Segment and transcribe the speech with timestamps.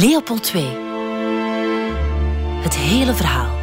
[0.00, 0.64] Leopold II.
[2.62, 3.56] Het hele verhaal.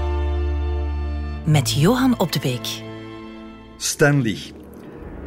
[1.45, 2.81] Met Johan Op de Beek.
[3.77, 4.37] Stanley.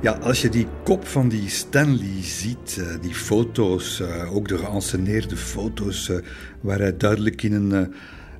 [0.00, 4.58] Ja, als je die kop van die Stanley ziet, eh, die foto's, eh, ook de
[4.58, 6.16] geanceneerde foto's, eh,
[6.60, 7.94] waar hij duidelijk in een,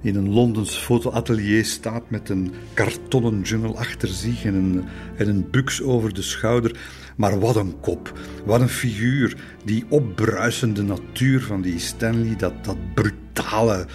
[0.05, 4.84] in een Londens fotoatelier staat met een kartonnen jungle achter zich en een,
[5.16, 6.77] en een buks over de schouder.
[7.16, 9.37] Maar wat een kop, wat een figuur.
[9.64, 13.87] Die opbruisende natuur van die Stanley, dat, dat brutale,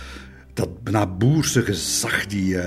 [0.53, 2.57] dat naboerse gezag, die...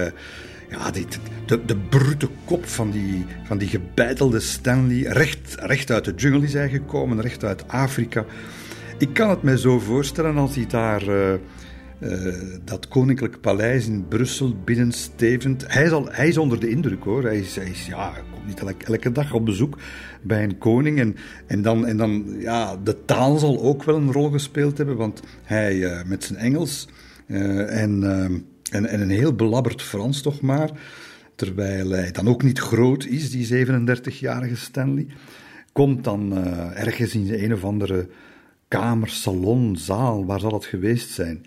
[0.70, 1.06] Ja, die,
[1.46, 6.42] de, de brute kop van die, van die gebeitelde Stanley, recht, recht uit de jungle
[6.42, 8.24] is hij gekomen, recht uit Afrika.
[8.98, 11.34] Ik kan het mij zo voorstellen als hij daar uh,
[12.02, 12.34] uh,
[12.64, 15.64] dat koninklijk paleis in Brussel binnenstevend.
[15.66, 17.22] Hij is, hij is onder de indruk hoor.
[17.22, 19.78] Hij is, hij is ja, komt niet elke, dag op bezoek
[20.22, 20.98] bij een koning.
[20.98, 21.16] En,
[21.46, 25.20] en dan, en dan ja, de taal zal ook wel een rol gespeeld hebben, want
[25.42, 26.88] hij uh, met zijn Engels
[27.26, 28.02] en
[28.72, 30.70] en, en een heel belabberd Frans toch maar.
[31.34, 35.06] Terwijl hij dan ook niet groot is, die 37-jarige Stanley.
[35.72, 36.36] Komt dan
[36.74, 38.08] ergens in een of andere
[38.68, 41.44] kamer, salon, zaal, waar zal het geweest zijn?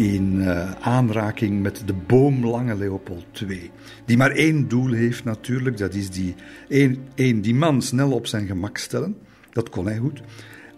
[0.00, 3.70] In uh, aanraking met de boomlange Leopold II.
[4.04, 6.34] Die maar één doel heeft natuurlijk, dat is die,
[6.68, 9.16] één, één, die man snel op zijn gemak stellen.
[9.52, 10.20] Dat kon hij goed.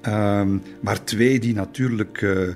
[0.08, 0.44] Uh,
[0.80, 2.48] maar twee, die natuurlijk uh,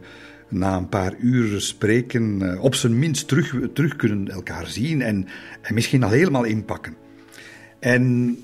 [0.48, 5.26] na een paar uren spreken uh, op zijn minst terug, terug kunnen elkaar zien en,
[5.62, 6.94] en misschien al helemaal inpakken.
[7.78, 8.36] En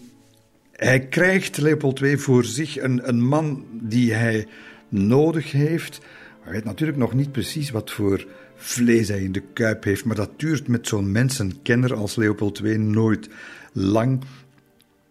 [0.72, 4.46] hij krijgt, Leopold II, voor zich een, een man die hij
[4.88, 6.00] nodig heeft.
[6.42, 8.26] Hij weet natuurlijk nog niet precies wat voor
[8.56, 12.78] vlees hij in de kuip heeft, maar dat duurt met zo'n mensenkenner als Leopold II
[12.78, 13.28] nooit
[13.72, 14.20] lang.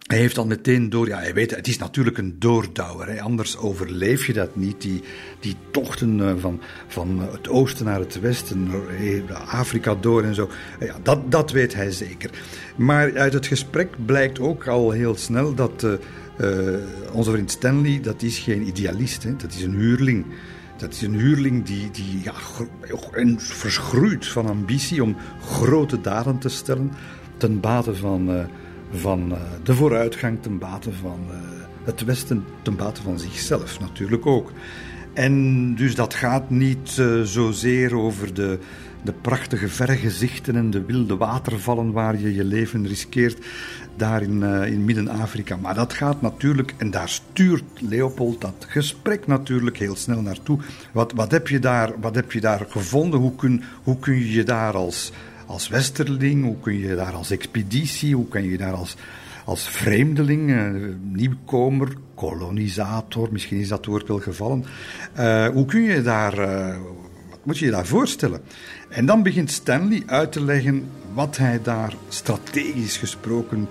[0.07, 3.07] Hij heeft al meteen door, ja, hij weet, het is natuurlijk een doordouwer.
[3.07, 4.81] Hè, anders overleef je dat niet.
[4.81, 5.01] Die,
[5.39, 10.49] die tochten eh, van, van het oosten naar het westen, eh, Afrika door en zo.
[10.79, 12.29] Ja, dat, dat weet hij zeker.
[12.75, 15.87] Maar uit het gesprek blijkt ook al heel snel dat
[17.11, 20.25] onze vriend Stanley, dat is geen idealist, hè, dat is een huurling.
[20.81, 22.33] Dat is een huurling die, die ja,
[23.37, 26.91] verschroeit van ambitie om grote daden te stellen
[27.37, 28.47] ten bate van
[28.91, 31.37] van eh, de vooruitgang ten bate van eh,
[31.83, 34.51] het Westen, ten bate van zichzelf natuurlijk ook.
[35.13, 38.59] En dus dat gaat niet zozeer over de,
[39.03, 43.45] de prachtige vergezichten en de wilde watervallen waar je je leven riskeert
[43.95, 45.55] daar in, uh, in Midden-Afrika.
[45.55, 50.59] Maar dat gaat natuurlijk, en daar stuurt Leopold dat gesprek natuurlijk heel snel naartoe.
[50.91, 53.19] Wat, wat, heb, je daar, wat heb je daar gevonden?
[53.19, 55.11] Hoe kun, hoe kun je je daar als
[55.45, 56.43] als westerling?
[56.43, 58.15] Hoe kun je daar als expeditie?
[58.15, 58.95] Hoe kun je daar als,
[59.45, 60.71] als vreemdeling, eh,
[61.01, 64.65] nieuwkomer, kolonisator, misschien is dat woord wel gevallen.
[65.19, 66.35] Uh, hoe kun je daar,
[67.29, 68.41] wat moet je je daar voorstellen?
[68.91, 73.67] En dan begint Stanley uit te leggen wat hij daar strategisch gesproken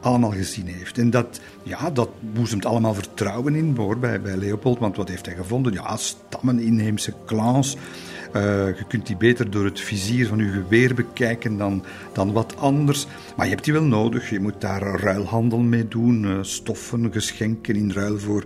[0.00, 0.98] allemaal gezien heeft.
[0.98, 5.26] En dat, ja, dat boezemt allemaal vertrouwen in hoor, bij, bij Leopold, want wat heeft
[5.26, 5.72] hij gevonden?
[5.72, 7.76] Ja, stammen, inheemse clans.
[8.36, 12.56] Uh, je kunt die beter door het vizier van je geweer bekijken dan, dan wat
[12.56, 13.06] anders.
[13.36, 14.30] Maar je hebt die wel nodig.
[14.30, 16.24] Je moet daar ruilhandel mee doen.
[16.24, 18.44] Uh, stoffen, geschenken in ruil voor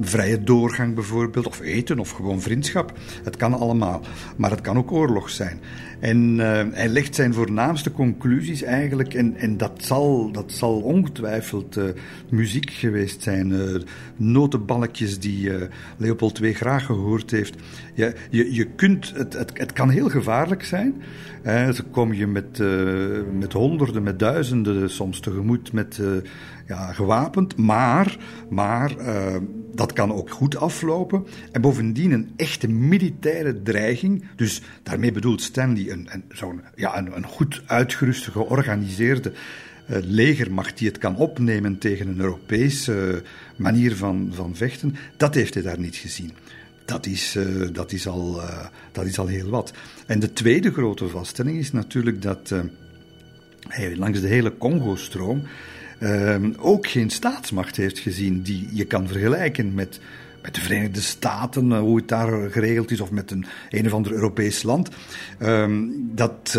[0.00, 1.46] vrije doorgang bijvoorbeeld.
[1.46, 2.92] Of eten of gewoon vriendschap.
[3.24, 4.00] Het kan allemaal.
[4.36, 5.60] Maar het kan ook oorlog zijn.
[6.00, 11.80] En uh, hij legt zijn voornaamste conclusies eigenlijk, en, en dat, zal, dat zal ongetwijfeld
[12.28, 13.52] muziek geweest zijn,
[14.16, 15.52] notenbalkjes die
[15.96, 17.54] Leopold II graag gehoord heeft.
[17.94, 21.02] Je, je, je kunt, het, het, kan heel gevaarlijk zijn.
[21.44, 22.62] Ze kom je met,
[23.38, 26.00] met honderden, met duizenden soms tegemoet met
[26.66, 28.16] ja, gewapend, maar,
[28.50, 28.94] maar
[29.74, 31.26] dat kan ook goed aflopen.
[31.52, 34.24] En bovendien een echte militaire dreiging.
[34.36, 39.32] Dus daarmee bedoelt Stanley een, een, zo'n, ja, een, een goed uitgeruste, georganiseerde
[40.02, 43.22] legermacht die het kan opnemen tegen een Europese
[43.56, 44.96] manier van, van vechten.
[45.16, 46.32] Dat heeft hij daar niet gezien.
[46.90, 49.72] Dat is, uh, dat, is al, uh, dat is al heel wat.
[50.06, 52.54] En de tweede grote vaststelling is natuurlijk dat
[53.68, 55.42] hij langs de hele Congo-stroom
[56.58, 60.00] ook geen staatsmacht heeft gezien die je kan vergelijken met,
[60.42, 63.92] met de Verenigde Staten, eh, hoe het daar geregeld is, of met een, een of
[63.92, 64.88] ander Europees land.
[65.38, 66.58] Ehm, dat,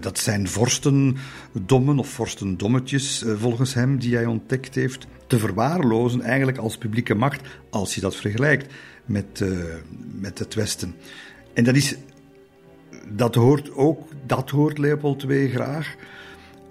[0.00, 6.78] dat zijn vorstendommen of vorstendommetjes, volgens hem, die hij ontdekt heeft, te verwaarlozen eigenlijk als
[6.78, 7.40] publieke macht,
[7.70, 8.72] als je dat vergelijkt
[9.10, 9.44] met,
[10.20, 10.94] met het Westen.
[11.54, 11.96] En dat is,
[13.08, 15.94] dat hoort ook, dat hoort Leopold II graag.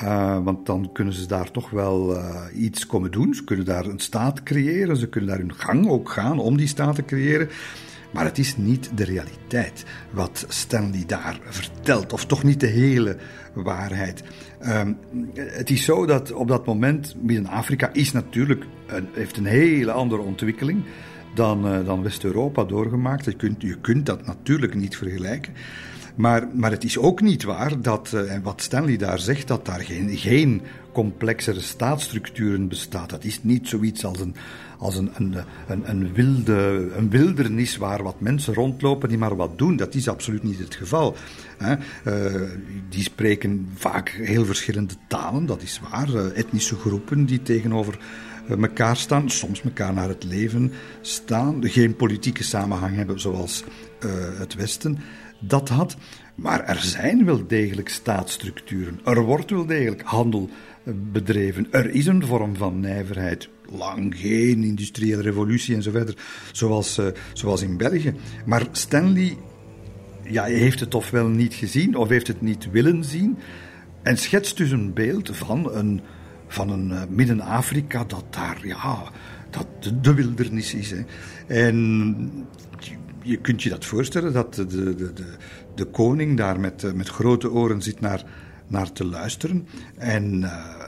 [0.04, 3.34] Uh, want dan kunnen ze daar toch wel uh, iets komen doen.
[3.34, 4.98] Ze kunnen daar een staat creëren.
[4.98, 7.50] Ze kunnen daar hun gang ook gaan om die staat te creëren.
[8.12, 13.18] Maar het is niet de realiteit wat Stanley daar vertelt, of toch niet de hele
[13.54, 14.24] waarheid.
[14.66, 14.98] Um,
[15.36, 20.22] het is zo dat op dat moment Midden-Afrika is natuurlijk een, heeft een hele andere
[20.22, 20.84] ontwikkeling
[21.36, 23.26] dan, uh, dan West-Europa doorgemaakt.
[23.26, 25.54] Je kunt, je kunt dat natuurlijk niet vergelijken.
[26.16, 29.66] Maar, maar het is ook niet waar dat, uh, en wat Stanley daar zegt, dat
[29.66, 30.62] daar geen, geen
[30.92, 33.10] complexere staatsstructuren bestaat.
[33.10, 34.36] Dat is niet zoiets als een,
[34.78, 35.36] als een, een,
[35.68, 39.76] een, wilde, een wildernis waar wat mensen rondlopen die maar wat doen.
[39.76, 41.16] Dat is absoluut niet het geval.
[41.62, 41.72] Uh,
[42.90, 46.32] die spreken vaak heel verschillende talen, dat is waar.
[46.32, 48.00] Etnische groepen die tegenover
[48.58, 53.64] elkaar staan, soms elkaar naar het leven staan, geen politieke samenhang hebben zoals
[54.06, 54.98] uh, het Westen
[55.40, 55.96] dat had.
[56.36, 59.00] Maar er zijn wel degelijk staatsstructuren.
[59.06, 60.50] Er wordt wel degelijk handel
[61.12, 61.68] bedreven.
[61.72, 63.50] Er is een vorm van nijverheid.
[63.70, 66.16] Lang geen industriële revolutie en zo verder,
[66.52, 67.00] zoals,
[67.34, 68.14] zoals in België.
[68.46, 69.38] Maar Stanley
[70.24, 73.38] ja, heeft het ofwel niet gezien of heeft het niet willen zien.
[74.04, 76.02] En schetst dus een beeld van een,
[76.50, 79.04] van een uh, Midden-Afrika dat daar, ja,
[79.50, 80.92] dat de, de wildernis is.
[80.92, 81.04] Hè.
[81.48, 82.48] En
[83.22, 85.14] je kunt je dat voorstellen, dat de, de, de,
[85.76, 88.24] de koning daar met, eh, met grote oren zit naar,
[88.68, 89.68] naar te luisteren.
[89.98, 90.79] En uh,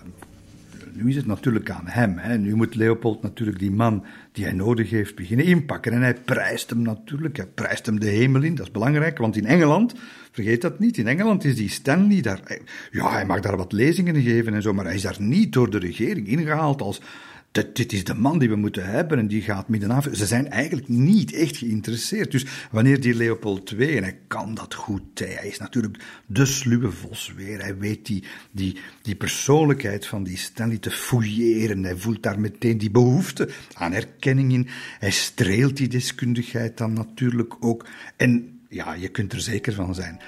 [0.94, 2.18] nu is het natuurlijk aan hem.
[2.18, 2.38] Hè.
[2.38, 5.92] Nu moet Leopold natuurlijk die man die hij nodig heeft beginnen inpakken.
[5.92, 9.18] En hij prijst hem natuurlijk, hij prijst hem de hemel in, dat is belangrijk.
[9.18, 9.94] Want in Engeland,
[10.32, 12.58] vergeet dat niet, in Engeland is die Stanley daar...
[12.92, 15.70] Ja, hij mag daar wat lezingen geven en zo, maar hij is daar niet door
[15.70, 17.02] de regering ingehaald als
[17.52, 20.50] dit, dit, is de man die we moeten hebben en die gaat midden Ze zijn
[20.50, 22.32] eigenlijk niet echt geïnteresseerd.
[22.32, 26.92] Dus wanneer die Leopold II, en hij kan dat goed, hij is natuurlijk de sluwe
[26.92, 27.62] vos weer.
[27.62, 31.84] Hij weet die, die, die persoonlijkheid van die Stanley te fouilleren.
[31.84, 34.68] Hij voelt daar meteen die behoefte aan erkenning in.
[35.00, 37.88] Hij streelt die deskundigheid dan natuurlijk ook.
[38.18, 40.20] En ja, je kunt er zeker van zijn.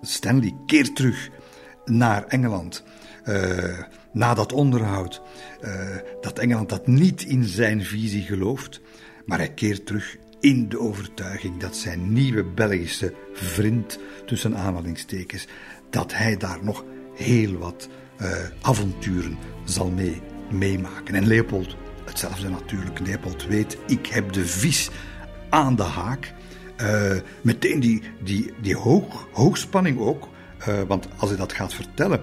[0.00, 1.30] Stanley keert terug
[1.84, 2.84] naar Engeland.
[3.26, 3.78] Uh,
[4.12, 5.22] na dat onderhoud,
[5.64, 5.70] uh,
[6.20, 8.80] dat Engeland dat niet in zijn visie gelooft,
[9.26, 15.46] maar hij keert terug in de overtuiging dat zijn nieuwe Belgische vriend, tussen aanhalingstekens,
[15.90, 17.88] dat hij daar nog heel wat
[18.20, 18.28] uh,
[18.60, 20.20] avonturen zal mee,
[20.50, 21.14] meemaken.
[21.14, 22.98] En Leopold, hetzelfde natuurlijk.
[22.98, 24.90] Leopold weet, ik heb de vis
[25.50, 26.32] aan de haak.
[26.80, 27.12] Uh,
[27.42, 30.28] meteen die, die, die hoog, hoogspanning ook.
[30.86, 32.22] Want als hij dat gaat vertellen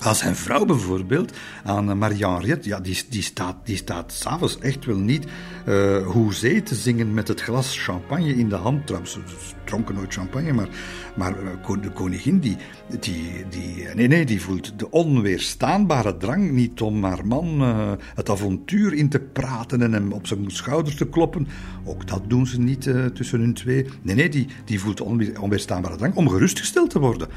[0.00, 1.32] als zijn vrouw bijvoorbeeld,
[1.64, 5.26] aan Marianne Riet, ja, die, die staat, die staat s'avonds echt wel niet
[5.68, 8.86] uh, hoezee te zingen met het glas champagne in de hand.
[8.86, 9.18] Trouwens,
[9.64, 10.68] dronken nooit champagne, maar,
[11.16, 12.56] maar uh, de koningin, die,
[13.00, 18.30] die, die, nee, nee, die voelt de onweerstaanbare drang niet om haar man uh, het
[18.30, 21.48] avontuur in te praten en hem op zijn schouder te kloppen.
[21.84, 23.86] Ook dat doen ze niet tussen hun twee.
[24.02, 27.28] Nee, nee, die, die voelt onweer, onweerstaanbare drang om gerustgesteld te worden.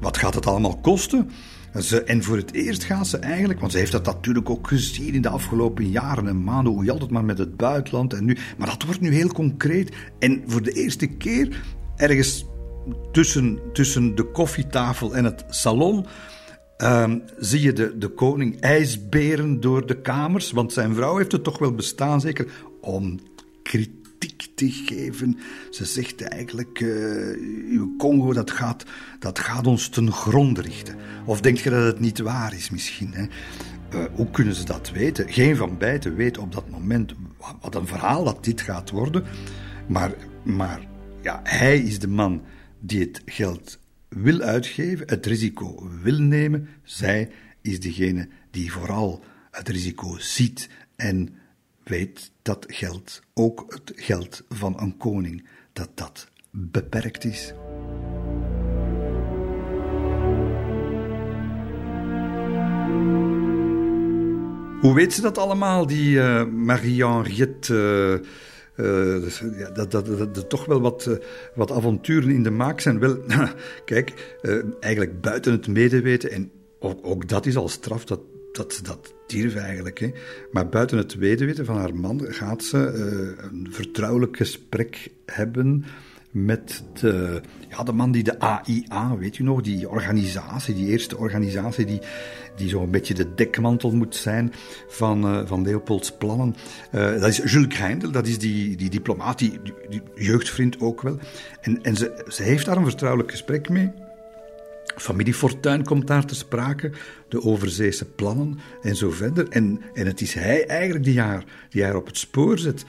[0.00, 1.30] wat gaat het allemaal kosten?
[1.80, 5.14] Ze, en voor het eerst gaat ze eigenlijk, want ze heeft dat natuurlijk ook gezien
[5.14, 8.36] in de afgelopen jaren en maanden, hoe je altijd maar met het buitenland en nu.
[8.58, 9.92] Maar dat wordt nu heel concreet.
[10.18, 11.62] En voor de eerste keer,
[11.96, 12.46] ergens
[13.12, 16.06] tussen, tussen de koffietafel en het salon,
[16.78, 20.50] um, zie je de, de koning ijsberen door de kamers.
[20.50, 22.46] Want zijn vrouw heeft het toch wel bestaan, zeker,
[22.80, 23.20] om
[23.62, 24.01] kritiek
[24.54, 25.38] te geven.
[25.70, 28.84] Ze zegt eigenlijk, uh, Congo, dat gaat,
[29.18, 30.96] dat gaat ons ten gronde richten.
[31.24, 33.12] Of denk je dat het niet waar is misschien?
[33.12, 33.22] Hè?
[33.94, 35.32] Uh, hoe kunnen ze dat weten?
[35.32, 37.12] Geen van beiden weet op dat moment
[37.60, 39.24] wat een verhaal dat dit gaat worden.
[39.86, 40.80] Maar, maar
[41.22, 42.42] ja, hij is de man
[42.80, 46.68] die het geld wil uitgeven, het risico wil nemen.
[46.82, 47.30] Zij
[47.60, 51.28] is degene die vooral het risico ziet en
[51.84, 57.52] weet dat geld, ook het geld van een koning, dat dat beperkt is.
[64.80, 68.22] Hoe weet ze dat allemaal, die uh, Marie-Henriette?
[68.76, 71.18] Uh, uh, ja, dat, dat, dat, toch wel wat,
[71.54, 72.98] wat avonturen in de maak zijn.
[72.98, 73.18] Wel,
[73.84, 74.36] kijk,
[74.80, 78.20] eigenlijk buiten het medeweten, en ook, ook, dat is al straf, dat,
[78.52, 79.98] dat ze dat stierf eigenlijk.
[79.98, 80.10] Hè.
[80.52, 85.84] Maar buiten het weten van haar man gaat ze uh, een vertrouwelijk gesprek hebben
[86.30, 91.16] met de, ja, de man die de AIA, weet je nog, die organisatie, die eerste
[91.16, 92.00] organisatie die,
[92.56, 94.52] die zo'n beetje de dekmantel moet zijn
[94.88, 96.54] van, uh, van Leopolds plannen.
[96.94, 101.18] Uh, dat is Jules Greindel, dat is die, die diplomaat, die, die, jeugdvriend ook wel.
[101.60, 103.90] En, en ze, ze heeft daar een vertrouwelijk gesprek mee.
[105.02, 106.90] Familie Fortuin komt daar te sprake,
[107.28, 109.48] de overzeese plannen en zo verder.
[109.48, 112.84] En, en het is hij eigenlijk die haar, die haar op het spoor zet.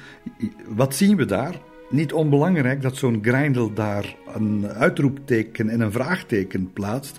[0.67, 1.61] Wat zien we daar?
[1.93, 7.17] niet onbelangrijk dat zo'n Grindel daar een uitroepteken en een vraagteken plaatst.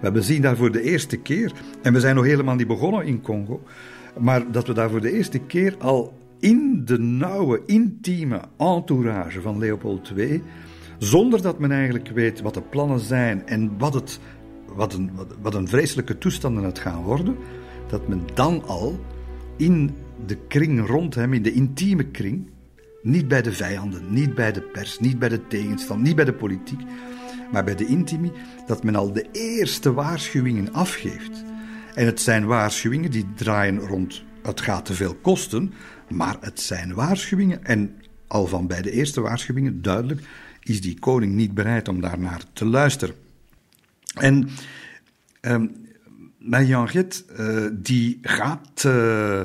[0.00, 3.20] We zien daar voor de eerste keer, en we zijn nog helemaal niet begonnen in
[3.20, 3.62] Congo,
[4.18, 9.58] maar dat we daar voor de eerste keer al in de nauwe, intieme entourage van
[9.58, 10.42] Leopold II,
[11.00, 14.20] zonder dat men eigenlijk weet wat de plannen zijn en wat, het,
[14.66, 15.10] wat, een,
[15.42, 17.36] wat een vreselijke toestanden het gaan worden,
[17.88, 19.00] dat men dan al
[19.56, 19.94] in
[20.26, 22.50] de kring rond hem, in de intieme kring,
[23.02, 26.32] niet bij de vijanden, niet bij de pers, niet bij de tegenstand, niet bij de
[26.32, 26.80] politiek,
[27.52, 28.32] maar bij de intimi,
[28.66, 31.44] dat men al de eerste waarschuwingen afgeeft.
[31.94, 35.72] En het zijn waarschuwingen die draaien rond het gaat te veel kosten,
[36.08, 37.64] maar het zijn waarschuwingen.
[37.64, 37.94] En
[38.26, 40.22] al van bij de eerste waarschuwingen duidelijk
[40.62, 43.14] is die koning niet bereid om daarnaar te luisteren.
[44.14, 44.48] En
[45.40, 45.72] um,
[46.50, 48.92] Henriette, uh, die gaat uh,
[49.32, 49.44] uh,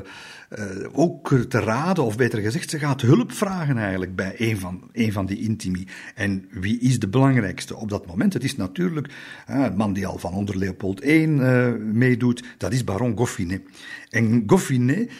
[0.92, 5.12] ook te raden, of beter gezegd, ze gaat hulp vragen eigenlijk bij een van, een
[5.12, 5.86] van die intimi.
[6.14, 8.32] En wie is de belangrijkste op dat moment?
[8.32, 9.12] Het is natuurlijk
[9.46, 11.26] een man die al van onder Leopold I
[11.92, 13.62] meedoet, dat is baron Goffinet.
[14.16, 15.10] En Goffinet,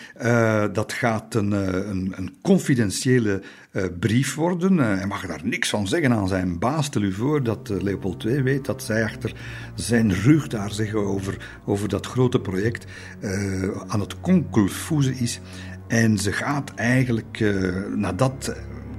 [0.73, 1.50] dat gaat een,
[1.91, 3.43] een, een confidentiële
[4.00, 4.79] brief worden.
[4.79, 6.87] hij mag daar niks van zeggen aan zijn baas.
[6.87, 9.33] Stel u voor dat Leopold II weet dat zij achter
[9.75, 12.85] zijn rug daar zeggen over, over dat grote project
[13.87, 15.41] aan het konkelfoezen is.
[15.87, 18.55] En ze gaat eigenlijk, uh, nadat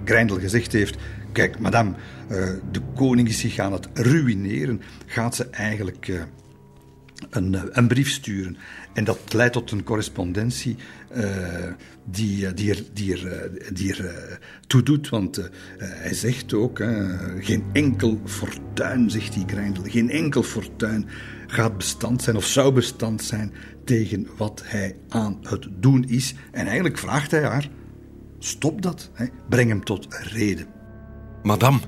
[0.05, 0.97] Grendel gezegd heeft:
[1.31, 1.91] Kijk, madame,
[2.31, 6.21] uh, de koning is zich aan het ruïneren, gaat ze eigenlijk uh,
[7.29, 8.57] een, een, brief sturen.
[8.97, 10.75] En dat leidt tot een correspondentie
[12.05, 14.39] die, die, er, die, er, die er
[14.83, 15.09] doet.
[15.09, 16.77] Want hij zegt ook:
[17.39, 21.05] geen enkel fortuin, zegt die Grendel, geen enkel fortuin
[21.47, 23.53] gaat bestand zijn of zou bestand zijn
[23.85, 26.33] tegen wat hij aan het doen is.
[26.51, 27.69] En eigenlijk vraagt hij haar:
[28.39, 29.25] stop dat, hè?
[29.49, 30.65] breng hem tot reden.
[31.43, 31.79] Madame,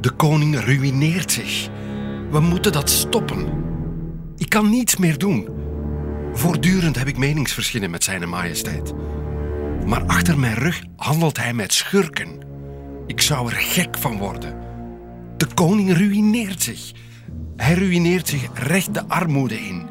[0.00, 1.68] de koning ruïneert zich.
[2.30, 3.46] We moeten dat stoppen.
[4.36, 5.57] Ik kan niets meer doen.
[6.32, 8.94] Voortdurend heb ik meningsverschillen met zijn majesteit.
[9.86, 12.38] Maar achter mijn rug handelt hij met schurken.
[13.06, 14.56] Ik zou er gek van worden.
[15.36, 16.92] De koning ruïneert zich.
[17.56, 19.88] Hij ruïneert zich recht de armoede in.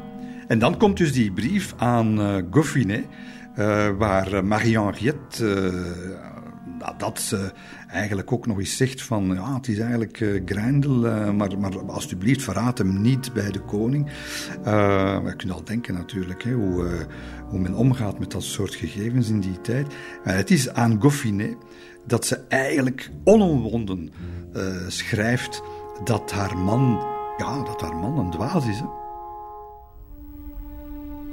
[0.48, 7.52] En dan komt dus die brief aan uh, waar Marie-Henriette uh, dat ze
[7.88, 11.78] eigenlijk ook nog eens zegt van ja, het is eigenlijk uh, Grendel, uh, maar, maar
[11.78, 14.06] alsjeblieft verraad hem niet bij de koning.
[14.66, 17.06] Uh, je kunt al denken natuurlijk hè, hoe,
[17.48, 19.86] hoe men omgaat met dat soort gegevens in die tijd.
[20.22, 21.56] het is aan Goffinet
[22.06, 24.10] dat ze eigenlijk onomwonden
[24.88, 25.62] schrijft
[26.04, 28.78] dat haar man, ja, dat haar man een dwaas is.
[28.78, 29.07] Hè.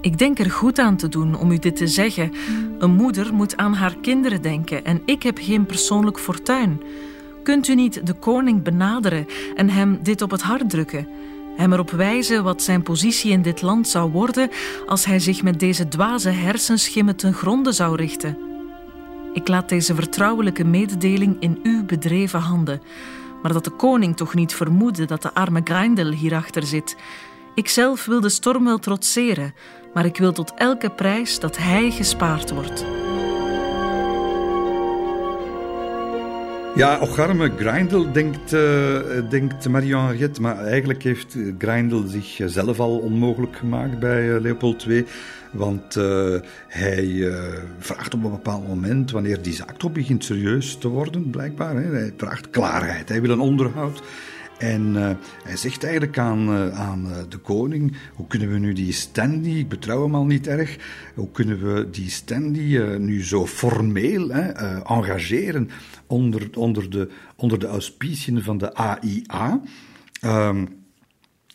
[0.05, 2.31] Ik denk er goed aan te doen om u dit te zeggen.
[2.79, 6.81] Een moeder moet aan haar kinderen denken en ik heb geen persoonlijk fortuin.
[7.43, 11.07] Kunt u niet de koning benaderen en hem dit op het hart drukken?
[11.55, 14.49] Hem erop wijzen wat zijn positie in dit land zou worden
[14.85, 18.37] als hij zich met deze dwaze hersenschimmen ten gronde zou richten.
[19.33, 22.81] Ik laat deze vertrouwelijke mededeling in uw bedreven handen,
[23.41, 26.95] maar dat de koning toch niet vermoedde dat de arme Grindel hierachter zit.
[27.55, 29.53] Ikzelf wil de storm wel trotseren,
[29.93, 32.85] maar ik wil tot elke prijs dat hij gespaard wordt.
[36.75, 43.99] Ja, Ocharme Grindel denkt, uh, denkt Marie-Henriette, maar eigenlijk heeft Grindel zichzelf al onmogelijk gemaakt
[43.99, 45.05] bij Leopold II.
[45.51, 45.93] Want
[46.67, 47.31] hij
[47.79, 51.89] vraagt op een bepaald moment, wanneer die zaak toch begint serieus te worden, blijkbaar, hè,
[51.91, 54.01] hij vraagt klaarheid, hij wil een onderhoud.
[54.57, 55.09] En uh,
[55.43, 59.51] hij zegt eigenlijk aan, uh, aan uh, de koning: hoe kunnen we nu die Stanley,
[59.51, 60.77] ik betrouw hem al niet erg,
[61.15, 65.69] hoe kunnen we die Stanley nu zo formeel engageren
[66.07, 69.61] onder, onder, de, onder de auspiciën van de AIA?
[70.21, 70.65] Ehm,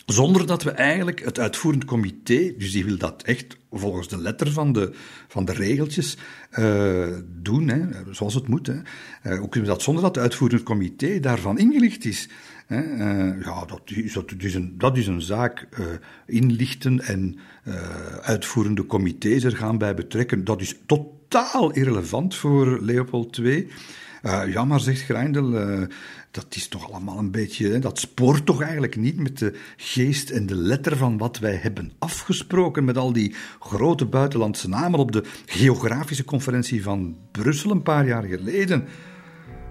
[0.06, 4.52] zonder dat we eigenlijk het uitvoerend comité, dus die wil dat echt volgens de letter
[4.52, 4.92] van de,
[5.28, 6.16] van de regeltjes
[7.26, 7.80] doen, hè,
[8.10, 8.66] zoals het moet.
[8.66, 9.36] Hè.
[9.36, 12.28] hoe kunnen we dat zonder dat het uitvoerend comité daarvan ingelicht is?
[12.70, 15.68] Uh, ja, dat is, dat, is een, dat is een zaak.
[15.78, 15.86] Uh,
[16.26, 17.74] inlichten en uh,
[18.20, 20.44] uitvoerende comité's er gaan bij betrekken.
[20.44, 23.68] Dat is totaal irrelevant voor Leopold II.
[24.46, 25.50] ja, maar zegt Greindel,
[26.30, 27.78] dat is toch allemaal een beetje.
[27.78, 31.92] dat spoort toch eigenlijk niet met de geest en de letter van wat wij hebben
[31.98, 38.06] afgesproken met al die grote buitenlandse namen op de geografische conferentie van Brussel een paar
[38.06, 38.84] jaar geleden.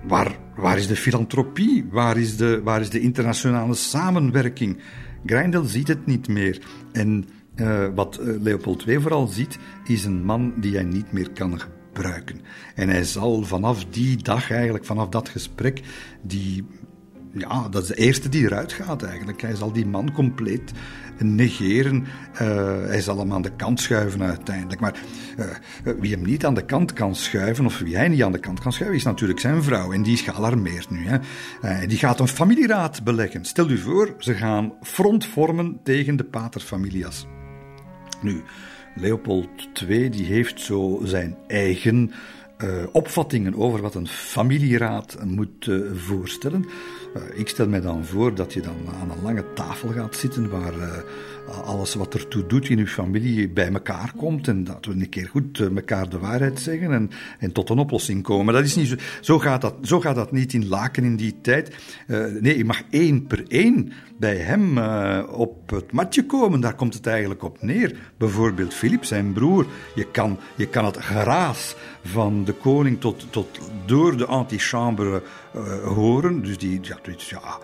[0.08, 1.86] Waar, waar is de filantropie?
[1.92, 4.78] Waar is de, waar is de internationale samenwerking?
[5.26, 6.62] Greindel ziet het niet meer.
[6.92, 11.30] En uh, wat uh, Leopold II vooral ziet, is een man die hij niet meer
[11.32, 12.42] kan gebruiken.
[12.76, 15.82] En hij zal vanaf die dag, eigenlijk vanaf dat gesprek,
[16.22, 16.66] die
[17.32, 19.42] ja, dat is de eerste die eruit gaat eigenlijk.
[19.42, 20.72] Hij zal die man compleet
[21.24, 22.06] negeren.
[22.34, 22.40] Uh,
[22.86, 24.82] hij zal hem aan de kant schuiven uiteindelijk.
[24.82, 25.00] Maar
[25.38, 28.40] uh, wie hem niet aan de kant kan schuiven, of wie hij niet aan de
[28.40, 29.92] kant kan schuiven, is natuurlijk zijn vrouw.
[29.92, 31.08] En die is gealarmeerd nu.
[31.08, 31.88] Hè.
[31.88, 33.46] Die gaat een familieraad beleggen.
[33.46, 37.28] Stel u voor, ze gaan front vormen tegen de paterfamilias.
[38.22, 38.44] Nu,
[38.96, 39.50] Leopold
[39.88, 42.12] II die heeft zo zijn eigen
[42.92, 46.66] opvattingen over wat een familieraad moet voorstellen.
[47.14, 50.50] Eh, ik stel mij dan voor dat je dan aan een lange tafel gaat zitten
[50.50, 50.98] waar uh,
[51.50, 55.28] alles wat ertoe doet in uw familie bij elkaar komt en dat we een keer
[55.28, 58.54] goed uh, elkaar de waarheid zeggen en, en tot een oplossing komen.
[58.54, 61.36] Dat is niet zo, zo, gaat dat, zo gaat dat niet in Laken in die
[61.42, 61.76] tijd.
[62.40, 64.78] nee, je mag één per één bij hem
[65.28, 66.60] op het matje komen.
[66.60, 67.96] Daar komt het eigenlijk op neer.
[68.18, 69.66] Bijvoorbeeld Philip, zijn broer.
[69.96, 75.22] Je kan, je kan het geraas van de koning tot, tot door de antichambre
[75.84, 76.42] horen.
[76.44, 77.60] Dus die, ja, ja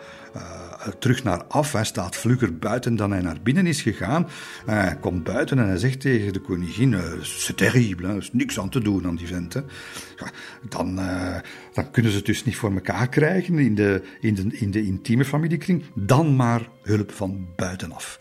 [0.99, 1.71] terug naar af.
[1.71, 4.23] Hij staat vlugger buiten dan hij naar binnen is gegaan.
[4.23, 8.33] Uh, hij komt buiten en hij zegt tegen de koningin: uh, C'est terrible, er is
[8.33, 9.65] niks aan te doen aan die venten.
[10.17, 10.31] Ja,
[10.69, 10.95] dan,
[11.73, 14.85] dan kunnen ze het dus niet voor elkaar krijgen in de, in de, in de
[14.85, 15.83] intieme familiekring.
[15.93, 18.19] Dan maar hulp van buitenaf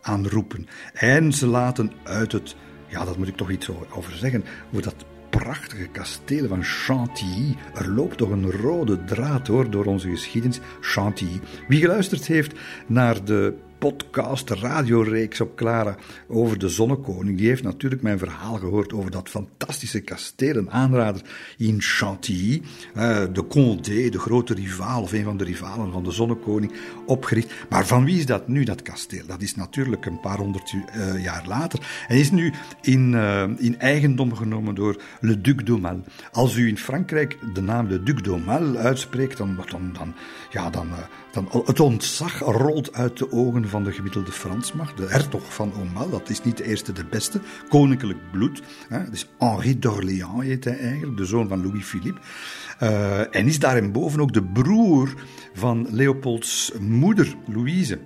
[0.00, 0.68] aanroepen.
[0.92, 2.56] En ze laten uit het
[2.88, 5.04] ja, dat moet ik toch iets over zeggen, hoe dat
[5.38, 7.56] prachtige kastelen van Chantilly.
[7.74, 10.60] Er loopt toch een rode draad door onze geschiedenis.
[10.80, 11.40] Chantilly.
[11.68, 15.96] Wie geluisterd heeft naar de podcast, radioreeks op Clara
[16.28, 17.38] over de Zonnekoning.
[17.38, 20.56] Die heeft natuurlijk mijn verhaal gehoord over dat fantastische kasteel.
[20.56, 21.22] Een aanrader
[21.56, 22.62] in Chantilly.
[22.96, 26.72] Uh, de Condé, de grote rivaal, of een van de rivalen van de Zonnekoning,
[27.06, 27.52] opgericht.
[27.68, 29.26] Maar van wie is dat nu, dat kasteel?
[29.26, 32.04] Dat is natuurlijk een paar honderd uh, jaar later.
[32.08, 36.00] En is nu in, uh, in eigendom genomen door Le Duc d'Aumale.
[36.32, 40.14] Als u in Frankrijk de naam Le Duc d'Aumale uitspreekt, dan, dan, dan,
[40.50, 40.88] ja, dan,
[41.64, 44.96] het ontzag rolt uit de ogen van de gemiddelde Fransmacht.
[44.96, 47.40] De hertog van Aumale, dat is niet de eerste de beste.
[47.68, 48.62] Koninklijk bloed.
[48.88, 49.10] Hè.
[49.10, 52.20] Dus Henri d'Orléans heet hij eigenlijk, de zoon van Louis-Philippe.
[52.82, 55.14] Uh, en is daarboven ook de broer
[55.54, 57.98] van Leopolds moeder, Louise.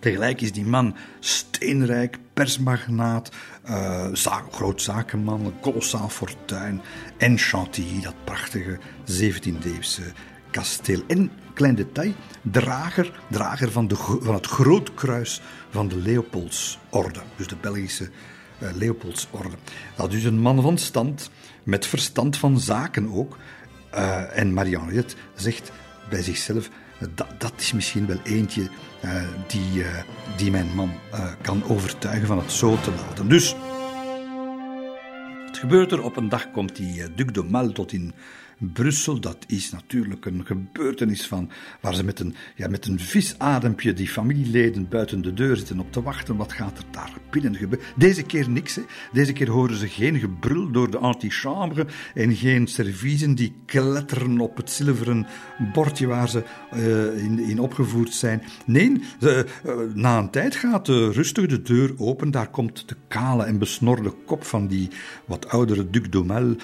[0.00, 3.30] Tegelijk is die man steenrijk, persmagnaat,
[3.68, 6.80] uh, zaak, groot zakenman, kolossaal fortuin
[7.18, 10.12] en Chantilly, dat prachtige 17e-eeuwse
[10.50, 11.02] kasteel.
[11.06, 12.12] En klein detail,
[12.42, 18.10] drager, drager van, de, van het grootkruis van de Leopoldsorde, dus de Belgische
[18.62, 19.56] uh, Leopoldsorde.
[19.96, 21.30] Dat is een man van stand,
[21.62, 23.36] met verstand van zaken ook.
[23.94, 25.72] Uh, en Marianne zegt
[26.10, 26.70] bij zichzelf,
[27.14, 28.62] dat, dat is misschien wel eentje
[29.04, 29.84] uh, die,
[30.36, 30.90] die mijn man
[31.40, 33.28] kan overtuigen van het zo te laten.
[33.28, 33.56] Dus,
[35.46, 38.14] het gebeurt er, op een dag komt die Duc de Mal tot in
[38.72, 43.92] Brussel, dat is natuurlijk een gebeurtenis van waar ze met een, ja, met een visadempje
[43.92, 46.36] die familieleden buiten de deur zitten op te wachten.
[46.36, 47.88] Wat gaat er daar binnen gebeuren?
[47.96, 48.74] Deze keer niks.
[48.74, 48.82] Hè.
[49.12, 54.56] Deze keer horen ze geen gebrul door de antichambre en geen serviezen die kletteren op
[54.56, 55.26] het zilveren
[55.72, 56.42] bordje waar ze
[56.74, 58.42] uh, in, in, opgevoerd zijn.
[58.64, 62.30] Nee, ze, uh, na een tijd gaat uh, rustig de deur open.
[62.30, 64.88] Daar komt de kale en besnorde kop van die
[65.24, 66.56] wat oudere Duc d'Aumel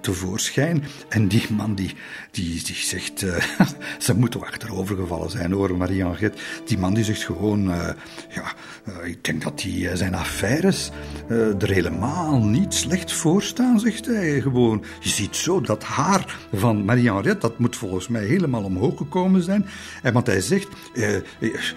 [0.00, 0.84] tevoorschijn.
[1.08, 1.94] En die man die,
[2.30, 3.36] die, zegt, uh,
[3.98, 6.38] ze moet toch achterovergevallen zijn hoor, Marie-Henriette.
[6.64, 7.88] Die man die zegt gewoon, uh,
[8.28, 8.52] ja,
[8.88, 10.90] uh, ik denk dat die zijn affaires
[11.28, 14.84] er helemaal niet slecht voor staan, zegt hij gewoon.
[15.00, 19.66] Je ziet zo dat haar van Marie-Henriette, dat moet volgens mij helemaal omhoog gekomen zijn.
[20.02, 20.68] En want hij zegt,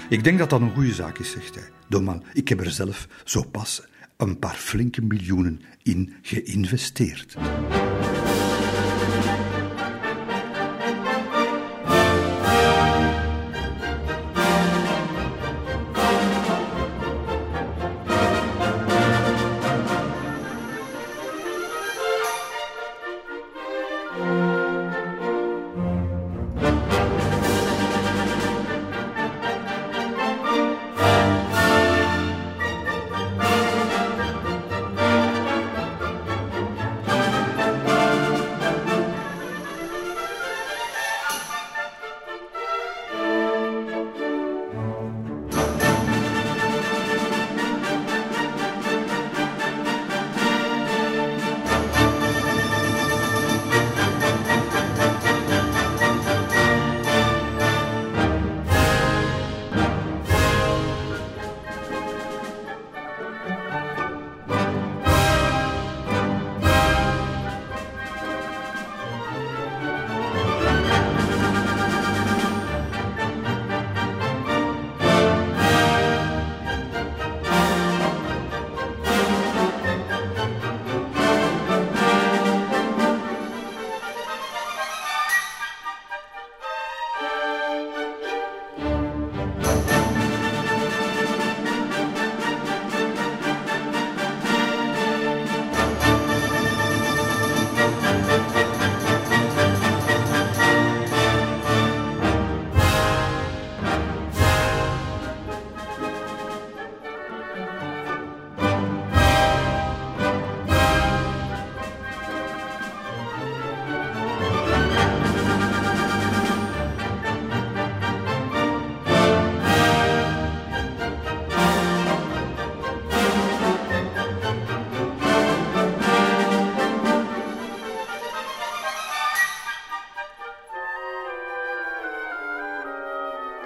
[0.09, 1.69] ik denk dat dat een goede zaak is, zegt hij.
[1.87, 3.81] Domal, ik heb er zelf zo pas
[4.17, 7.35] een paar flinke miljoenen in geïnvesteerd.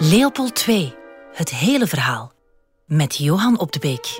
[0.09, 0.93] Leopold II,
[1.33, 2.31] het hele verhaal.
[2.85, 4.19] Met Johan op de Beek.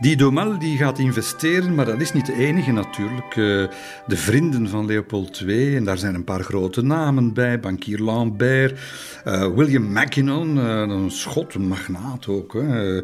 [0.00, 3.36] Die Domal die gaat investeren, maar dat is niet de enige natuurlijk.
[3.36, 3.36] Eh,
[4.06, 7.60] de vrienden van Leopold II, en daar zijn een paar grote namen bij.
[7.60, 8.80] Bankier Lambert,
[9.24, 12.52] William Mackinnon, uh, een schot, een magnaat ook.
[12.52, 13.00] Hè.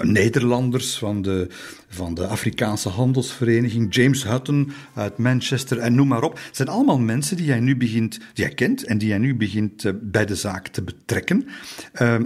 [0.00, 1.46] Nederlanders van de,
[1.88, 3.94] van de Afrikaanse Handelsvereniging.
[3.94, 6.40] James Hutton uit Manchester en noem maar op.
[6.50, 9.92] Zijn allemaal mensen die hij nu begint, die hij kent en die hij nu begint
[10.00, 11.46] bij de zaak te betrekken.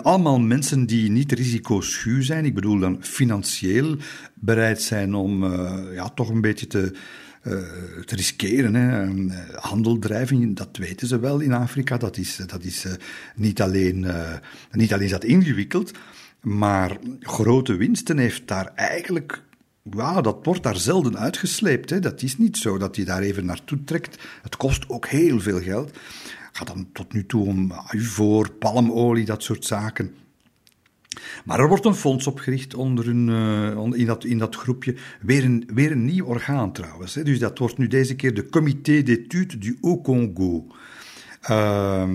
[0.02, 2.44] allemaal mensen die niet risicoschuw zijn.
[2.44, 3.96] Ik bedoel dan financieel
[4.34, 5.44] bereid zijn om
[5.92, 6.92] ja, toch een beetje te,
[7.46, 7.52] uh,
[8.04, 8.74] te riskeren.
[8.74, 9.06] Hè.
[9.60, 11.96] Handel drijven, dat weten ze wel in Afrika.
[11.96, 12.86] Dat is, dat is
[13.36, 14.06] niet, alleen,
[14.70, 15.90] niet alleen is dat ingewikkeld,
[16.40, 19.42] maar grote winsten heeft daar eigenlijk
[19.90, 21.90] ja, dat wordt daar zelden uitgesleept.
[21.90, 22.00] Hè.
[22.00, 24.22] Dat is niet zo dat je daar even naartoe trekt.
[24.42, 25.98] Het kost ook heel veel geld.
[26.52, 30.14] Gaat dan tot nu toe om ivoor, palmolie, dat soort zaken.
[31.44, 34.94] Maar er wordt een fonds opgericht onder een, uh, in, dat, in dat groepje.
[35.20, 37.14] Weer een, weer een nieuw orgaan trouwens.
[37.14, 37.22] Hè.
[37.22, 40.66] Dus dat wordt nu deze keer de Comité d'études du Haut-Congo.
[41.50, 42.08] Uh,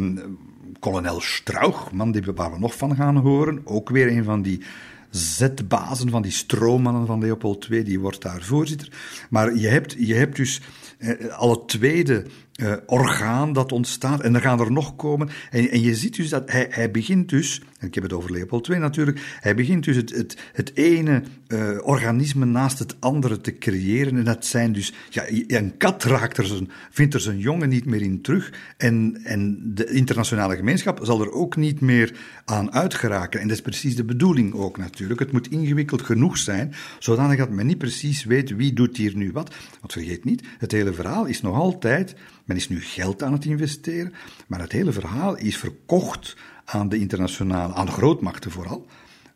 [0.79, 3.61] kolonel Strauch, man die waar we nog van gaan horen.
[3.63, 4.61] Ook weer een van die
[5.09, 7.83] zetbazen, van die stroommannen van Leopold II.
[7.83, 8.91] Die wordt daar voorzitter.
[9.29, 10.61] Maar je hebt, je hebt dus
[10.99, 12.25] uh, al het tweede
[12.59, 14.21] uh, orgaan dat ontstaat.
[14.21, 15.29] En er gaan er nog komen.
[15.51, 18.31] En, en je ziet dus dat hij, hij begint dus, en ik heb het over
[18.31, 23.41] Leopold II natuurlijk, hij begint dus het, het, het ene uh, organisme naast het andere
[23.41, 24.17] te creëren.
[24.17, 27.85] En dat zijn dus, ja, een kat raakt er zijn, vindt er zijn jongen niet
[27.85, 28.53] meer in terug.
[28.77, 32.13] En, en de internationale gemeenschap zal er ook niet meer
[32.45, 33.39] aan uitgeraken.
[33.39, 35.19] En dat is precies de bedoeling ook natuurlijk.
[35.19, 39.31] Het moet ingewikkeld genoeg zijn, zodanig dat men niet precies weet wie doet hier nu
[39.31, 39.55] wat.
[39.79, 42.15] Want vergeet niet, het hele verhaal is nog altijd
[42.49, 44.13] men is nu geld aan het investeren,
[44.47, 46.35] maar het hele verhaal is verkocht
[46.65, 48.85] aan de internationale, aan grootmachten vooral,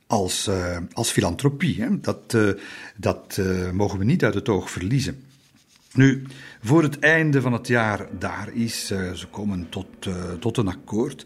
[0.07, 1.81] als, uh, als filantropie.
[1.81, 1.99] Hè.
[1.99, 2.49] Dat, uh,
[2.95, 5.23] dat uh, mogen we niet uit het oog verliezen.
[5.93, 6.23] Nu,
[6.63, 9.87] voor het einde van het jaar daar is, ze komen tot,
[10.39, 11.25] tot een akkoord.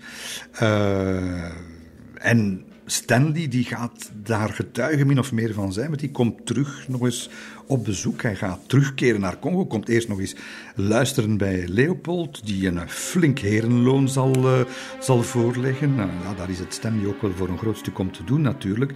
[2.14, 6.88] en Stanley die gaat daar getuige min of meer van zijn, want die komt terug
[6.88, 7.30] nog eens
[7.68, 8.22] op bezoek.
[8.22, 10.36] Hij gaat terugkeren naar Congo, komt eerst nog eens
[10.76, 14.60] luisteren bij Leopold, die een flink herenloon zal, uh,
[15.00, 15.96] zal voorleggen.
[15.96, 18.42] Nou, ja, daar is het Stanley ook wel voor een groot stuk om te doen
[18.42, 18.94] natuurlijk.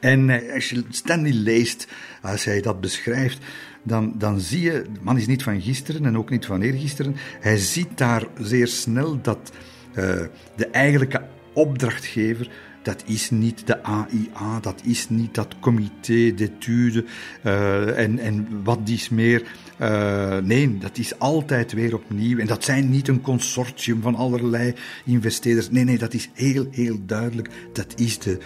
[0.00, 1.88] En uh, als je Stanley leest,
[2.22, 3.38] als hij dat beschrijft,
[3.82, 7.16] dan, dan zie je, de man is niet van gisteren en ook niet van eergisteren,
[7.40, 9.52] hij ziet daar zeer snel dat
[9.90, 10.20] uh,
[10.56, 11.22] de eigenlijke
[11.52, 12.50] opdrachtgever
[12.84, 17.02] dat is niet de AIA, dat is niet dat comité d'études
[17.44, 19.42] uh, en, en wat is meer.
[19.80, 22.38] Uh, nee, dat is altijd weer opnieuw.
[22.38, 25.70] En dat zijn niet een consortium van allerlei investeerders.
[25.70, 27.50] Nee, nee, dat is heel, heel duidelijk.
[27.72, 28.38] Dat is de,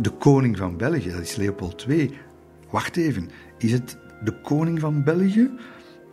[0.00, 2.10] de koning van België, dat is Leopold II.
[2.70, 5.50] Wacht even, is het de koning van België?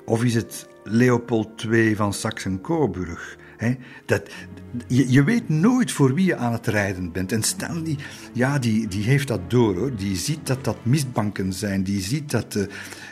[0.05, 3.37] Of is het Leopold II van Saxe-Coburg?
[4.05, 4.29] Dat,
[4.87, 7.31] je, je, weet nooit voor wie je aan het rijden bent.
[7.31, 7.97] En Stanley,
[8.33, 9.95] ja, die, die heeft dat door hoor.
[9.95, 11.83] Die ziet dat dat mistbanken zijn.
[11.83, 12.55] Die ziet dat.
[12.55, 12.63] Uh,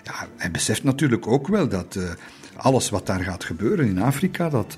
[0.04, 2.04] ja, hij beseft natuurlijk ook wel dat uh,
[2.56, 4.78] alles wat daar gaat gebeuren in Afrika, dat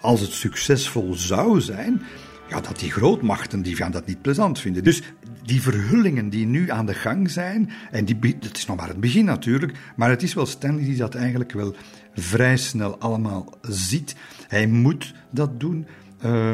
[0.00, 2.02] als het succesvol zou zijn,
[2.48, 4.84] ja, dat die grootmachten die gaan dat niet plezant vinden.
[4.84, 5.02] Dus
[5.42, 9.00] die verhullingen die nu aan de gang zijn, en die, dat is nog maar het
[9.00, 11.74] begin natuurlijk, maar het is wel Stanley die dat eigenlijk wel
[12.14, 14.14] vrij snel allemaal ziet.
[14.48, 15.86] Hij moet dat doen.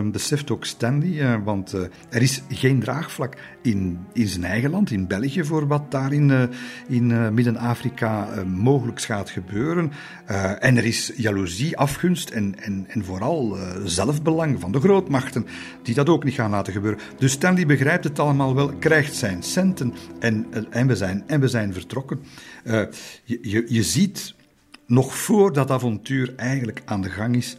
[0.05, 4.91] Beseft ook Stanley, uh, want uh, er is geen draagvlak in, in zijn eigen land,
[4.91, 6.43] in België, voor wat daar in, uh,
[6.89, 9.93] in Midden-Afrika mogelijk gaat gebeuren.
[10.59, 15.47] en er is jaloezie, afgunst en, en, en vooral zelfbelang van de grootmachten,
[15.83, 17.01] die dat ook niet gaan laten gebeuren.
[17.19, 21.49] Dus Stanley begrijpt het allemaal wel, krijgt zijn centen en, en, we, zijn, en we
[21.49, 22.21] zijn vertrokken.
[23.25, 24.35] je, je, je ziet
[24.87, 27.57] nog voor dat avontuur eigenlijk aan de gang is,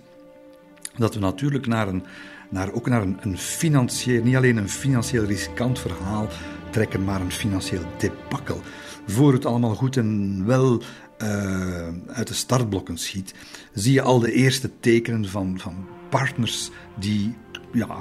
[0.97, 2.03] dat we natuurlijk naar een,
[2.49, 6.27] naar, ook naar een, een financieel, niet alleen een financieel riskant verhaal
[6.71, 8.62] trekken, maar een financieel debakkel.
[9.08, 10.82] Voor het allemaal goed en wel
[11.23, 13.34] uh, uit de startblokken schiet,
[13.73, 17.36] zie je al de eerste tekenen van, van partners die
[17.73, 17.97] ja,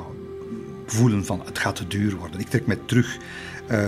[0.86, 2.40] voelen van het gaat te duur worden.
[2.40, 3.16] Ik trek mij terug.
[3.70, 3.78] Uh,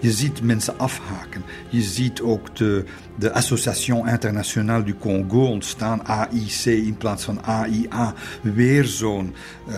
[0.00, 1.42] je ziet mensen afhaken.
[1.68, 2.84] Je ziet ook de,
[3.18, 8.14] de Association Internationale du Congo ontstaan, AIC in plaats van AIA.
[8.42, 9.34] Weer zo'n
[9.68, 9.74] uh,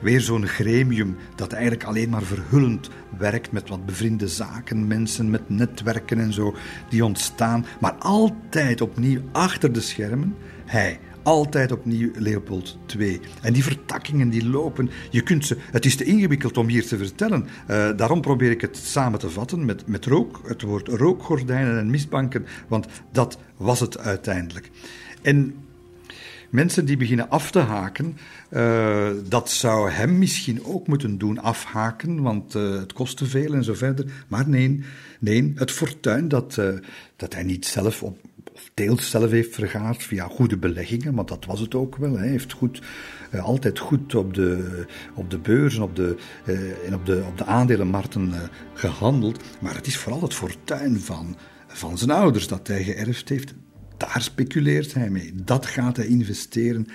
[0.00, 5.48] weer zo'n gremium dat eigenlijk alleen maar verhullend werkt met wat bevriende zaken, mensen met
[5.48, 6.54] netwerken en zo,
[6.88, 7.66] die ontstaan.
[7.80, 13.20] Maar altijd opnieuw achter de schermen, hij, altijd opnieuw Leopold II.
[13.42, 16.96] En die vertakkingen die lopen, je kunt ze, het is te ingewikkeld om hier te
[16.96, 17.46] vertellen.
[17.70, 21.90] Uh, daarom probeer ik het samen te vatten met, met rook, het woord rookgordijnen en
[21.90, 24.70] mistbanken, want dat was het uiteindelijk.
[25.22, 25.54] En
[26.50, 28.16] mensen die beginnen af te haken,
[28.50, 33.54] uh, dat zou hem misschien ook moeten doen afhaken, want uh, het kost te veel
[33.54, 34.24] en zo verder.
[34.28, 34.84] Maar nee,
[35.20, 36.60] nee het fortuin dat,
[37.16, 38.18] dat hij niet zelf op,
[38.74, 42.18] deels zelf heeft vergaard via goede beleggingen, want dat was het ook wel.
[42.18, 42.82] Hij heeft goed,
[43.34, 44.84] uh, altijd goed op de,
[45.14, 48.40] op de beurzen op de, uh, en op de, op de aandelenmarkten uh,
[48.74, 49.42] gehandeld.
[49.60, 51.36] Maar het is vooral het fortuin van,
[51.66, 53.54] van zijn ouders dat hij geërfd heeft.
[53.96, 55.32] Daar speculeert hij mee.
[55.34, 56.86] Dat gaat hij investeren.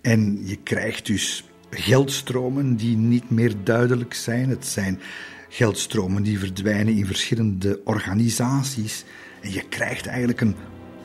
[0.00, 4.48] En je krijgt dus geldstromen die niet meer duidelijk zijn.
[4.48, 5.00] Het zijn
[5.48, 9.04] geldstromen die verdwijnen in verschillende organisaties.
[9.40, 10.56] En je krijgt eigenlijk een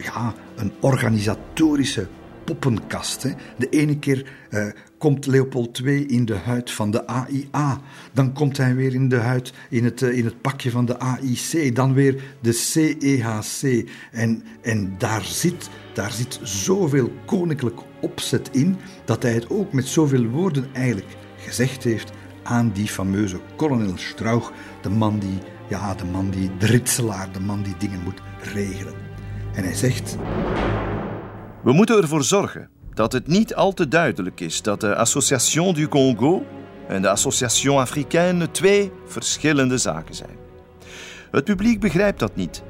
[0.04, 2.08] ja, een organisatorische
[2.44, 3.24] poppenkast.
[3.24, 3.32] Hè.
[3.58, 4.66] De ene keer uh,
[4.98, 7.82] komt Leopold II in de huid van de AIA.
[8.14, 11.00] Dan komt hij weer in de huid, in het, uh, in het pakje van de
[11.00, 11.76] AIC.
[11.76, 13.90] Dan weer de CEHC.
[14.12, 19.88] En, en daar, zit, daar zit zoveel koninklijk opzet in, dat hij het ook met
[19.88, 22.12] zoveel woorden eigenlijk gezegd heeft
[22.44, 25.38] aan die fameuze kolonel Strauch, de man die,
[25.70, 28.22] ja, de man die, de ritselaar, de man die dingen moet
[28.54, 29.11] regelen.
[29.54, 30.18] En hij zegt:
[31.64, 35.88] We moeten ervoor zorgen dat het niet al te duidelijk is dat de Association du
[35.88, 36.46] Congo
[36.88, 40.38] en de Association Africaine twee verschillende zaken zijn.
[41.32, 42.64] Het publiek begrijpt dat niet.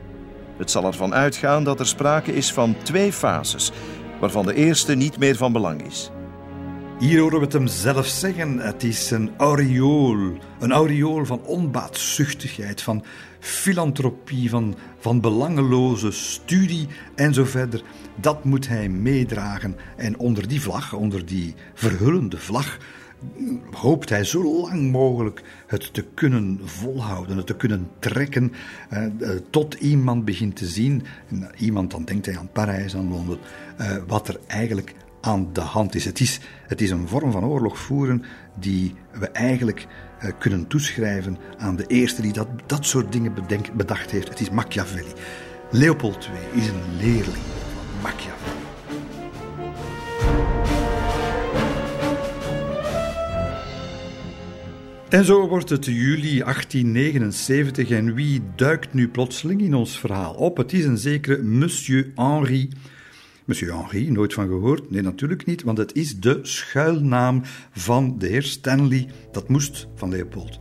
[0.57, 3.71] Het zal ervan uitgaan dat er sprake is van twee fases,
[4.19, 6.11] waarvan de eerste niet meer van belang is.
[6.99, 8.57] Hier horen we het hem zelf zeggen.
[8.59, 10.37] Het is een aureool.
[10.59, 13.03] Een aureool van onbaatzuchtigheid, van
[13.39, 17.83] filantropie, van, van belangeloze studie en zo verder.
[18.15, 19.75] Dat moet hij meedragen.
[19.97, 22.77] En onder die vlag, onder die verhullende vlag,
[23.71, 28.51] hoopt hij zo lang mogelijk het te kunnen volhouden, het te kunnen trekken,
[28.89, 29.05] eh,
[29.49, 31.03] tot iemand begint te zien,
[31.57, 33.37] iemand dan denkt hij aan Parijs, aan Londen,
[33.77, 36.05] eh, wat er eigenlijk aan de hand is.
[36.05, 38.23] Het is, het is een vorm van oorlog voeren
[38.59, 39.87] die we eigenlijk
[40.39, 43.33] kunnen toeschrijven aan de eerste die dat, dat soort dingen
[43.75, 44.29] bedacht heeft.
[44.29, 45.11] Het is Machiavelli.
[45.71, 47.43] Leopold II is een leerling
[47.75, 48.61] van Machiavelli.
[55.09, 60.57] En zo wordt het juli 1879 en wie duikt nu plotseling in ons verhaal op?
[60.57, 62.69] Het is een zekere Monsieur Henri
[63.51, 64.91] Monsieur Henri, nooit van gehoord?
[64.91, 69.07] Nee, natuurlijk niet, want het is de schuilnaam van de heer Stanley.
[69.31, 70.59] Dat moest van Leopold.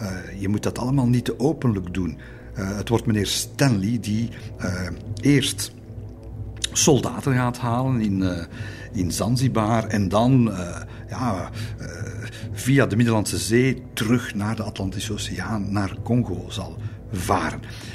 [0.00, 2.18] Uh, je moet dat allemaal niet te openlijk doen.
[2.58, 4.28] Uh, het wordt meneer Stanley die
[4.60, 4.88] uh,
[5.20, 5.72] eerst
[6.72, 8.46] soldaten gaat halen in,
[8.92, 10.52] in Zanzibar en dan
[11.08, 11.50] ja,
[12.52, 16.78] via de Middellandse Zee terug naar de Atlantische Oceaan, naar Congo zal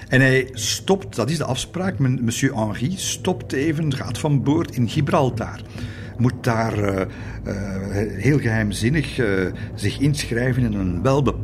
[0.08, 4.90] En hij stopt, dat is de afspraak, monsieur Henri stopt even, gaat van boord in
[4.90, 5.62] Gibraltar.
[6.18, 7.02] Moet daar uh,
[7.48, 7.56] uh,
[8.18, 11.39] heel geheimzinnig uh, zich inschrijven in een welbepaald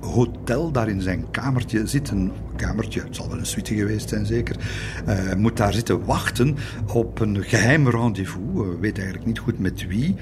[0.00, 0.70] hotel.
[0.72, 2.32] Daar in zijn kamertje zitten.
[2.56, 4.56] Kamertje, het zal wel een suite geweest zijn zeker.
[5.36, 6.56] moet daar zitten wachten
[6.92, 8.78] op een geheim rendezvous.
[8.80, 10.16] weet eigenlijk niet goed met wie.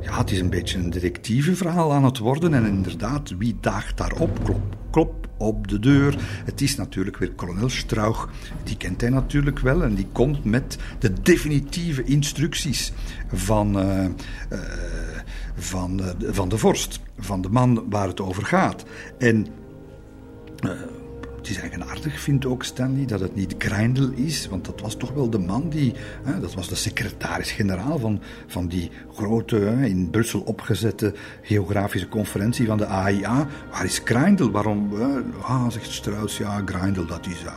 [0.00, 2.54] ja, het is een beetje een detectiveverhaal aan het worden.
[2.54, 4.44] En inderdaad, wie daagt daarop?
[4.44, 6.16] Klop, klop op de deur.
[6.44, 8.28] Het is natuurlijk weer kolonel Strauch.
[8.64, 12.92] Die kent hij natuurlijk wel en die komt met de definitieve instructies
[13.32, 14.58] van, uh, uh,
[15.54, 18.84] van, uh, van de vorst, van de man waar het over gaat.
[19.18, 19.46] En
[21.36, 25.12] het is eigenaardig, vindt ook Stanley, dat het niet Greindel is, want dat was toch
[25.12, 25.94] wel de man die,
[26.40, 32.86] dat was de secretaris-generaal van, van die grote, in Brussel opgezette geografische conferentie van de
[32.86, 33.46] AIA.
[33.70, 34.50] Waar is Greindel?
[34.50, 34.90] Waarom?
[35.42, 37.40] ah, zegt Strauss, ja, Greindel, dat is...
[37.42, 37.54] Ja,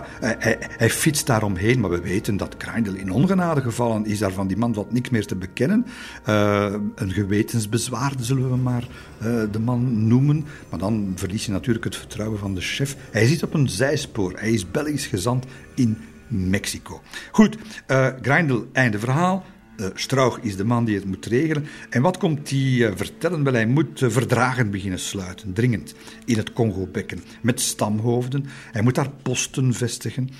[0.00, 4.18] Hij, hij, fietst daaromheen, maar we weten dat Greindel in ongenade gevallen is.
[4.18, 5.86] Daar van die man wat niks meer te bekennen.
[6.28, 8.86] Uh, een gewetensbezwaarde zullen we maar
[9.22, 10.44] uh, de man noemen.
[10.68, 12.96] Maar dan verlies je natuurlijk het vertrouwen van de chef.
[13.10, 14.32] Hij zit op een zijspoor.
[14.36, 17.00] Hij is Belgisch gezant in Mexico.
[17.32, 17.56] Goed,
[17.88, 19.44] uh, Greindel, einde verhaal.
[19.82, 21.66] Uh, is de man die het moet regelen.
[21.90, 23.44] En wat komt hij uh, vertellen?
[23.44, 28.44] Wel, hij moet uh, verdragen beginnen sluiten, dringend, in het Congo-bekken, met stamhoofden.
[28.72, 30.30] Hij moet daar posten vestigen.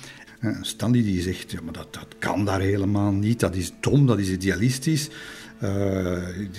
[0.61, 4.19] Stanley die zegt, ja, maar dat, dat kan daar helemaal niet, dat is dom, dat
[4.19, 5.09] is idealistisch.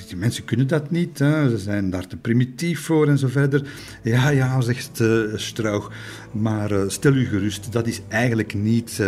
[0.09, 1.51] die mensen kunnen dat niet, hè.
[1.51, 3.69] ze zijn daar te primitief voor en zo verder.
[4.03, 5.01] Ja, ja, zegt
[5.35, 5.93] Strauch,
[6.33, 9.03] maar stel u gerust, dat is eigenlijk niet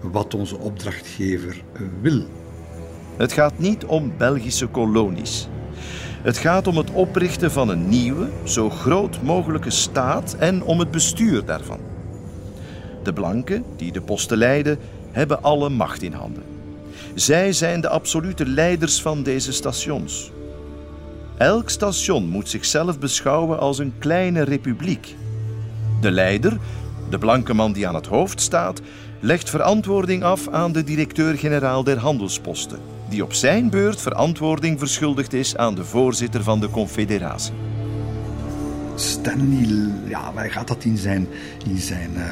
[0.00, 1.62] wat onze opdrachtgever
[2.00, 2.26] wil.
[3.16, 5.48] Het gaat niet om Belgische kolonies.
[6.22, 10.90] Het gaat om het oprichten van een nieuwe, zo groot mogelijke staat en om het
[10.90, 11.78] bestuur daarvan.
[13.02, 14.78] De blanken, die de posten leiden,
[15.10, 16.42] hebben alle macht in handen.
[17.14, 20.30] Zij zijn de absolute leiders van deze stations.
[21.36, 25.14] Elk station moet zichzelf beschouwen als een kleine republiek.
[26.00, 26.58] De leider,
[27.10, 28.80] de blanke man die aan het hoofd staat,
[29.20, 35.56] legt verantwoording af aan de directeur-generaal der handelsposten die op zijn beurt verantwoording verschuldigd is
[35.56, 37.52] aan de voorzitter van de Confederatie.
[38.94, 41.28] Stanley, ja, hij gaat dat in zijn,
[41.66, 42.24] in zijn uh,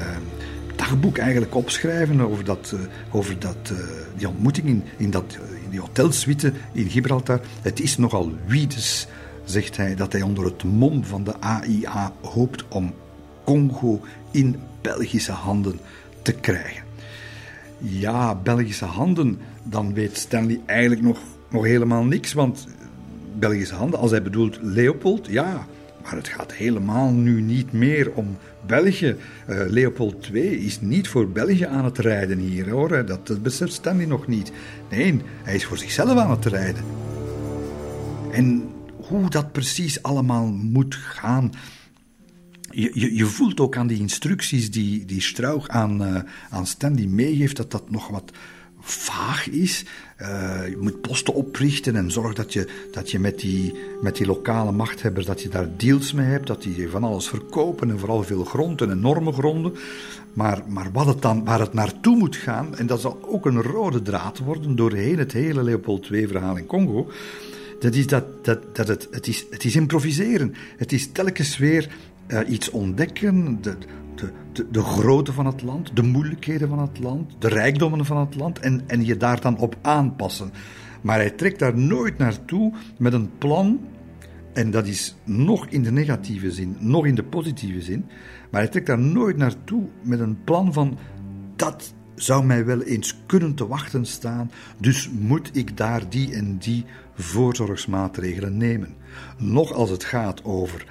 [0.76, 3.78] dagboek eigenlijk opschrijven over, dat, uh, over dat, uh,
[4.16, 7.40] die ontmoeting in, in, dat, in die hotelsuite in Gibraltar.
[7.62, 9.06] Het is nogal wiedes,
[9.44, 12.94] zegt hij, dat hij onder het mom van de AIA hoopt om
[13.44, 15.80] Congo in Belgische handen
[16.22, 16.82] te krijgen.
[17.78, 21.18] Ja, Belgische handen, dan weet Stanley eigenlijk nog,
[21.50, 22.32] nog helemaal niks.
[22.32, 22.66] Want
[23.38, 25.66] Belgische handen, als hij bedoelt Leopold, ja,
[26.02, 29.16] maar het gaat helemaal nu niet meer om België.
[29.48, 33.06] Uh, Leopold II is niet voor België aan het rijden hier, hoor.
[33.06, 34.52] Dat, dat beseft Stanley nog niet.
[34.90, 36.84] Nee, hij is voor zichzelf aan het rijden.
[38.32, 41.52] En hoe dat precies allemaal moet gaan,
[42.70, 47.06] je, je, je, voelt ook aan die instructies die, die Strauch aan, uh, aan Stanley
[47.06, 48.32] meegeeft dat dat nog wat
[48.84, 49.84] vaag is.
[50.20, 54.26] Uh, je moet posten oprichten en zorg dat je, dat je met, die, met die
[54.26, 58.22] lokale machthebbers dat je daar deals mee hebt, dat die van alles verkopen en vooral
[58.22, 59.74] veel grond en enorme gronden.
[60.32, 63.62] Maar, maar wat het dan, waar het naartoe moet gaan, en dat zal ook een
[63.62, 67.10] rode draad worden doorheen het hele Leopold II-verhaal in Congo,
[67.80, 70.54] dat is dat, dat, dat het, het, is, het is improviseren.
[70.76, 71.88] Het is telkens weer
[72.28, 73.76] uh, iets ontdekken, de,
[74.52, 78.34] de, de, grootte van het land, de moeilijkheden van het land, de rijkdommen van het
[78.34, 80.52] land en, en je daar dan op aanpassen.
[81.00, 83.80] Maar hij trekt daar nooit naartoe met een plan,
[84.52, 88.04] en dat is nog in de negatieve zin, nog in de positieve zin,
[88.50, 90.98] maar hij trekt daar nooit naartoe met een plan van
[91.56, 96.58] dat zou mij wel eens kunnen te wachten staan, dus moet ik daar die en
[96.58, 96.84] die
[97.14, 98.94] voorzorgsmaatregelen nemen.
[99.38, 100.86] Nog als het gaat over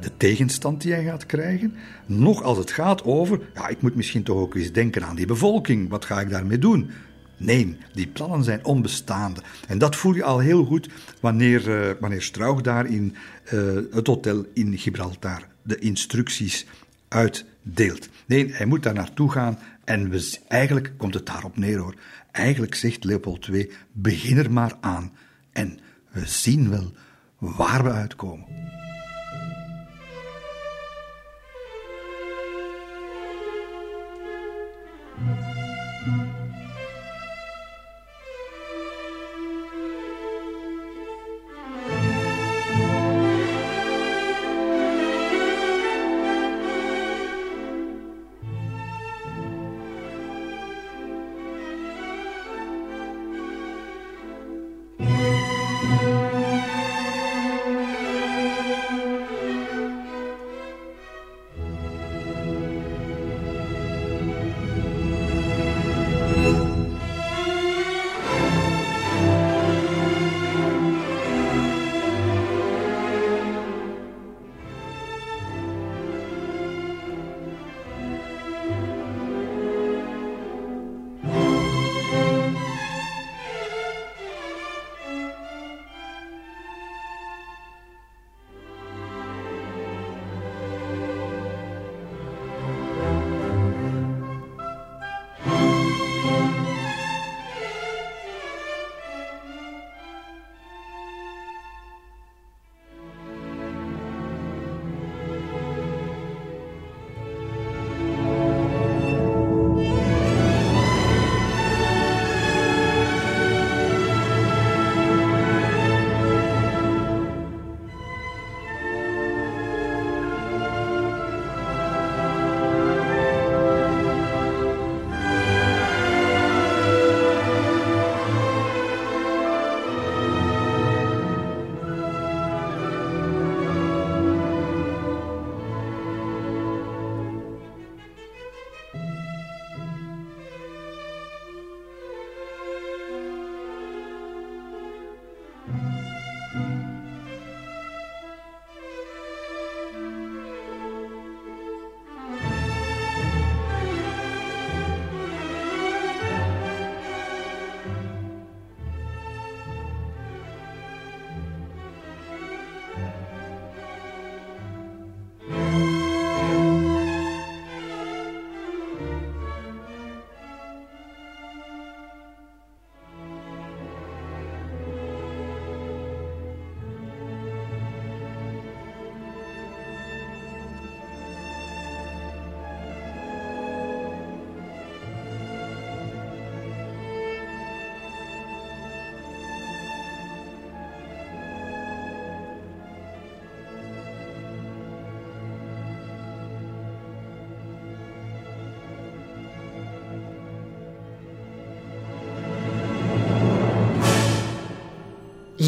[0.00, 1.74] de tegenstand die hij gaat krijgen,
[2.06, 5.26] nog als het gaat over, ja, ik moet misschien toch ook eens denken aan die
[5.26, 6.90] bevolking, wat ga ik daarmee doen?
[7.36, 9.40] Nee, die plannen zijn onbestaande.
[9.68, 10.88] En dat voel je al heel goed
[11.20, 13.16] wanneer, uh, wanneer Strauch daar in
[13.52, 16.66] uh, het hotel in Gibraltar de instructies
[17.08, 18.08] uitdeelt.
[18.26, 21.94] Nee, hij moet daar naartoe gaan en we, eigenlijk komt het daarop neer hoor.
[22.32, 25.12] Eigenlijk zegt Leopold II, begin er maar aan
[25.52, 25.78] en
[26.10, 26.92] we zien wel
[27.38, 28.46] waar we uitkomen.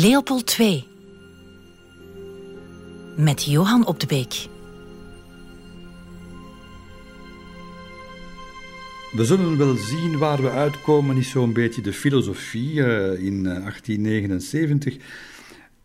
[0.05, 0.85] Leopold II
[3.17, 4.47] met Johan op de Beek.
[9.13, 12.87] We zullen wel zien waar we uitkomen, is zo'n beetje de filosofie uh,
[13.25, 14.97] in 1879.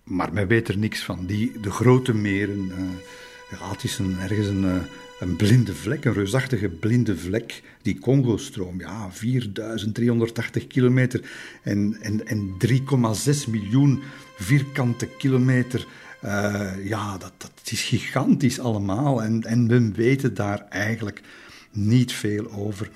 [0.04, 1.26] Maar men weet er niks van.
[1.26, 2.76] Die, de grote meren, uh,
[3.50, 4.76] ja, het is ergens een, uh,
[5.20, 8.80] een blinde vlek, een reusachtige blinde vlek, die Congo-stroom.
[8.80, 11.22] Ja, 4380 kilometer
[11.64, 14.02] en, en, en 3,6 miljoen
[14.36, 15.86] vierkante kilometer.
[16.26, 19.24] Uh, ja, dat, dat is gigantisch allemaal.
[19.24, 21.22] En, en we weten daar eigenlijk
[21.72, 22.90] niet veel over.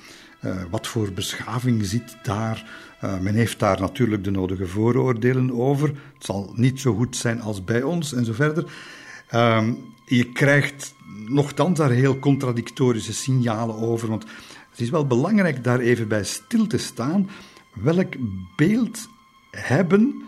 [0.45, 2.65] Uh, wat voor beschaving zit daar?
[3.03, 5.87] Uh, men heeft daar natuurlijk de nodige vooroordelen over.
[5.87, 8.65] Het zal niet zo goed zijn als bij ons en zo verder.
[9.33, 9.67] Uh,
[10.15, 10.95] je krijgt
[11.27, 14.07] nogthans daar heel contradictorische signalen over.
[14.09, 14.23] Want
[14.69, 17.29] het is wel belangrijk daar even bij stil te staan.
[17.73, 18.13] Welk
[18.55, 19.09] beeld
[19.51, 20.23] hebben,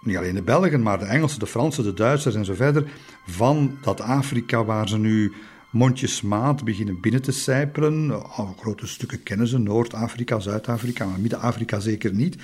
[0.00, 2.90] niet alleen de Belgen, maar de Engelsen, de Fransen, de Duitsers en zo verder,
[3.26, 5.32] van dat Afrika waar ze nu
[5.70, 8.22] mondjesmaat beginnen binnen te sijpelen.
[8.38, 12.36] Oh, grote stukken kennen ze, Noord-Afrika, Zuid-Afrika, maar Midden-Afrika zeker niet.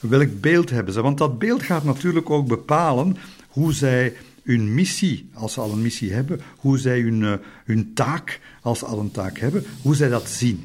[0.00, 1.02] Welk beeld hebben ze?
[1.02, 3.16] Want dat beeld gaat natuurlijk ook bepalen
[3.48, 4.14] hoe zij
[4.46, 7.32] hun missie, als ze al een missie hebben, hoe zij hun, uh,
[7.64, 10.64] hun taak, als ze al een taak hebben, hoe zij dat zien.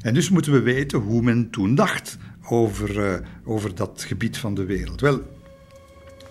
[0.00, 4.54] En dus moeten we weten hoe men toen dacht over, uh, over dat gebied van
[4.54, 5.00] de wereld.
[5.00, 5.22] Wel,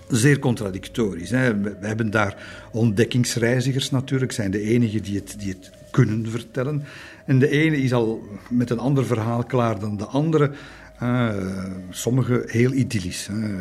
[0.07, 1.29] zeer contradictorisch.
[1.29, 1.61] Hè.
[1.61, 6.83] We hebben daar ontdekkingsreizigers natuurlijk, zijn de enigen die het, die het kunnen vertellen.
[7.25, 10.51] En de ene is al met een ander verhaal klaar dan de andere.
[11.03, 11.29] Uh,
[11.89, 13.27] sommige heel idyllisch.
[13.27, 13.57] Hè.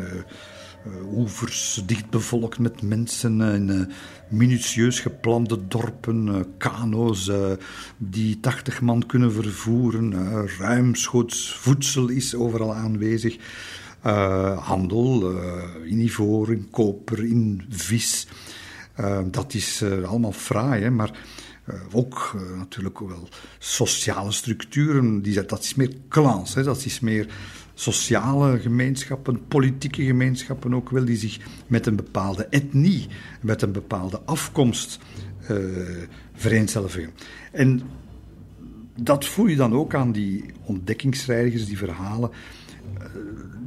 [0.87, 3.85] Uh, oevers dicht bevolkt met mensen, in uh,
[4.27, 7.31] minutieus geplande dorpen, uh, kano's
[7.97, 10.13] die 80 man kunnen vervoeren,
[10.57, 13.37] ruimschoots voedsel is overal aanwezig.
[14.59, 18.27] Handel uh, in ivoor, in koper, in vis.
[19.31, 21.11] Dat is allemaal fraai, hè, maar
[21.91, 23.29] ook natuurlijk wel
[23.59, 25.21] sociale structuren.
[25.21, 27.27] Die, dat is meer clans, dat is meer
[27.73, 33.07] sociale gemeenschappen, politieke gemeenschappen ook wel, die zich met een bepaalde etnie,
[33.41, 34.99] met een bepaalde afkomst
[36.33, 37.09] vereenzelvigen.
[37.51, 37.81] En
[38.95, 42.31] dat voel je dan ook aan die ontdekkingsreizigers, die verhalen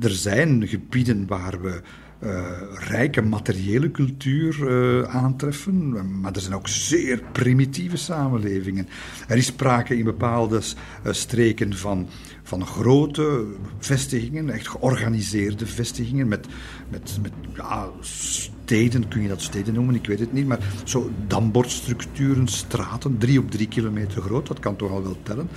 [0.01, 1.81] er zijn gebieden waar we
[2.21, 2.41] uh,
[2.75, 8.89] rijke materiële cultuur uh, aantreffen, maar er zijn ook zeer primitieve samenlevingen.
[9.29, 12.09] Er is sprake in bepaalde uh, streken van,
[12.43, 13.45] van grote
[13.79, 16.47] vestigingen, echt georganiseerde vestigingen, met,
[16.89, 21.11] met, met ja, steden, kun je dat steden noemen, ik weet het niet, maar zo
[21.27, 25.49] dambordstructuren, straten, drie op drie kilometer groot, dat kan toch al wel tellen.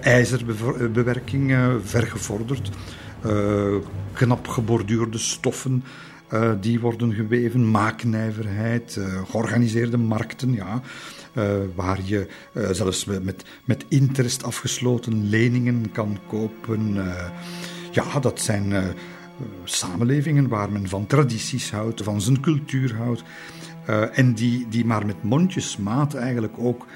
[0.00, 2.70] ijzerbewerking, vergevorderd.
[3.24, 3.76] Uh,
[4.12, 5.84] knap geborduurde stoffen
[6.32, 10.80] uh, die worden geweven, maaknijverheid, uh, georganiseerde markten, ja,
[11.74, 12.26] waar je
[12.70, 16.94] zelfs met, met interest afgesloten leningen kan kopen.
[17.92, 18.94] ja, dat zijn
[19.64, 23.22] samenlevingen waar men van tradities houdt, van zijn cultuur houdt.
[24.12, 26.86] en die, die maar met mondjesmaat eigenlijk ook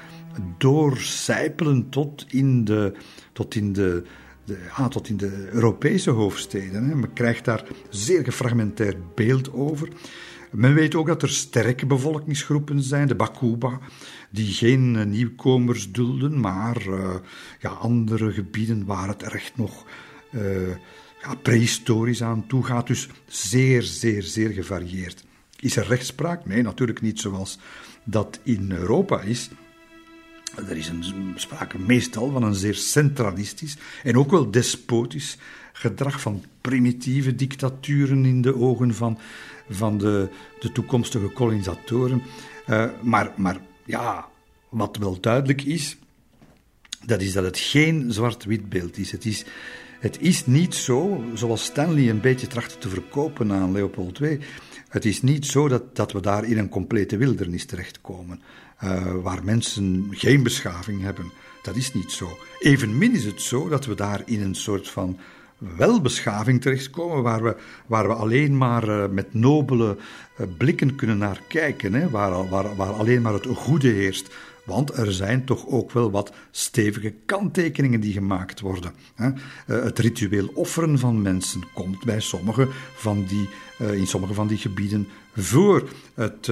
[0.57, 2.93] doorcijpelen tot in de,
[3.33, 4.03] tot in de
[4.45, 6.83] de, ja, tot in de Europese hoofdsteden.
[6.83, 6.95] Hè.
[6.95, 9.89] Men krijgt daar zeer gefragmenteerd beeld over.
[10.51, 13.79] Men weet ook dat er sterke bevolkingsgroepen zijn, de Bakuba,
[14.29, 17.15] die geen uh, nieuwkomers dulden, maar uh,
[17.59, 19.85] ja, andere gebieden waar het echt nog
[20.31, 20.69] uh,
[21.21, 22.87] ja, prehistorisch aan toe gaat.
[22.87, 25.25] Dus zeer, zeer, zeer gevarieerd.
[25.59, 26.45] Is er rechtspraak?
[26.45, 27.59] Nee, natuurlijk niet zoals
[28.03, 29.49] dat in Europa is.
[30.55, 35.37] Er is een, sprake meestal van een zeer centralistisch en ook wel despotisch
[35.73, 39.17] gedrag van primitieve dictaturen in de ogen van,
[39.69, 40.29] van de,
[40.59, 42.21] de toekomstige kolonisatoren.
[42.69, 44.27] Uh, maar, maar ja,
[44.69, 45.97] wat wel duidelijk is,
[47.05, 49.11] dat is dat het geen zwart-wit beeld is.
[49.11, 49.45] Het, is.
[49.99, 54.39] het is niet zo, zoals Stanley een beetje trachtte te verkopen aan Leopold II,
[54.89, 58.41] het is niet zo dat, dat we daar in een complete wildernis terechtkomen
[58.83, 61.31] uh, waar mensen geen beschaving hebben.
[61.61, 62.37] Dat is niet zo.
[62.59, 65.19] Evenmin is het zo dat we daar in een soort van
[65.57, 67.55] welbeschaving terechtkomen, waar we,
[67.85, 72.75] waar we alleen maar uh, met nobele uh, blikken kunnen naar kijken, hè, waar, waar,
[72.75, 74.33] waar alleen maar het goede heerst.
[74.65, 78.93] Want er zijn toch ook wel wat stevige kanttekeningen die gemaakt worden.
[79.65, 85.07] Het ritueel offeren van mensen komt bij sommige van die, in sommige van die gebieden
[85.35, 85.89] voor.
[86.13, 86.45] Het,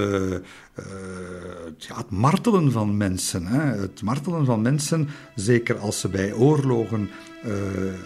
[1.77, 3.45] ja, het martelen van mensen.
[3.45, 3.61] Hè.
[3.61, 7.09] Het martelen van mensen, zeker als ze bij oorlogen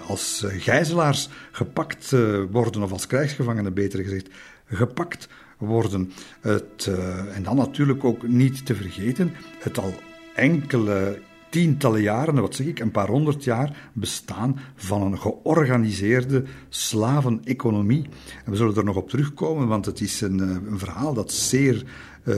[0.07, 2.11] als gijzelaars gepakt
[2.51, 4.30] worden, of als krijgsgevangenen beter gezegd,
[4.65, 6.11] gepakt worden.
[6.41, 6.89] Het,
[7.34, 9.93] en dan natuurlijk ook niet te vergeten het al
[10.36, 11.21] enkele
[11.53, 18.09] tientallen jaren, wat zeg ik, een paar honderd jaar bestaan van een georganiseerde slaveneconomie.
[18.45, 21.83] En we zullen er nog op terugkomen, want het is een, een verhaal dat zeer
[22.23, 22.35] uh,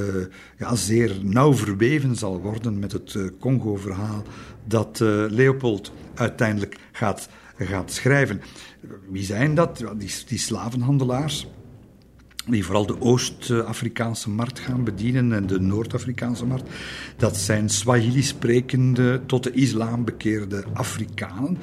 [0.57, 4.23] ja, zeer nauw verweven zal worden met het uh, Congo-verhaal
[4.63, 4.99] dat
[5.29, 8.41] Leopold uiteindelijk gaat, gaat schrijven.
[9.09, 9.77] Wie zijn dat?
[9.97, 11.47] Die, die slavenhandelaars
[12.47, 16.69] die vooral de Oost-Afrikaanse markt gaan bedienen en de Noord-Afrikaanse markt.
[17.17, 21.57] Dat zijn Swahili-sprekende, tot de islam bekeerde Afrikanen.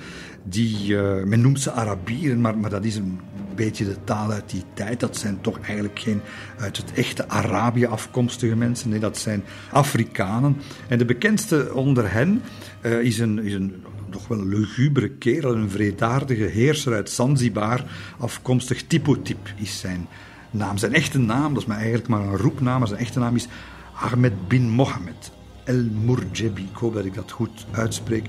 [0.44, 3.20] Die, uh, men noemt ze Arabieren, maar, maar dat is een
[3.54, 5.00] beetje de taal uit die tijd.
[5.00, 6.20] Dat zijn toch eigenlijk geen
[6.58, 8.90] uit het echte Arabië afkomstige mensen.
[8.90, 10.56] Nee, dat zijn Afrikanen.
[10.88, 12.42] En de bekendste onder hen
[12.82, 17.84] uh, is een, is een nog wel een lugubere kerel, een vredaardige heerser uit Zanzibar,
[18.18, 20.08] afkomstig Tipotip is zijn
[20.52, 20.78] naam.
[20.78, 23.48] Zijn echte naam, dat is maar eigenlijk maar een roepnaam, maar zijn echte naam is
[23.94, 25.32] Ahmed bin Mohammed
[25.64, 26.62] El Murjebi.
[26.62, 28.26] Ik hoop dat ik dat goed uitspreek.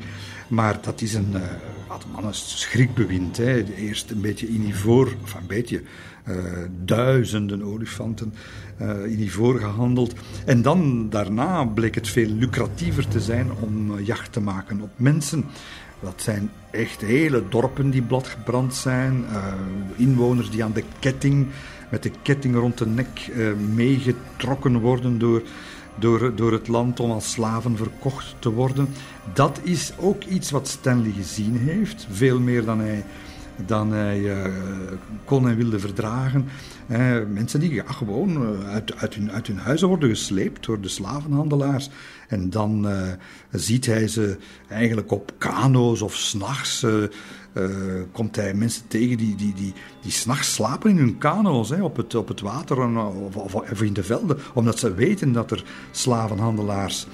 [0.48, 1.42] Maar dat is een, uh,
[2.12, 3.38] man een schrikbewind.
[3.38, 3.64] Hè.
[3.64, 5.82] Eerst een beetje in ivoor, of een beetje,
[6.28, 6.36] uh,
[6.86, 8.34] duizenden olifanten
[8.82, 10.14] uh, in ivoor gehandeld.
[10.46, 15.46] En dan daarna bleek het veel lucratiever te zijn om jacht te maken op mensen.
[16.00, 19.26] Dat zijn echt hele dorpen die bladgebrand zijn.
[19.96, 21.48] inwoners die aan de ketting
[21.94, 25.42] met de ketting rond de nek uh, meegetrokken worden door,
[25.96, 28.88] door, door het land om als slaven verkocht te worden.
[29.34, 33.04] Dat is ook iets wat Stanley gezien heeft, veel meer dan hij,
[33.66, 34.52] dan hij uh,
[35.26, 36.46] kon en wilde verdragen.
[36.88, 41.90] Uh, mensen die gewoon uit, uit, hun, uit hun huizen worden gesleept door de slavenhandelaars.
[42.28, 42.88] En dan
[43.52, 44.38] ziet hij ze
[44.68, 46.86] eigenlijk op kano's of s'nachts
[48.12, 51.96] komt hij mensen tegen die, die, die, die s'nachts slapen in hun kano's hè, op,
[51.96, 52.98] het, op het water
[53.72, 57.08] of, in de velden, omdat ze weten dat er slavenhandelaars,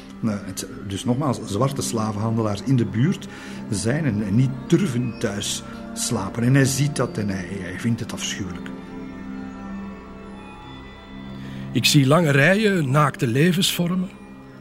[0.88, 3.28] dus nogmaals, zwarte slavenhandelaars in de buurt
[3.70, 5.64] zijn en, en, niet durven thuis
[5.94, 6.44] slapen.
[6.44, 8.68] En hij ziet dat en hij, vindt het afschuwelijk.
[11.72, 14.10] Ik zie lange rijen naakte levensvormen,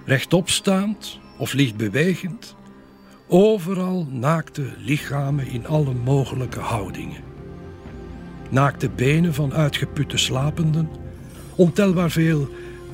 [0.04, 2.56] rechtopstaand of licht bewegend
[3.30, 7.22] Overal naakte lichamen in alle mogelijke houdingen.
[8.50, 10.88] Naakte benen van uitgeputte slapenden,
[11.54, 12.48] ontelbaar veel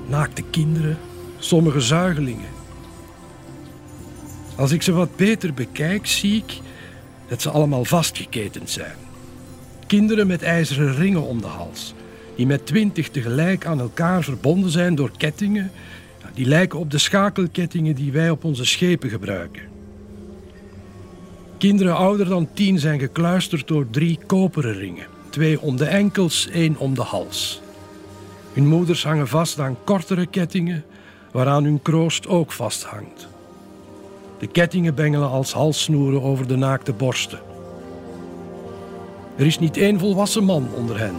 [0.08, 0.98] naakte kinderen,
[1.38, 2.48] sommige zuigelingen.
[4.56, 6.60] Als ik ze wat beter bekijk, zie ik
[7.28, 8.94] dat ze allemaal vastgeketend zijn.
[9.86, 11.94] Kinderen met ijzeren ringen om de hals,
[12.36, 15.70] die met twintig tegelijk aan elkaar verbonden zijn door kettingen,
[16.34, 19.62] die lijken op de schakelkettingen die wij op onze schepen gebruiken.
[21.58, 25.06] Kinderen ouder dan tien zijn gekluisterd door drie koperen ringen.
[25.30, 27.62] Twee om de enkels, één om de hals.
[28.52, 30.84] Hun moeders hangen vast aan kortere kettingen,
[31.32, 33.33] waaraan hun kroost ook vasthangt.
[34.38, 37.40] De kettingen bengelen als halssnoeren over de naakte borsten.
[39.36, 41.14] Er is niet één volwassen man onder hen.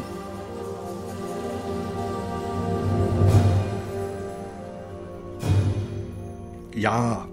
[6.69, 7.25] Ja,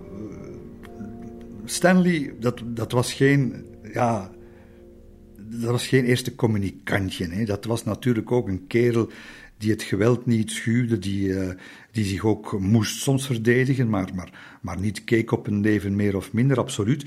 [1.64, 4.30] Stanley, dat, dat was geen, ja,
[5.36, 7.28] dat was geen eerste communicantje.
[7.28, 7.44] Hè.
[7.44, 9.10] Dat was natuurlijk ook een kerel
[9.58, 11.50] die het geweld niet schuwde, die, uh,
[11.90, 16.16] die zich ook moest soms verdedigen, maar, maar, maar niet keek op een leven meer
[16.16, 17.04] of minder, absoluut.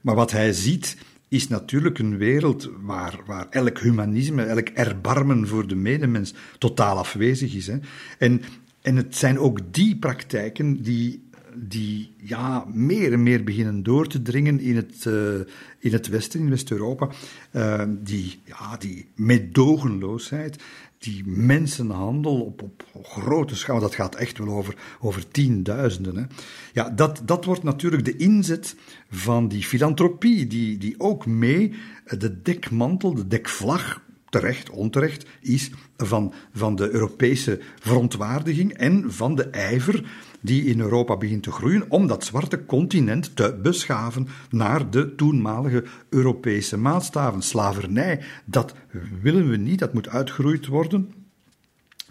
[0.00, 0.96] Maar wat hij ziet,
[1.28, 7.54] is natuurlijk een wereld waar, waar elk humanisme, elk erbarmen voor de medemens totaal afwezig
[7.54, 7.66] is.
[7.66, 7.78] Hè.
[8.18, 8.42] En,
[8.82, 11.22] en het zijn ook die praktijken die
[11.56, 15.34] die ja, meer en meer beginnen door te dringen in het, uh,
[15.78, 17.08] in het Westen, in West-Europa.
[17.52, 20.62] Uh, die, ja, die medogenloosheid,
[21.04, 26.16] die mensenhandel op, op grote schaal, dat gaat echt wel over, over tienduizenden.
[26.16, 26.24] Hè.
[26.72, 28.76] Ja, dat, dat wordt natuurlijk de inzet
[29.10, 31.74] van die filantropie, die, die ook mee
[32.04, 34.02] de dekmantel, de dekvlag
[34.40, 40.04] terecht, onterecht, is van, van de Europese verontwaardiging en van de ijver
[40.40, 45.84] die in Europa begint te groeien om dat zwarte continent te beschaven naar de toenmalige
[46.08, 47.42] Europese maatstaven.
[47.42, 48.74] Slavernij, dat
[49.22, 51.23] willen we niet, dat moet uitgeroeid worden.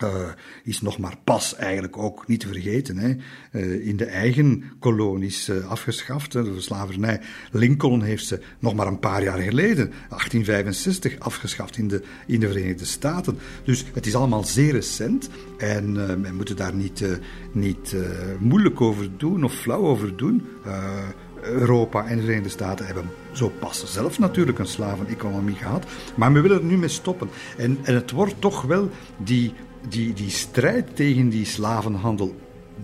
[0.04, 0.30] Uh,
[0.64, 2.98] is nog maar pas eigenlijk ook niet te vergeten.
[2.98, 3.16] Hè.
[3.52, 7.22] Uh, in de eigen kolonies uh, afgeschaft, de slavernij.
[7.52, 12.48] Lincoln heeft ze nog maar een paar jaar geleden, 1865, afgeschaft in de, in de
[12.48, 13.38] Verenigde Staten.
[13.64, 15.92] Dus het is allemaal zeer recent en
[16.22, 17.06] men moet daar niet,
[17.52, 17.96] niet
[18.40, 20.48] moeilijk over doen of flauw over doen
[21.44, 25.86] Europa en de Verenigde Staten hebben zo pas zelf natuurlijk een slaveneconomie gehad.
[26.16, 27.30] Maar we willen er nu mee stoppen.
[27.58, 29.54] En, en het wordt toch wel die,
[29.90, 32.36] die, die strijd tegen die slavenhandel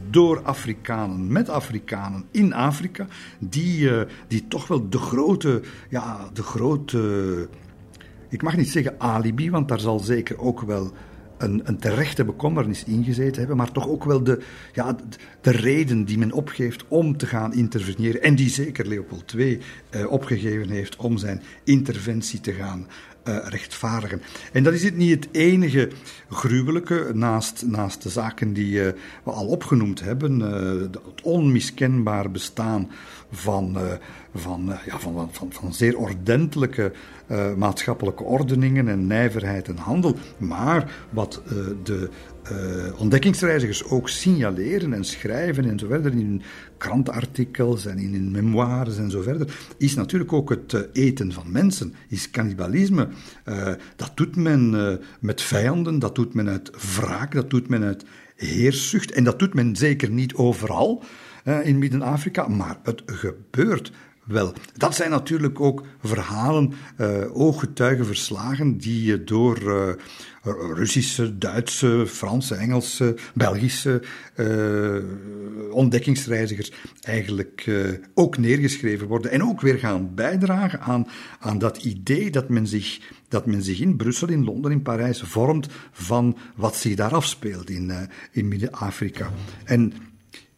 [0.09, 3.07] door Afrikanen, met Afrikanen in Afrika,
[3.39, 7.49] die, uh, die toch wel de grote, ja, de grote,
[8.29, 10.91] ik mag niet zeggen alibi, want daar zal zeker ook wel
[11.39, 14.41] een, een terechte bekommernis ingezeten hebben, maar toch ook wel de,
[14.73, 14.95] ja,
[15.41, 18.21] de reden die men opgeeft om te gaan interveneren.
[18.21, 22.87] En die zeker Leopold II eh, opgegeven heeft om zijn interventie te gaan
[23.27, 24.21] uh, rechtvaardigen.
[24.51, 25.89] En dat is het niet het enige
[26.29, 28.87] gruwelijke, naast, naast de zaken die uh,
[29.23, 32.91] we al opgenoemd hebben, uh, het onmiskenbaar bestaan
[33.31, 33.77] van,
[34.35, 36.91] van, ja, van, van, van zeer ordentelijke
[37.57, 40.15] maatschappelijke ordeningen en nijverheid en handel.
[40.37, 41.41] Maar wat
[41.83, 42.09] de
[42.51, 46.41] uh, ontdekkingsreizigers ook signaleren en schrijven en zo verder in hun
[46.77, 51.51] krantenartikels en in hun memoires en zo verder, is natuurlijk ook het uh, eten van
[51.51, 53.07] mensen, is cannibalisme.
[53.45, 58.05] Uh, dat doet men met vijanden, dat doet men uit wraak, dat doet men uit
[58.35, 61.03] heerszucht en dat doet men zeker niet overal
[61.63, 63.91] in Midden-Afrika, maar het gebeurt
[64.29, 64.53] wel.
[64.73, 69.89] Dat zijn natuurlijk ook verhalen, uh, ooggetuigenverslagen, die door uh,
[70.43, 74.01] Russische, Duitse, Franse, Engelse, Belgische
[74.35, 76.71] uh, ontdekkingsreizigers
[77.01, 77.71] eigenlijk
[78.13, 79.31] ook neergeschreven worden.
[79.31, 81.07] En ook weer gaan bijdragen aan,
[81.39, 85.21] aan dat idee dat men, zich, dat men zich in Brussel, in Londen, in Parijs
[85.21, 87.91] vormt van wat zich daar afspeelt in,
[88.31, 89.31] in Midden-Afrika.
[89.63, 89.93] En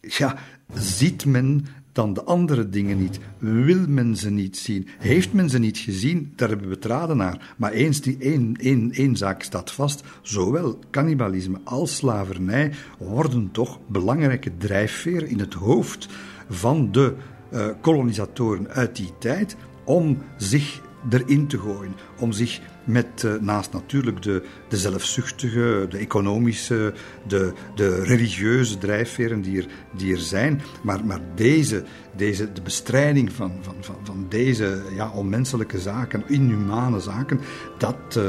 [0.02, 0.38] ja,
[0.74, 3.20] ziet men dan de andere dingen niet?
[3.38, 4.88] Wil men ze niet zien?
[4.98, 6.34] Heeft men ze niet gezien?
[6.36, 7.56] Daar hebben we traden naar.
[7.58, 13.80] Maar eens die één, één, één zaak staat vast: zowel cannibalisme als slavernij worden toch
[13.88, 16.08] belangrijke drijfveren in het hoofd
[16.50, 17.14] van de
[17.54, 21.96] uh, kolonisatoren uit die tijd om zich erin te gooien.
[22.20, 22.62] Om zich
[22.92, 26.94] met uh, naast natuurlijk de, de zelfzuchtige, de economische,
[27.28, 30.62] de, de religieuze drijfveren die er, zijn.
[30.84, 31.84] Maar, maar deze,
[32.16, 37.40] deze, de bestrijding van, van, van, van deze ja, onmenselijke zaken, inhumane zaken,
[37.78, 38.24] dat, uh,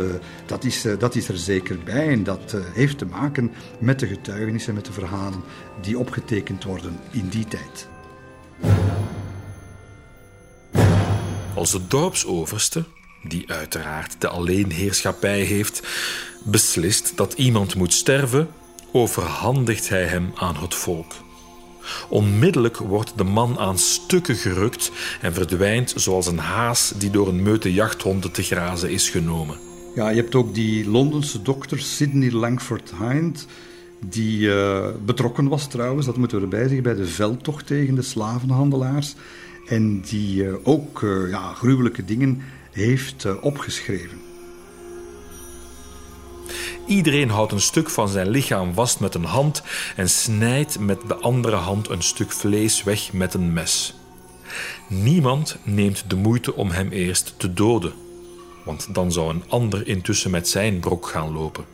[0.46, 2.08] dat, is, uh, dat is er zeker bij.
[2.08, 5.42] En dat heeft te maken met de getuigenissen, met de verhalen
[5.80, 7.88] die opgetekend worden in die tijd.
[11.54, 12.84] Als de dorpsoverste,
[13.22, 15.82] die uiteraard de alleenheerschappij heeft,
[16.44, 18.48] beslist dat iemand moet sterven,
[18.92, 21.12] overhandigt hij hem aan het volk.
[22.08, 27.42] Onmiddellijk wordt de man aan stukken gerukt en verdwijnt zoals een haas die door een
[27.42, 29.56] meute jachthonden te grazen is genomen.
[29.94, 33.46] Ja, je hebt ook die Londense dokter Sidney Langford Hind,
[34.00, 38.02] die uh, betrokken was trouwens, dat moeten we erbij zeggen, bij de veldtocht tegen de
[38.02, 39.14] slavenhandelaars.
[39.66, 42.42] En die uh, ook uh, ja, gruwelijke dingen
[42.72, 44.20] heeft uh, opgeschreven.
[46.86, 49.62] Iedereen houdt een stuk van zijn lichaam vast met een hand
[49.96, 53.94] en snijdt met de andere hand een stuk vlees weg met een mes.
[54.88, 57.92] Niemand neemt de moeite om hem eerst te doden,
[58.64, 61.64] want dan zou een ander intussen met zijn brok gaan lopen.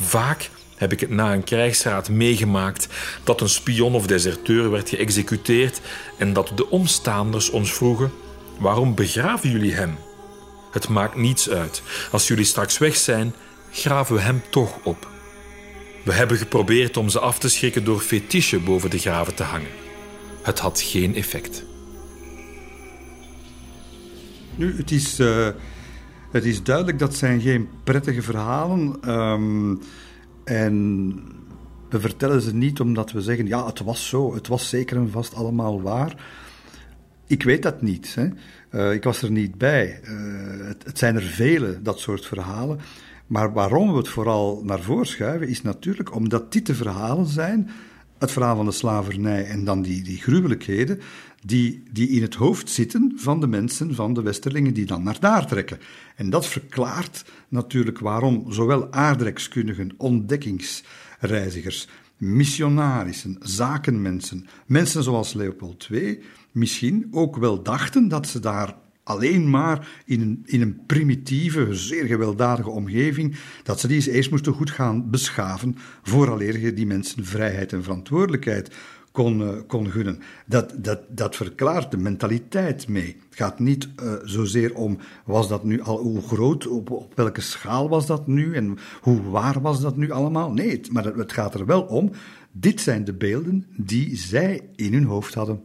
[0.00, 2.88] Vaak heb ik het na een krijgsraad meegemaakt
[3.24, 5.80] dat een spion of deserteur werd geëxecuteerd
[6.18, 8.12] en dat de omstaanders ons vroegen:
[8.62, 9.96] waarom begraven jullie hem?
[10.70, 11.82] Het maakt niets uit.
[12.10, 13.32] Als jullie straks weg zijn,
[13.70, 15.08] graven we hem toch op.
[16.04, 19.70] We hebben geprobeerd om ze af te schrikken door fetiche boven de graven te hangen.
[20.42, 21.64] Het had geen effect.
[24.54, 25.48] Nu, het is, uh,
[26.30, 29.10] het is duidelijk dat zijn geen prettige verhalen.
[29.10, 29.80] Um,
[30.44, 31.14] en
[31.88, 35.10] we vertellen ze niet omdat we zeggen, ja, het was zo, het was zeker en
[35.10, 36.14] vast allemaal waar.
[37.32, 38.14] Ik weet dat niet.
[38.14, 38.28] Hè.
[38.70, 40.00] Uh, ik was er niet bij.
[40.62, 42.80] Het, het, zijn er vele, dat soort verhalen.
[43.26, 47.70] Maar waarom we het vooral naar voren schuiven, is natuurlijk omdat dit de verhalen zijn.
[48.18, 51.00] Het verhaal van de slavernij en dan die, die gruwelijkheden,
[51.44, 55.20] die, die in het hoofd zitten van de mensen, van de Westerlingen, die dan naar
[55.20, 55.78] daar trekken.
[56.16, 66.22] En dat verklaart natuurlijk waarom zowel aardrijkskundigen, ontdekkingsreizigers, missionarissen, zakenmensen, mensen zoals Leopold II,
[66.52, 72.06] misschien ook wel dachten dat ze daar alleen maar in een, in een primitieve, zeer
[72.06, 77.24] gewelddadige omgeving, dat ze die eens eerst moesten goed gaan beschaven, vooraleer je die mensen
[77.24, 78.70] vrijheid en verantwoordelijkheid
[79.12, 80.18] kon, uh, kon gunnen.
[80.46, 83.16] Dat, dat, dat verklaart de mentaliteit mee.
[83.28, 87.40] Het gaat niet uh, zozeer om, was dat nu al, hoe groot, op, op welke
[87.40, 90.52] schaal was dat nu en hoe waar was dat nu allemaal?
[90.52, 92.10] Nee, het, maar het gaat er wel om,
[92.52, 95.62] dit zijn de beelden die zij in hun hoofd hadden.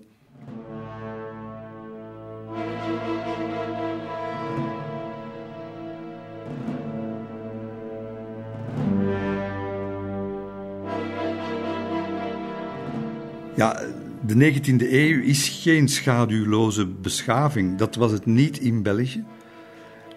[13.57, 13.81] Ja,
[14.25, 17.77] de 19e eeuw is geen schaduwloze beschaving.
[17.77, 19.23] Dat was het niet in België.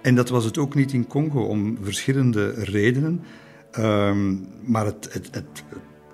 [0.03, 3.22] En dat was het ook niet in Congo, om verschillende redenen.
[3.70, 5.64] Ehm, maar het, het, het,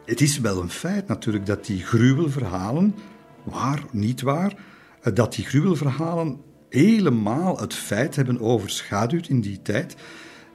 [0.05, 2.95] het is wel een feit natuurlijk dat die gruwelverhalen,
[3.43, 4.55] waar, niet waar,
[5.03, 9.97] eh, dat die gruwelverhalen helemaal het feit hebben overschaduwd in die tijd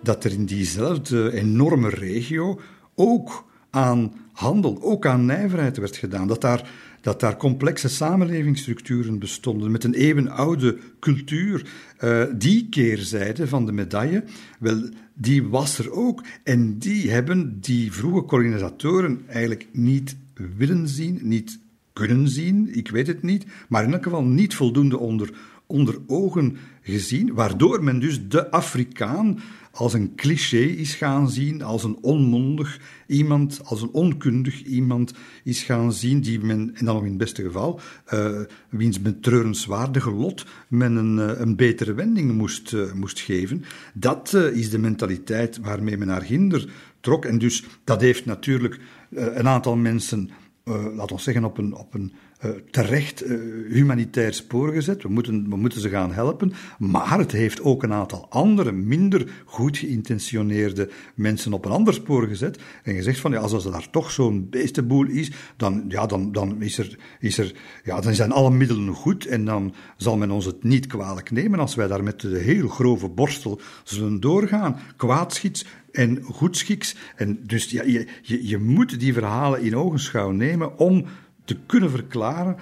[0.02, 2.60] dat er in diezelfde enorme regio
[2.96, 6.28] ook aan handel, ook aan nijverheid werd gedaan.
[6.28, 6.70] Dat daar,
[7.02, 11.66] dat daar complexe samenlevingsstructuren bestonden met een eeuwenoude cultuur.
[12.04, 14.24] Uh, die keerzijde van de medaille,
[14.60, 16.24] wel, die was er ook.
[16.44, 20.16] En die hebben die vroege kolonisatoren eigenlijk niet
[20.58, 21.60] willen zien, niet
[21.94, 25.30] kunnen zien, ik weet het niet, maar in elk geval niet voldoende onder,
[25.66, 29.40] onder ogen gezien, waardoor men dus de Afrikaan
[29.72, 35.14] als een cliché is gaan zien, als een onmondig iemand, als een onkundig iemand
[35.44, 37.80] is gaan zien, die men, en dan nog in het beste geval,
[38.14, 43.64] uh, wiens betreurenswaardige lot men een, uh, een betere wending moest, uh, moest geven.
[43.94, 46.70] Dat is de mentaliteit waarmee men naar Ginder
[47.00, 47.26] trok.
[47.26, 50.30] En dus dat heeft natuurlijk een aantal mensen,
[50.64, 52.14] laten we zeggen, op een, op een
[52.46, 53.40] uh, terecht uh,
[53.70, 55.04] humanitair spoor gezet.
[55.04, 56.54] We moeten, we moeten ze gaan helpen.
[56.78, 62.28] Maar het heeft ook een aantal andere, minder goed geïntentioneerde mensen op een ander spoor
[62.28, 62.60] gezet.
[62.84, 66.62] En gezegd van, ja, als er daar toch zo'n beestenboel is, dan, ja, dan, dan,
[66.62, 70.46] is er, is er, ja, dan zijn alle middelen goed en dan zal men ons
[70.46, 74.80] het niet kwalijk nemen als wij daar met de heel grove borstel zullen doorgaan.
[74.98, 76.96] Kwaadschiets, en goedschiks.
[77.16, 81.06] En dus ja, je, je, je moet die verhalen in ogenschouw nemen om
[81.46, 82.58] te kunnen verklaren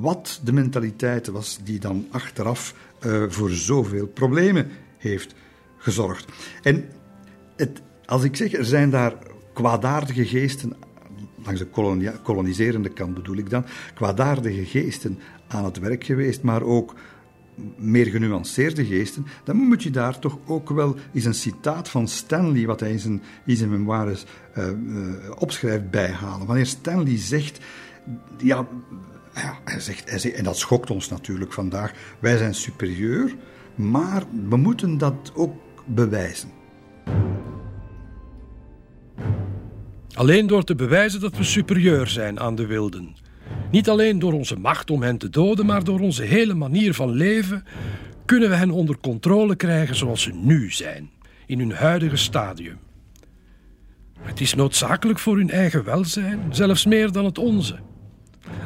[0.00, 2.74] wat de mentaliteit was die dan achteraf
[3.06, 4.68] uh, voor zoveel problemen
[4.98, 5.34] heeft
[5.76, 6.32] gezorgd.
[6.62, 6.88] En
[7.56, 9.14] het, als ik zeg, er zijn daar
[9.52, 10.72] kwaadaardige geesten,
[11.44, 13.64] langs de koloniserende kant bedoel ik dan,
[13.94, 15.18] kwaadaardige geesten
[15.48, 16.94] aan het werk geweest, maar ook
[17.76, 22.66] meer genuanceerde geesten, dan moet je daar toch ook wel eens een citaat van Stanley,
[22.66, 24.24] wat hij in zijn, in zijn memoires
[24.58, 24.68] uh,
[25.38, 26.46] opschrijft, bijhalen.
[26.46, 27.58] Wanneer Stanley zegt
[28.38, 28.66] ja,
[29.34, 33.34] ja zegt, hij zegt, en dat schokt ons natuurlijk vandaag, wij zijn superieur,
[33.74, 36.48] maar we moeten dat ook bewijzen.
[40.14, 43.16] Alleen door te bewijzen dat we superieur zijn aan de wilden.
[43.70, 47.10] Niet alleen door onze macht om hen te doden, maar door onze hele manier van
[47.10, 47.64] leven
[48.24, 51.10] kunnen we hen onder controle krijgen zoals ze nu zijn,
[51.46, 52.78] in hun huidige stadium.
[54.20, 57.78] Het is noodzakelijk voor hun eigen welzijn, zelfs meer dan het onze.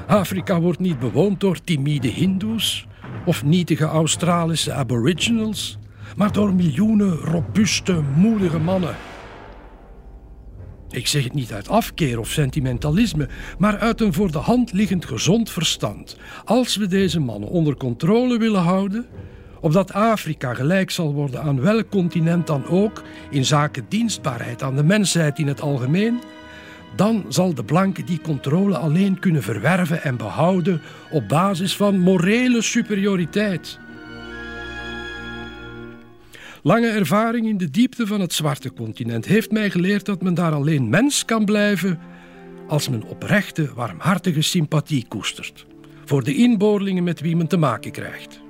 [0.06, 2.86] Afrika wordt niet bewoond door timide Hindoes
[3.24, 5.78] of nietige Australische aboriginals,
[6.16, 8.96] maar door miljoenen robuuste, moedige mannen.
[10.90, 15.04] Ik zeg het niet uit afkeer of sentimentalisme, maar uit een voor de hand liggend
[15.04, 16.16] gezond verstand.
[16.44, 19.06] Als we deze mannen onder controle willen houden,
[19.60, 24.84] opdat Afrika gelijk zal worden aan welk continent dan ook in zaken dienstbaarheid aan de
[24.84, 26.18] mensheid in het algemeen,
[26.96, 30.80] dan zal de blanke die controle alleen kunnen verwerven en behouden
[31.10, 33.78] op basis van morele superioriteit.
[36.62, 40.52] Lange ervaring in de diepte van het zwarte continent heeft mij geleerd dat men daar
[40.52, 41.98] alleen mens kan blijven
[42.66, 45.66] als men oprechte, warmhartige sympathie koestert
[46.08, 48.40] voor de inboorlingen met wie men te maken krijgt.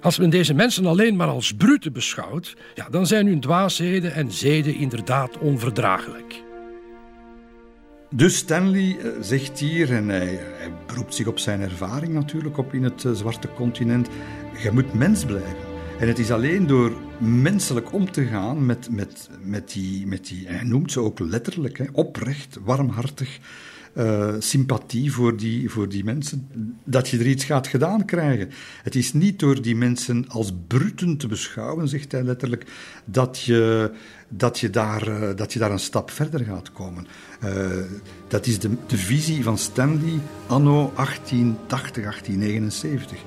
[0.00, 4.32] Als men deze mensen alleen maar als brute beschouwt, ja, dan zijn hun dwaasheden en
[4.32, 6.44] zeden inderdaad onverdraaglijk.
[8.10, 10.40] Dus Stanley eh, zegt hier, en hij,
[10.86, 14.08] beroept zich op zijn ervaring natuurlijk op in het eh, zwarte continent,
[14.62, 15.74] je moet mens blijven.
[15.98, 20.48] En het is alleen door menselijk om te gaan met, met, met, die, met die,
[20.48, 23.38] hij noemt ze ook letterlijk, hè, oprecht, warmhartig,
[23.96, 26.48] uh, sympathie voor die, voor die mensen,
[26.84, 28.50] dat je er iets gaat gedaan krijgen.
[28.82, 32.66] Het is niet door die mensen als bruten te beschouwen, zegt hij letterlijk,
[33.04, 33.90] dat je,
[34.28, 37.06] dat je, daar, uh, dat je daar een stap verder gaat komen.
[37.44, 37.50] Uh,
[38.28, 43.18] dat is de, de visie van Stanley anno 1880, 1879.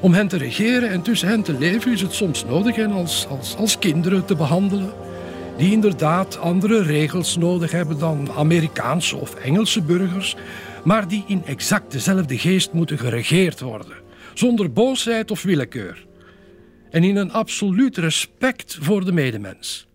[0.00, 3.26] Om hen te regeren en tussen hen te leven is het soms nodig hen als,
[3.28, 4.92] als, als kinderen te behandelen
[5.60, 10.36] die inderdaad andere regels nodig hebben dan Amerikaanse of Engelse burgers,
[10.84, 13.96] maar die in exact dezelfde geest moeten geregeerd worden,
[14.34, 16.06] zonder boosheid of willekeur,
[16.90, 19.88] en in een absoluut respect voor de medemens.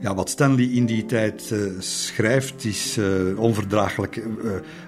[0.00, 4.22] Ja, wat Stanley in die tijd uh, schrijft is uh, onverdraaglijk.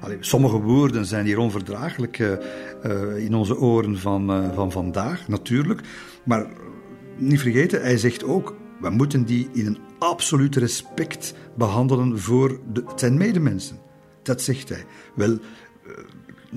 [0.00, 2.18] Allee, sommige woorden zijn hier onverdraaglijk
[3.16, 5.80] in onze oren van, van vandaag, natuurlijk.
[6.24, 6.46] Maar
[7.16, 12.84] niet vergeten, hij zegt ook, we moeten die in een absoluut respect behandelen voor de,
[12.96, 13.78] zijn medemensen.
[14.22, 14.84] Dat zegt hij.
[15.14, 15.40] Wel, eh,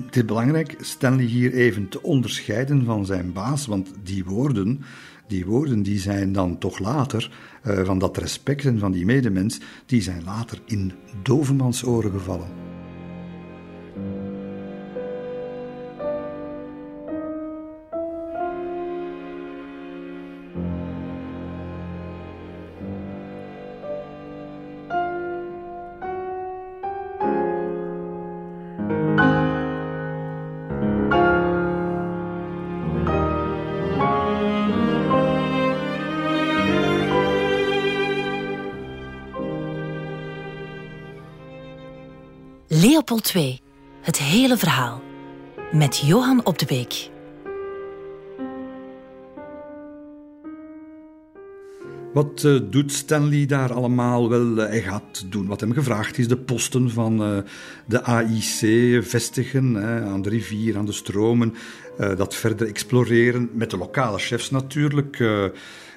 [0.04, 4.80] het is belangrijk Stanley hier even te onderscheiden van zijn baas, want die woorden,
[5.26, 7.30] die woorden die zijn dan toch later,
[7.66, 10.92] uh, van dat respect en van die medemens, die zijn later in
[11.22, 12.67] Dovermans oren gevallen.
[43.08, 43.60] Leopold 2.
[44.00, 45.02] Het hele verhaal.
[45.72, 47.10] Met Johan op de Beek.
[52.12, 54.28] Wat uh, doet Stanley daar allemaal?
[54.28, 57.38] Wel, uh, hij gaat doen wat hem gevraagd is: de posten van uh,
[57.86, 61.54] de AIC vestigen aan de rivier, aan de stromen.
[61.96, 65.16] dat verder exploreren met de lokale chefs natuurlijk.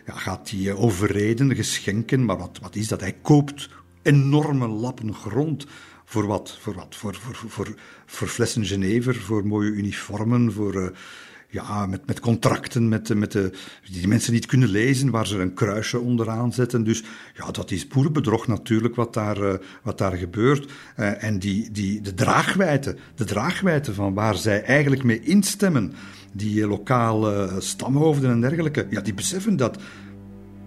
[0.05, 2.25] ja, gaat hij overreden, geschenken.
[2.25, 3.01] Maar wat, wat is dat?
[3.01, 3.69] Hij koopt
[4.01, 5.65] enorme lappen grond
[6.11, 6.57] voor wat?
[6.61, 6.95] Voor wat?
[6.95, 7.73] Voor, voor, voor,
[8.05, 10.75] voor flessen Genever, voor mooie uniformen, voor...
[10.75, 10.87] Uh,
[11.47, 13.51] ja, met, met contracten met, met de,
[13.91, 16.83] die mensen niet kunnen lezen, waar ze een kruisje onderaan zetten.
[16.83, 17.03] Dus
[17.33, 20.71] ja, dat is boerenbedrog natuurlijk wat daar, wat daar gebeurt.
[20.95, 25.93] En die, die, de draagwijte, de draagwijte van waar zij eigenlijk mee instemmen,
[26.33, 29.77] die lokale stamhoofden en dergelijke, ja, die beseffen dat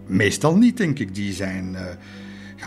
[0.06, 1.14] meestal niet, denk ik.
[1.14, 1.76] Die zijn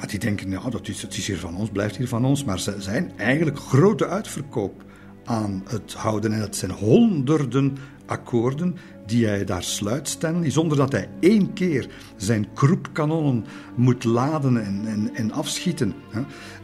[0.01, 2.43] ja, die denken, ja, dat is, het is hier van ons, blijft hier van ons.
[2.43, 4.83] Maar ze zijn eigenlijk grote uitverkoop
[5.25, 6.31] aan het houden.
[6.31, 11.87] En het zijn honderden akkoorden die hij daar sluit, Stanley, zonder dat hij één keer
[12.15, 13.45] zijn kroepkanonnen
[13.75, 15.93] moet laden en, en, en afschieten.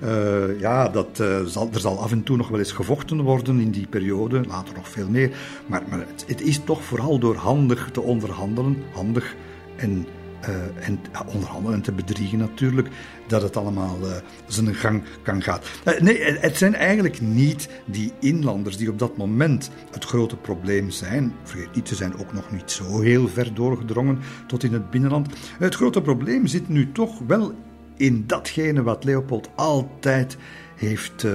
[0.03, 3.59] Uh, ja, dat, uh, zal, er zal af en toe nog wel eens gevochten worden
[3.59, 5.37] in die periode, later nog veel meer.
[5.67, 9.35] Maar, maar het, het is toch vooral door handig te onderhandelen, handig
[9.75, 10.07] en
[10.49, 10.99] uh, en
[11.33, 12.87] onderhandelen en te bedriegen natuurlijk,
[13.27, 14.15] dat het allemaal uh,
[14.47, 15.59] zijn gang kan gaan.
[15.87, 20.89] Uh, nee, het zijn eigenlijk niet die inlanders die op dat moment het grote probleem
[20.89, 21.33] zijn.
[21.43, 25.27] Vergeet niet, ze zijn ook nog niet zo heel ver doorgedrongen tot in het binnenland.
[25.59, 27.53] Het grote probleem zit nu toch wel
[27.97, 30.37] in datgene wat Leopold altijd
[30.75, 31.25] heeft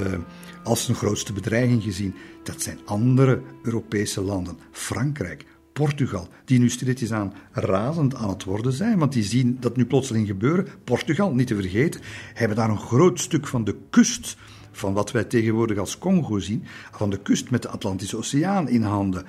[0.62, 2.14] als zijn grootste bedreiging gezien.
[2.42, 4.58] Dat zijn andere Europese landen.
[4.70, 5.44] Frankrijk,
[5.78, 9.86] Portugal, die nu stilletjes aan razend aan het worden zijn, want die zien dat nu
[9.86, 10.66] plotseling gebeuren.
[10.84, 12.00] Portugal, niet te vergeten,
[12.34, 14.36] hebben daar een groot stuk van de kust
[14.72, 18.82] van wat wij tegenwoordig als Congo zien, van de kust met de Atlantische Oceaan in
[18.82, 19.24] handen.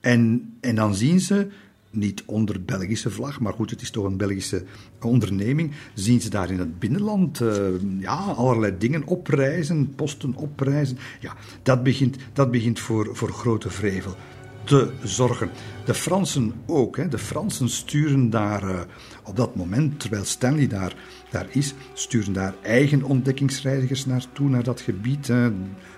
[0.00, 1.48] En, en dan zien ze,
[1.90, 4.64] niet onder Belgische vlag, maar goed, het is toch een Belgische
[5.00, 7.54] onderneming, zien ze daar in het binnenland uh,
[7.98, 10.98] ja, allerlei dingen oprijzen, posten oprijzen.
[11.20, 14.16] Ja, dat begint, dat begint voor, voor grote vrevel
[14.64, 15.50] te zorgen.
[15.84, 16.96] De Fransen ook.
[16.96, 17.08] Hè.
[17.08, 18.80] De Fransen sturen daar uh,
[19.24, 20.94] op dat moment, terwijl Stanley daar,
[21.30, 25.26] daar is, sturen daar eigen ontdekkingsreizigers naartoe, naar dat gebied.
[25.26, 25.50] Hè.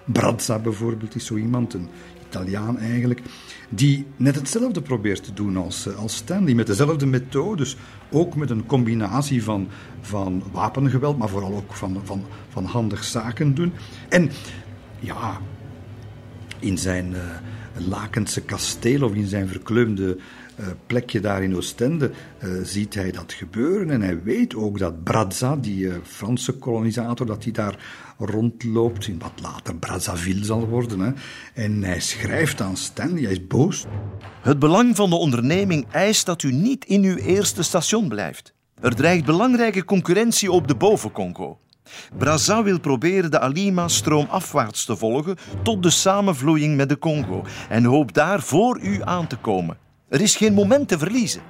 [0.05, 1.89] Brazza bijvoorbeeld is zo iemand, een
[2.27, 3.23] Italiaan eigenlijk,
[3.69, 7.77] die net hetzelfde probeert te doen als, eh, als Stanley, met dezelfde methodes,
[8.11, 9.69] ook met een combinatie van,
[10.01, 13.73] van wapengeweld, maar vooral ook van, van, van handig zaken doen.
[14.09, 14.31] En
[15.01, 15.41] ja,
[16.59, 17.15] in zijn...
[17.89, 20.19] Lakense kasteel of in zijn verkleumde
[20.61, 22.11] uh, plekje daar in Oostende
[22.45, 23.91] uh, ziet hij dat gebeuren.
[23.91, 27.79] En hij weet ook dat Brazza, die uh, Franse kolonisator, dat hij daar
[28.19, 31.01] rondloopt, in wat later Brazzaville zal worden.
[31.01, 31.13] Hè.
[31.55, 33.85] En hij schrijft aan Stanley, hij is boos.
[34.41, 38.55] Het belang van de onderneming eist dat u niet in uw eerste station blijft.
[38.81, 41.59] Er dreigt belangrijke concurrentie op de Boven-Congo.
[42.19, 47.85] Brazza wil proberen de Alima stroomafwaarts te volgen tot de samenvloeiing met de Congo en
[47.85, 49.77] hoopt daar voor u aan te komen.
[50.09, 51.43] Er is geen moment te verliezen.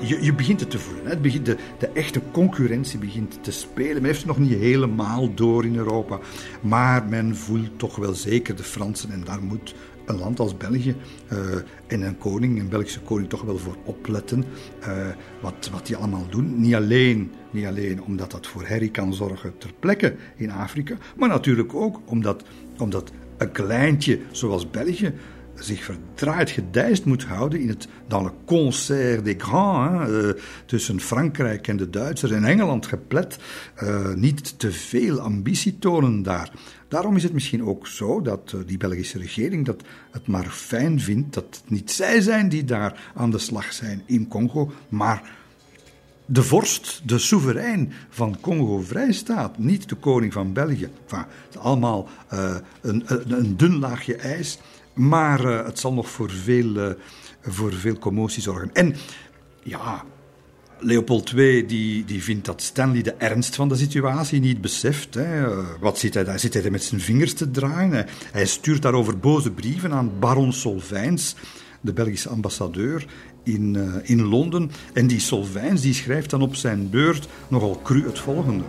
[0.00, 1.04] Je, je begint het te voelen.
[1.04, 1.10] Hè?
[1.10, 3.94] Het de, de, echte concurrentie begint te spelen.
[3.94, 6.18] Men heeft het nog niet helemaal door in Europa.
[6.60, 9.10] Maar men voelt toch wel zeker de Fransen.
[9.10, 9.74] En daar moet
[10.06, 10.96] een land als België
[11.32, 11.38] uh,
[11.88, 14.44] en een koning, een Belgische koning, toch wel voor opletten
[14.80, 15.06] uh,
[15.40, 16.60] wat, wat die allemaal doen.
[16.60, 21.28] Niet alleen, niet alleen omdat dat voor herrie kan zorgen ter plekke in Afrika, maar
[21.28, 22.44] natuurlijk ook omdat,
[22.78, 25.12] omdat een kleintje zoals België
[25.54, 30.34] zich verdraaid gedijst moet houden in het dans le concert des grands, hè, uh,
[30.66, 33.38] tussen Frankrijk en de Duitsers en Engeland geplet,
[33.82, 36.50] uh, niet te veel ambitie tonen daar.
[36.88, 41.00] Daarom is het misschien ook zo dat uh, die Belgische regering dat het maar fijn
[41.00, 45.36] vindt dat het niet zij zijn die daar aan de slag zijn in Congo, maar
[46.30, 50.88] de vorst, de soeverein van Congo-Vrijstaat, niet de koning van België.
[51.02, 51.24] Enfin,
[51.58, 54.58] allemaal uh, een, een, dun laagje ijs,
[54.92, 56.90] maar uh, het zal nog voor veel, uh,
[57.42, 58.70] voor veel commotie zorgen.
[58.72, 58.94] En
[59.62, 60.04] ja,
[60.80, 65.14] Leopold II die, die vindt dat Stanley de ernst van de situatie niet beseft.
[65.14, 65.46] Hè.
[65.80, 66.38] Wat zit hij daar?
[66.38, 68.06] Zit hij met zijn vingers te draaien?
[68.32, 71.34] Hij stuurt daarover boze brieven aan baron Solvijns,
[71.80, 73.06] de Belgische ambassadeur
[73.44, 74.70] in, uh, in Londen.
[74.92, 78.64] En die Solvijns die schrijft dan op zijn beurt nogal cru het volgende.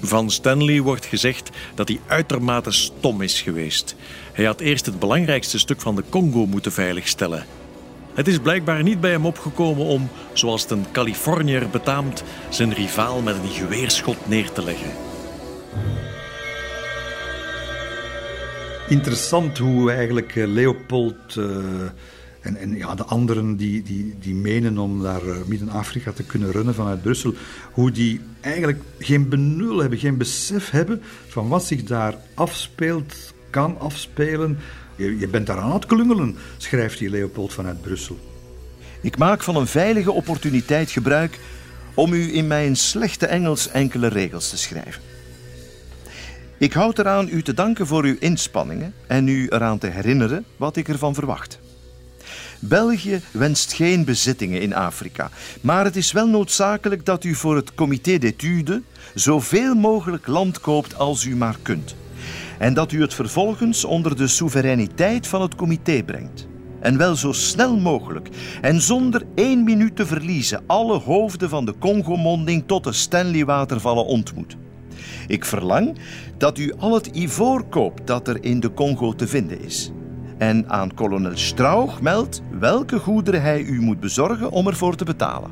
[0.00, 3.96] Van Stanley wordt gezegd dat hij uitermate stom is geweest.
[4.32, 7.44] Hij had eerst het belangrijkste stuk van de Congo moeten veiligstellen.
[8.14, 13.22] Het is blijkbaar niet bij hem opgekomen om, zoals het een Californiër betaamt, zijn rivaal
[13.22, 14.90] met een geweerschot neer te leggen.
[18.88, 21.46] Interessant hoe eigenlijk eh, Leopold uh,
[22.40, 26.52] en, en ja, de anderen die, die, die menen om naar uh, Midden-Afrika te kunnen
[26.52, 27.34] runnen vanuit Brussel,
[27.72, 33.78] hoe die eigenlijk geen benul hebben, geen besef hebben van wat zich daar afspeelt, kan
[33.78, 34.58] afspelen
[34.96, 38.18] je, bent daar aan het klungelen, schrijft hier Leopold vanuit Brussel.
[39.00, 41.38] Ik maak van een veilige opportuniteit gebruik
[41.94, 45.02] om u in mijn slechte Engels enkele regels te schrijven.
[46.58, 50.76] Ik houd eraan u te danken voor uw inspanningen en u eraan te herinneren wat
[50.76, 51.58] ik ervan verwacht.
[52.58, 55.30] België wenst geen bezittingen in Afrika,
[55.60, 58.80] maar het is wel noodzakelijk dat u voor het comité d'études
[59.14, 61.94] zoveel mogelijk land koopt als u maar kunt
[62.58, 66.48] en dat u het vervolgens onder de soevereiniteit van het comité brengt.
[66.80, 68.28] En wel zo snel mogelijk
[68.60, 74.56] en zonder één minuut te verliezen alle hoofden van de Congo-monding tot de Stanley-watervallen ontmoet.
[75.26, 75.98] Ik verlang
[76.38, 79.92] dat u al het ivoor koopt dat er in de Congo te vinden is.
[80.38, 85.50] En aan kolonel Strauch meldt welke goederen hij u moet bezorgen om ervoor te betalen.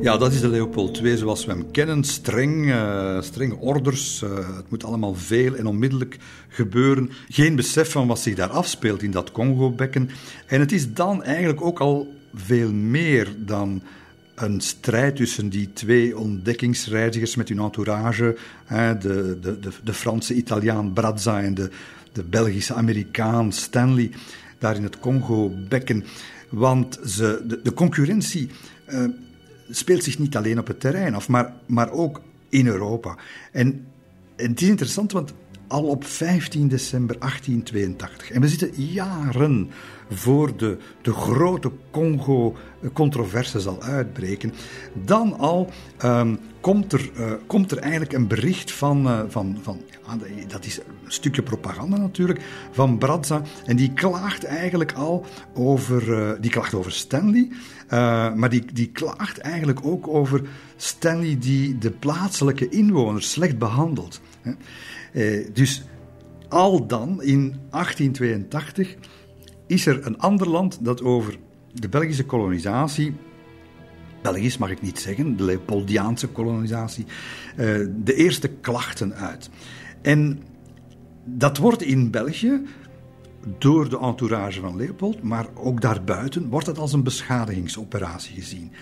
[0.00, 2.04] Ja, dat is de Leopold II zoals we hem kennen.
[2.04, 4.22] Streng, uh, strenge orders.
[4.22, 7.10] Uh, het moet allemaal veel en onmiddellijk gebeuren.
[7.28, 10.10] Geen besef van wat zich daar afspeelt in dat Congo-bekken.
[10.46, 13.82] En het is dan eigenlijk ook al veel meer dan
[14.34, 18.36] een strijd tussen die twee ontdekkingsreizigers met hun entourage.
[19.00, 21.70] De, de, de, Franse Italiaan Brazza en de,
[22.12, 24.10] de Belgische Amerikaan Stanley.
[24.58, 26.04] Daar in het Congo-bekken.
[26.48, 28.50] Want ze, de, de concurrentie.
[28.88, 29.04] Uh,
[29.70, 33.16] speelt zich niet alleen op het terrein af, maar, maar ook in Europa.
[33.52, 33.86] En,
[34.36, 35.34] en het is interessant, want
[35.66, 39.70] al op 15 december 1882, en we zitten jaren
[40.10, 44.52] voor de, de grote Congo-controverse zal uitbreken,
[45.04, 45.70] dan al
[46.04, 49.80] um, komt, er, uh, komt er eigenlijk een bericht van, uh, van, van
[50.46, 52.40] dat is een stukje propaganda natuurlijk,
[52.70, 53.42] van Bradza.
[53.66, 57.48] En die klaagt eigenlijk al over, uh, die klaagt over Stanley,
[58.36, 60.42] maar die, die klaagt eigenlijk ook over
[60.76, 64.20] Stanley die de plaatselijke inwoners slecht behandelt.
[65.52, 65.82] dus
[66.48, 68.96] al dan in 1882
[69.66, 71.38] is er een ander land dat over
[71.72, 73.14] de Belgische kolonisatie,
[74.22, 77.06] Belgisch mag ik niet zeggen, de Leopoldiaanse kolonisatie,
[77.56, 77.66] eh,
[78.04, 79.50] de eerste klachten uit.
[80.02, 80.42] En
[81.24, 82.62] dat wordt in België
[83.58, 88.72] door de entourage van Leopold, maar ook daarbuiten, wordt het als een beschadigingsoperatie gezien.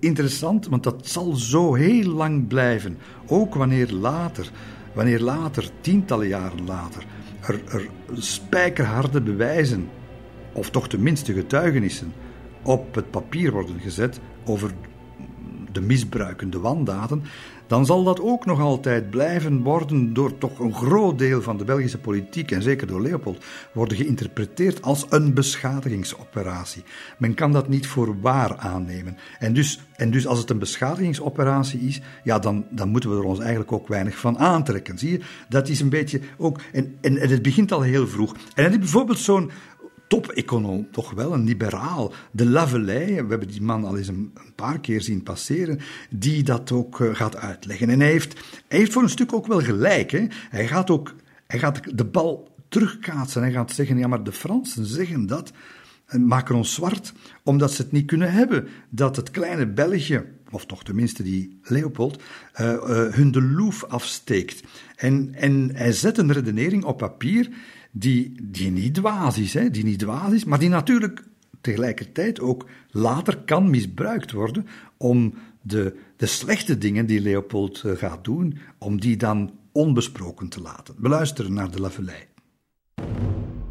[0.00, 2.98] Interessant, want dat zal zo heel lang blijven.
[3.26, 4.50] Ook wanneer later,
[4.94, 7.06] wanneer later, tientallen jaren later,
[7.40, 9.88] er, er spijkerharde bewijzen
[10.52, 12.12] of toch tenminste getuigenissen,
[12.62, 14.70] op het papier worden gezet over
[15.72, 17.22] de misbruikende wandaden,
[17.68, 21.64] dan zal dat ook nog altijd blijven worden door toch een groot deel van de
[21.64, 26.84] Belgische politiek, en zeker door Leopold, worden geïnterpreteerd als een beschadigingsoperatie.
[27.18, 29.16] Men kan dat niet voor waar aannemen.
[29.38, 33.22] En dus, en dus als het een beschadigingsoperatie is, ja, dan, dan moeten we er
[33.22, 34.98] ons eigenlijk ook weinig van aantrekken.
[34.98, 38.36] Zie je, dat is een beetje ook, en, en, en het begint al heel vroeg.
[38.54, 39.50] En bijvoorbeeld zo'n
[40.08, 44.80] top-econoom, toch wel een liberaal, de Lavelay, we hebben die man al eens een, paar
[44.80, 45.80] keer zien passeren,
[46.10, 47.90] die dat ook uh, gaat uitleggen.
[47.90, 50.10] En hij heeft, hij heeft voor een stuk ook wel gelijk.
[50.10, 50.26] Hè?
[50.50, 51.14] Hij gaat ook
[51.46, 53.42] hij gaat de bal terugkaatsen.
[53.42, 55.52] Hij gaat zeggen, ja maar de Fransen zeggen dat
[56.08, 60.66] en maken ons zwart, omdat ze het niet kunnen hebben dat het kleine België, of
[60.66, 62.22] toch tenminste die Leopold,
[62.60, 62.80] uh, uh,
[63.12, 64.62] hun de loef afsteekt.
[64.96, 67.48] En, en hij zet een redenering op papier
[67.98, 71.24] die, die niet dwaas is, hè, die niet dwaas is, maar die natuurlijk
[71.60, 78.24] tegelijkertijd ook later kan misbruikt worden om de, de slechte dingen die Leopold eh, gaat
[78.24, 80.94] doen, om die dan onbesproken te laten.
[80.98, 82.28] We luisteren naar de Lavelay.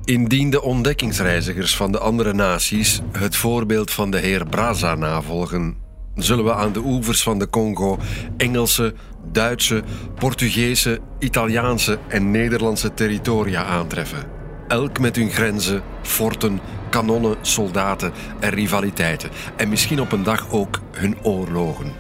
[0.04, 5.76] Indien de ontdekkingsreizigers van de andere naties het voorbeeld van de heer Braza navolgen,
[6.18, 7.98] zullen we aan de oevers van de Congo
[8.38, 8.94] Engelse,
[9.32, 9.84] Duitse,
[10.16, 14.24] Portugese, Italiaanse en Nederlandse territoria aantreffen.
[14.68, 16.60] Elk met hun grenzen, forten,
[16.90, 19.30] kanonnen, soldaten en rivaliteiten.
[19.56, 21.92] En misschien op een dag ook hun oorlogen.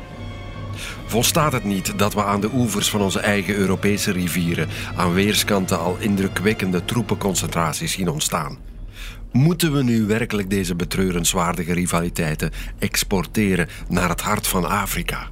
[1.05, 5.80] Volstaat het niet dat we aan de oevers van onze eigen Europese rivieren aan weerskanten
[5.80, 8.57] al indrukwekkende troepenconcentraties zien ontstaan?
[9.32, 15.28] Moeten we nu werkelijk deze betreurenswaardige rivaliteiten exporteren naar het hart van Afrika?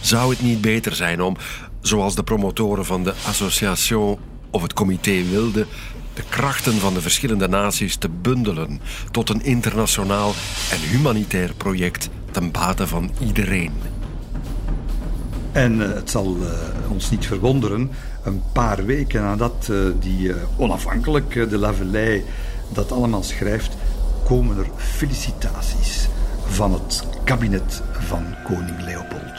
[0.00, 1.36] Zou het niet beter zijn om,
[1.80, 4.18] zoals de promotoren van de Association
[4.50, 5.66] of het comité wilden,
[6.14, 10.32] de krachten van de verschillende naties te bundelen tot een internationaal
[10.70, 13.72] en humanitair project ten bate van iedereen?
[15.52, 16.48] En uh, het zal uh,
[16.90, 17.90] ons niet verwonderen,
[18.24, 22.24] een paar weken nadat uh, die onafhankelijk de Lavelay
[22.68, 23.76] dat allemaal schrijft,
[24.24, 26.08] komen er felicitaties
[26.44, 29.33] van het kabinet van koning Leopold.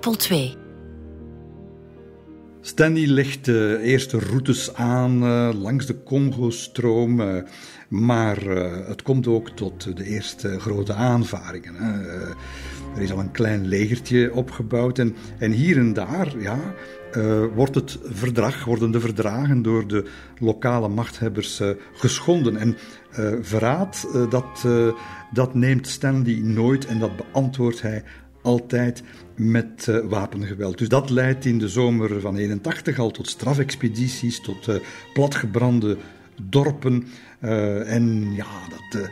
[0.00, 0.56] Leopold II.
[2.60, 7.42] Stanley legt de eerste routes aan uh, langs de Congo-stroom, uh,
[7.88, 11.74] maar uh, het komt ook tot de eerste grote aanvaringen.
[12.94, 16.58] er is al een klein legertje opgebouwd en, en hier en daar ja,
[17.54, 20.04] wordt het verdrag, worden de verdragen door de
[20.38, 21.62] lokale machthebbers
[21.92, 22.56] geschonden.
[22.56, 22.76] En
[23.42, 24.66] verraad, dat,
[25.32, 28.04] dat neemt Stanley nooit en dat beantwoordt hij
[28.42, 29.02] altijd
[29.36, 30.78] met uh, wapengeweld.
[30.78, 34.76] Dus dat leidt in de zomer van 81 al tot strafexpedities, tot uh,
[35.12, 35.96] platgebrande
[36.42, 37.06] dorpen.
[37.40, 39.08] Uh, en ja, dat,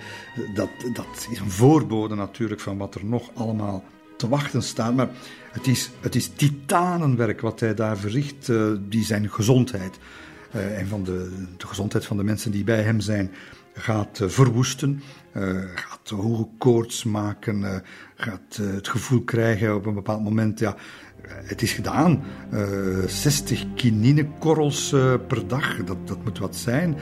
[0.54, 3.84] dat, dat is een voorbode natuurlijk van wat er nog allemaal
[4.16, 4.94] te wachten staat.
[4.94, 5.08] Maar
[5.52, 8.50] het is, het is titanenwerk wat hij daar verricht,
[8.88, 9.98] die zijn gezondheid
[10.50, 13.30] en van de, de gezondheid van de mensen die bij hem zijn
[13.78, 15.02] gaat verwoesten,
[15.74, 17.82] gaat hoge koorts maken,
[18.14, 20.76] gaat het gevoel krijgen op een bepaald moment, ja,
[21.28, 22.22] het is gedaan.
[23.06, 24.88] 60 kininekorrels
[25.26, 26.96] per dag, dat, dat moet wat zijn.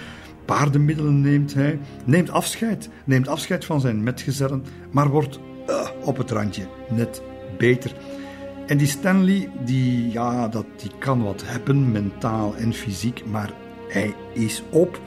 [0.44, 5.40] Paardenmiddelen neemt hij, neemt afscheid, neemt afscheid van zijn metgezellen, maar wordt
[6.04, 7.22] op het randje net
[7.58, 7.92] beter.
[8.66, 13.52] En die Stanley, die, ja, dat, die kan wat hebben, mentaal en fysiek, maar
[13.88, 15.00] hij is op.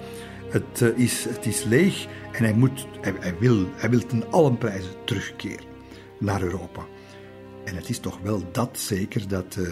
[0.50, 2.44] Het, is, het is leeg en
[3.02, 5.66] hij, wil, wil ten allen prijzen terugkeren
[6.20, 6.86] naar Europa.
[7.66, 9.68] En het is toch wel dat zeker dat uh,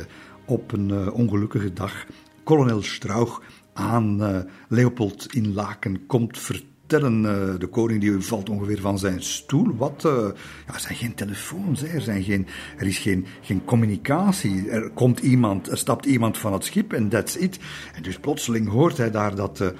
[0.45, 2.05] op een ongelukkige dag
[2.43, 3.41] kolonel Strauch
[3.73, 7.21] aan Leopold in Laken komt vertellen.
[7.59, 9.75] De koning die valt ongeveer van zijn stoel.
[9.75, 10.01] Wat?
[10.01, 11.83] Ja, er zijn geen telefoons.
[11.83, 12.47] Er, zijn geen,
[12.77, 14.69] er is geen, geen communicatie.
[14.69, 17.59] Er komt iemand, er stapt iemand van het schip en that's it.
[17.93, 19.73] En dus plotseling hoort hij daar dat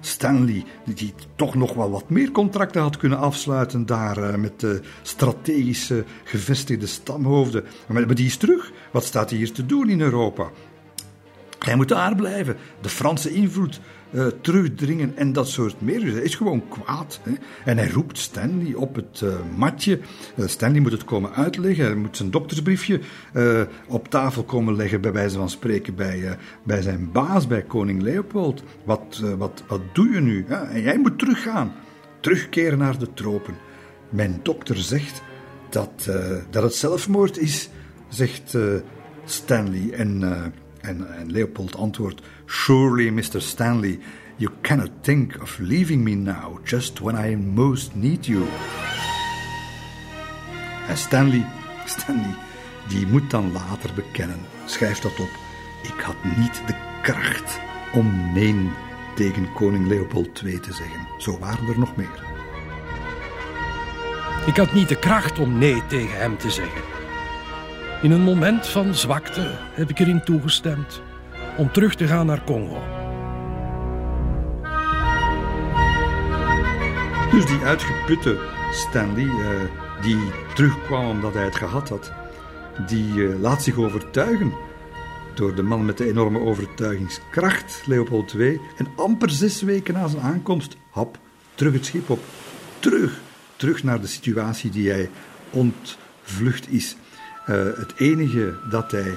[0.00, 6.04] Stanley, die toch nog wel wat meer contracten had kunnen afsluiten daar met de strategische
[6.24, 7.64] gevestigde stamhoofden.
[7.88, 8.72] Maar die is terug.
[8.92, 10.50] Wat staat hij hier te doen in Europa?
[11.58, 12.56] Hij moet daar blijven.
[12.80, 13.80] De Franse invloed
[14.14, 16.00] uh, terugdringen en dat soort meer.
[16.00, 17.20] Dus hij is gewoon kwaad.
[17.22, 17.32] Hè?
[17.64, 20.00] En hij roept Stanley op het uh, matje.
[20.36, 21.84] Uh, Stanley moet het komen uitleggen.
[21.84, 23.00] Hij moet zijn doktersbriefje
[23.88, 28.62] op tafel komen leggen, bij wijze van spreken, bij, bij zijn baas, bij koning Leopold.
[28.84, 30.44] Wat, wat, wat doe je nu?
[30.48, 31.72] En jij moet teruggaan.
[32.20, 33.54] Terugkeren naar de tropen.
[34.10, 35.22] Mijn dokter zegt
[35.70, 36.10] dat,
[36.50, 37.68] dat het zelfmoord is,
[38.08, 38.56] zegt
[39.24, 39.90] Stanley.
[39.90, 40.22] En
[40.84, 43.40] en, en Leopold antwoordt: Surely, Mr.
[43.40, 43.98] Stanley,
[44.36, 48.46] you cannot think of leaving me now, just when I most need you.
[50.88, 51.46] En Stanley,
[51.86, 52.34] Stanley,
[52.88, 55.30] die moet dan later bekennen, schrijf dat op.
[55.82, 57.60] Ik had niet de kracht
[57.92, 58.70] om nee
[59.14, 61.06] tegen koning Leopold II te zeggen.
[61.18, 62.22] Zo waren er nog meer.
[64.46, 66.82] Ik had niet de kracht om nee tegen hem te zeggen.
[68.02, 71.02] In een moment van zwakte heb ik erin toegestemd
[71.56, 72.82] om terug te gaan naar Congo.
[77.30, 78.38] Dus die uitgeputte
[78.72, 79.48] Stanley, uh,
[80.02, 80.18] die
[80.54, 82.12] terugkwam omdat hij het gehad had,
[82.86, 84.52] die uh, laat zich overtuigen
[85.34, 88.60] door de man met de enorme overtuigingskracht, Leopold II.
[88.76, 91.18] En amper zes weken na zijn aankomst, hap,
[91.54, 92.20] terug het schip op.
[92.78, 93.20] Terug,
[93.56, 95.10] terug naar de situatie die hij
[95.50, 96.96] ontvlucht is.
[97.48, 99.14] Uh, het enige dat hij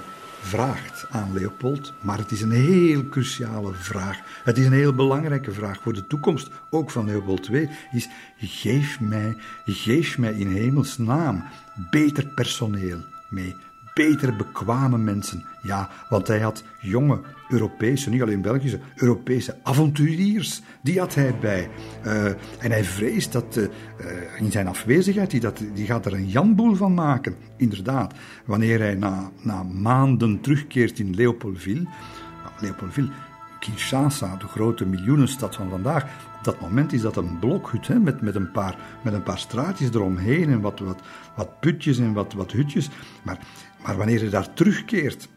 [0.48, 4.20] vraagt aan Leopold, maar het is een heel cruciale vraag.
[4.44, 8.08] Het is een heel belangrijke vraag voor de toekomst, ook van Leopold II, is
[8.38, 11.44] geef mij, geef mij in hemelsnaam
[11.90, 13.00] beter personeel
[13.30, 13.56] mee
[13.98, 15.46] betere, bekwame mensen.
[15.62, 17.20] Ja, want hij had jonge
[17.50, 20.62] Europese, niet alleen Belgische, Europese avonturiers.
[20.82, 21.70] Die had hij bij.
[22.06, 22.26] Uh,
[22.60, 23.66] en hij vreest dat uh,
[24.40, 27.36] in zijn afwezigheid, die, dat, die gaat er een janboel van maken.
[27.58, 28.14] Inderdaad,
[28.46, 31.84] wanneer hij na, na maanden terugkeert in Leopoldville.
[31.84, 33.10] Nou, Leopoldville,
[33.60, 36.04] Kinshasa, de grote miljoenenstad van vandaag.
[36.38, 39.40] Op dat moment is dat een blokhut hè, met, met, een paar, met een paar
[39.40, 41.02] straatjes eromheen en wat, wat,
[41.36, 42.90] wat putjes en wat, wat hutjes.
[43.24, 43.40] Maar
[43.88, 45.30] maar wanneer hij daar terugkeert,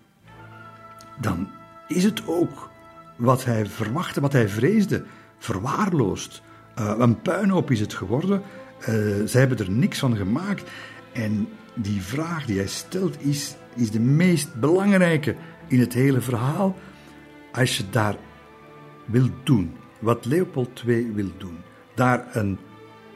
[1.21, 1.49] dan
[1.91, 2.71] is het ook
[3.17, 5.05] wat hij verwachtte, wat hij vreesde,
[5.39, 6.43] verwaarloosd.
[6.79, 8.43] Uh, een puinhoop is het geworden.
[8.81, 8.87] Uh,
[9.25, 10.71] zij hebben er niks van gemaakt.
[11.13, 15.37] En die vraag die hij stelt is, is de meest belangrijke
[15.67, 16.77] in het hele verhaal.
[17.53, 18.17] Als je daar
[19.05, 21.59] wil doen, wat Leopold II wil doen,
[21.95, 22.59] daar een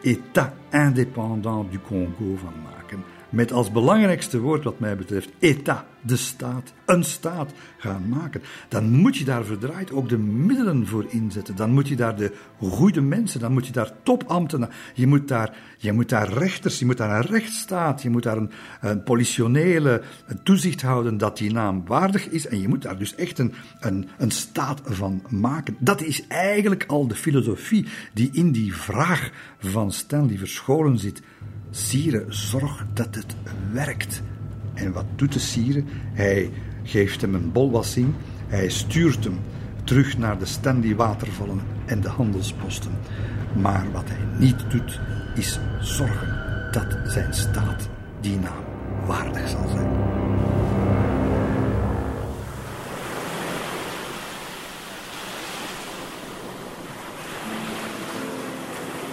[0.02, 2.83] État indépendant du Congo van maken
[3.34, 8.90] met als belangrijkste woord wat mij betreft, état, de staat, een staat gaan maken, dan
[8.90, 11.56] moet je daar verdraaid ook de middelen voor inzetten.
[11.56, 15.56] Dan moet je daar de goede mensen, dan moet je daar topambtenaren, je moet daar,
[15.78, 18.50] je moet daar rechters, je moet daar een rechtsstaat, je moet daar een,
[18.80, 20.02] een politionele
[20.42, 24.08] toezicht houden dat die naam waardig is en je moet daar dus echt een, een,
[24.18, 25.76] een staat van maken.
[25.78, 31.22] Dat is eigenlijk al de filosofie die in die vraag van Stanley verscholen zit.
[31.76, 33.34] Sire, zorg dat het
[33.72, 34.22] werkt.
[34.74, 35.84] En wat doet de Sire?
[36.12, 36.50] Hij
[36.82, 38.14] geeft hem een bolwassing,
[38.46, 39.38] hij stuurt hem
[39.84, 42.92] terug naar de Stanley watervallen en de handelsposten.
[43.60, 45.00] Maar wat hij niet doet,
[45.34, 46.42] is zorgen
[46.72, 47.88] dat zijn staat
[48.20, 48.64] die naam
[49.06, 49.90] waardig zal zijn.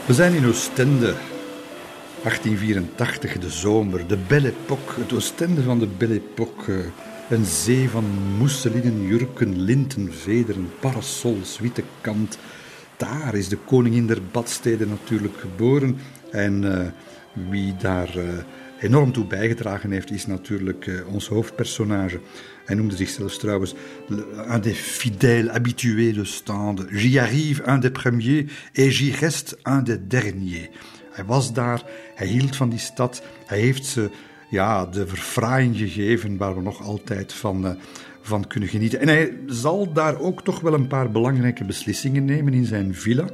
[0.05, 1.13] We zijn in Oostende,
[2.23, 6.85] 1884, de zomer, de Belle Époque, het Oostende van de Belle Époque.
[7.29, 8.05] Een zee van
[8.37, 12.37] mousselinen, jurken, linten, vederen, parasols, witte kant.
[12.97, 15.97] Daar is de koningin der badsteden natuurlijk geboren.
[16.31, 16.87] En uh,
[17.49, 18.23] wie daar uh,
[18.79, 22.19] enorm toe bijgedragen heeft, is natuurlijk uh, ons hoofdpersonage.
[22.65, 23.73] Hij noemde zichzelf trouwens
[24.49, 26.87] un des fidèles habitués de Stande.
[26.89, 30.69] J'y arrive, un des premiers, et j'y reste, un des derniers.
[31.11, 31.83] Hij was daar,
[32.15, 34.09] hij hield van die stad, hij heeft ze
[34.49, 37.71] ja, de verfraaiing gegeven waar we nog altijd van, uh,
[38.21, 38.99] van kunnen genieten.
[38.99, 43.25] En hij zal daar ook toch wel een paar belangrijke beslissingen nemen in zijn villa.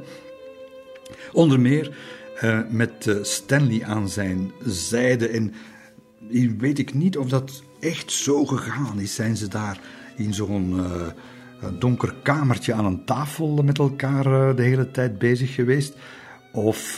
[1.32, 1.96] Onder meer
[2.42, 5.28] uh, met uh, Stanley aan zijn zijde.
[5.28, 5.54] En
[6.58, 9.14] weet ik niet of dat echt zo gegaan is.
[9.14, 9.80] Zijn ze daar
[10.16, 10.80] in zo'n
[11.78, 15.94] donker kamertje aan een tafel met elkaar de hele tijd bezig geweest?
[16.52, 16.96] Of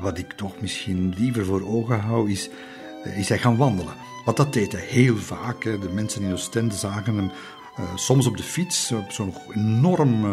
[0.00, 2.50] wat ik toch misschien liever voor ogen hou, is
[3.04, 3.94] eh, is hij gaan wandelen.
[4.24, 5.62] Want dat deed hij heel vaak.
[5.62, 7.30] De mensen in Oostende zagen hem
[7.80, 10.24] uh, soms op de fiets, op zo'n enorm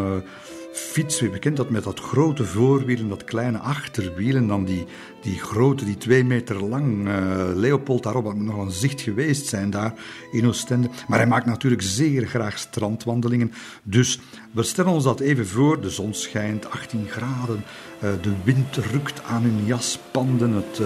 [0.77, 1.19] uh, fiets.
[1.19, 4.35] We kent dat met dat grote voorwiel en dat kleine achterwiel.
[4.35, 4.85] En dan die,
[5.21, 8.23] die grote, die twee meter lang uh, Leopold daarop.
[8.23, 9.93] Dat moet nog een zicht geweest zijn daar
[10.31, 10.89] in Oostende.
[11.07, 13.51] Maar hij maakt natuurlijk zeer graag strandwandelingen.
[13.83, 14.19] Dus
[14.51, 15.81] we stellen ons dat even voor.
[15.81, 17.63] De zon schijnt, 18 graden.
[17.99, 20.51] de wind rukt aan hun jaspanden.
[20.51, 20.81] Het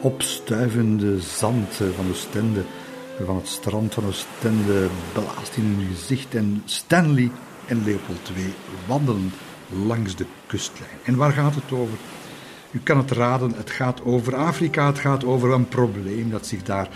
[0.00, 2.62] opstuivende zand van Oostende,
[3.24, 6.34] van het strand van Oostende, blaast in hun gezicht.
[6.34, 7.30] En Stanley
[7.70, 8.54] en Leopold II
[8.86, 9.32] wandelen
[9.86, 10.98] langs de kustlijn.
[11.04, 11.98] En waar gaat het over?
[12.70, 16.62] U kan het raden, het gaat over Afrika, het gaat over een probleem dat zich
[16.62, 16.88] daar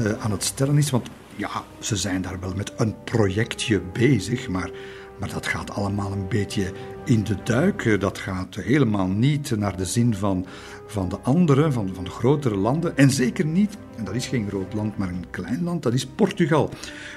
[0.00, 0.90] uh, aan het stellen is.
[0.90, 4.70] Want ja, ze zijn daar wel met een projectje bezig, maar
[5.18, 6.72] maar dat gaat allemaal een beetje
[7.04, 8.00] in de duik.
[8.00, 10.46] Dat gaat helemaal niet naar de zin van,
[10.86, 12.96] van de andere, van, van de grotere landen.
[12.96, 16.06] En zeker niet, en dat is geen groot land, maar een klein land, dat is
[16.06, 16.70] Portugal.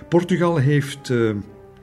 [0.10, 1.36] Portugal heeft uh,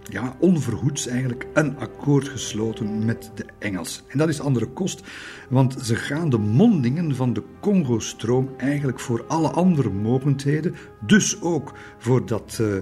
[0.08, 4.04] ja, onverhoeds eigenlijk een akkoord gesloten met de Engelsen.
[4.08, 5.02] En dat is andere kost,
[5.48, 11.72] want ze gaan de mondingen van de Congo-stroom eigenlijk voor alle andere mogendheden, dus ook
[11.98, 12.76] voor dat uh,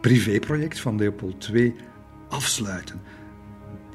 [0.00, 1.74] privéproject van Leopold II
[2.28, 3.00] afsluiten.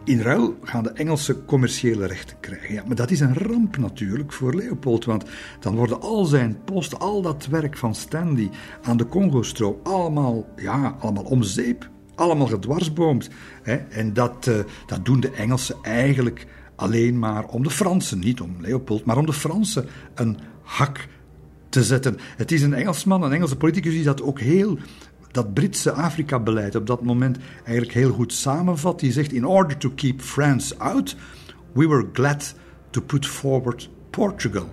[0.04, 2.74] In ruil gaan de Engelsen commerciële rechten krijgen.
[2.74, 5.26] Ja, maar dat is een ramp natuurlijk voor Leopold, want
[5.60, 8.50] dan worden al zijn posten, al dat werk van Stanley
[8.82, 11.90] aan de Congo-stroom, allemaal, ja, allemaal om zeep,
[12.22, 13.30] allemaal gedwarsboomd.
[13.64, 13.76] Hè?
[13.76, 18.56] En dat, uh, dat doen de Engelsen eigenlijk alleen maar om de Fransen, niet om
[18.60, 19.86] Leopold, maar om de Fransen
[20.16, 21.08] een hak
[21.70, 22.18] te zetten.
[22.38, 24.78] Het is een Engelsman, een Engelse politicus, die dat ook heel
[25.32, 29.00] dat Britse Afrika-beleid op dat moment eigenlijk heel goed samenvat.
[29.00, 31.16] Die zegt: In order to keep France out,
[31.74, 32.56] we were glad
[32.90, 34.70] to put forward Portugal.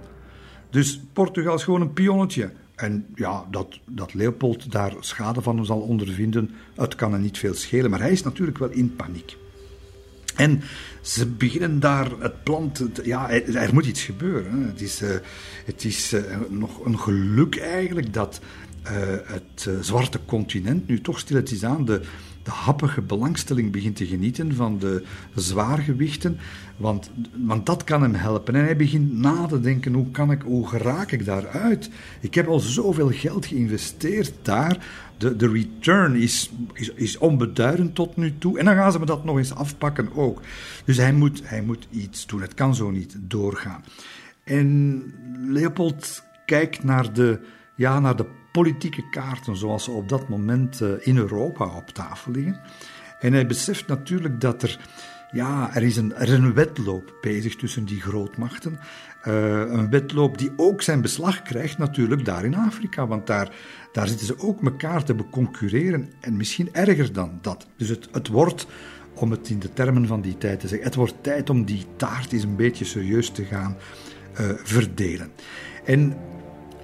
[0.71, 2.51] Dus Portugal is gewoon een pionnetje.
[2.79, 7.55] En ja, dat, dat Leopold daar schade van zal ondervinden, het kan hem niet veel
[7.55, 7.91] schelen.
[7.91, 9.37] Maar hij is natuurlijk wel in paniek.
[10.37, 10.63] En
[11.01, 12.91] ze beginnen daar het plan te.
[13.03, 14.63] Ja, er, moet iets gebeuren.
[14.63, 15.09] Het is, uh,
[15.65, 18.41] het is uh, nog een geluk eigenlijk dat
[18.85, 18.91] uh,
[19.25, 22.01] het zwarte continent nu toch stilletjes aan de,
[22.43, 26.39] de happige belangstelling begint te genieten van de zwaargewichten.
[26.79, 27.11] Want,
[27.47, 28.55] want dat kan hem helpen.
[28.55, 31.91] En hij begint na te denken: hoe, kan ik, hoe geraak ik daaruit?
[32.21, 34.87] Ik heb al zoveel geld geïnvesteerd daar.
[35.17, 38.59] De, de return is, is, is onbeduidend tot nu toe.
[38.59, 40.41] En dan gaan ze me dat nog eens afpakken ook.
[40.85, 42.41] Dus hij moet, hij moet iets doen.
[42.41, 43.85] Het kan zo niet doorgaan.
[44.45, 45.03] En
[45.49, 47.41] Leopold kijkt naar de,
[47.77, 52.33] ja, naar de politieke kaarten zoals ze op dat moment eh, in Europa op tafel
[52.33, 52.61] liggen.
[53.21, 54.79] En hij beseft natuurlijk dat er,
[55.33, 58.79] ja, er is een, er is een wedloop bezig tussen die grootmachten.
[59.27, 63.53] Uh, een wedloop die ook zijn beslag krijgt natuurlijk daar in Afrika, want daar,
[63.93, 67.67] daar zitten ze ook elkaar te beconcurreren en misschien erger dan dat.
[67.77, 68.67] Dus het, het wordt,
[69.15, 71.85] om het in de termen van die tijd te zeggen, het wordt tijd om die
[71.97, 73.77] taart eens een beetje serieus te gaan
[74.41, 75.31] uh, verdelen.
[75.85, 76.17] En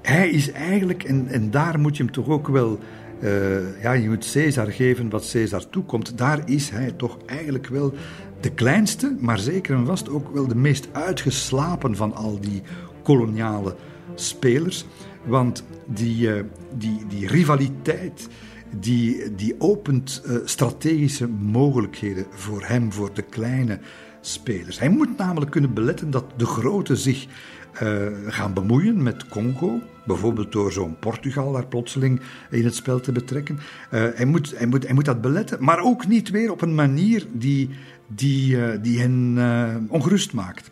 [0.02, 2.80] hij is eigenlijk, en, en daar moet je hem toch ook wel,
[3.22, 6.18] uh, ja, je moet Caesar geven wat Caesar toekomt.
[6.18, 7.94] Daar is hij toch eigenlijk wel
[8.44, 12.62] de kleinste, maar zeker en vast ook wel de meest uitgeslapen van al die
[13.02, 13.76] koloniale
[14.14, 14.84] spelers.
[15.24, 16.42] Want die, uh,
[16.78, 18.28] die, die rivaliteit,
[18.76, 23.78] die, die opent uh, strategische mogelijkheden voor hem, voor de kleine
[24.20, 24.78] spelers.
[24.78, 27.26] Hij moet namelijk kunnen beletten dat de grote zich
[27.82, 29.80] uh, gaan bemoeien met Congo.
[30.06, 33.58] Bijvoorbeeld door zo'n Portugal daar plotseling in het spel te betrekken.
[33.90, 37.26] Hij, moet, hij, moet, hij moet dat beletten, maar ook niet weer op een manier
[37.32, 37.70] die,
[38.14, 40.70] die, uh, die hen ongerust maakt.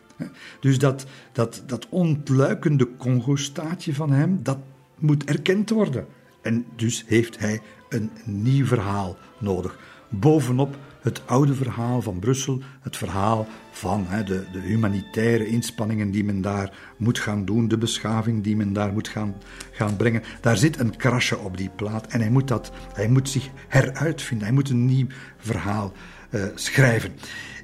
[0.60, 4.59] Dus dat, dat, dat ontluikende Congo-staatje van hem, dat
[4.98, 6.06] moet erkend worden.
[6.43, 9.78] En dus heeft hij een nieuw verhaal nodig.
[10.09, 16.40] Bovenop het oude verhaal van Brussel, het verhaal van de, de, humanitaire inspanningen die men
[16.40, 19.35] daar moet gaan doen, de beschaving die men daar moet gaan,
[19.70, 20.23] gaan brengen.
[20.40, 24.47] Daar zit een krasje op die plaat en hij moet, dat, hij moet zich heruitvinden,
[24.47, 25.06] hij moet een nieuw
[25.36, 25.93] verhaal
[26.54, 27.12] schrijven.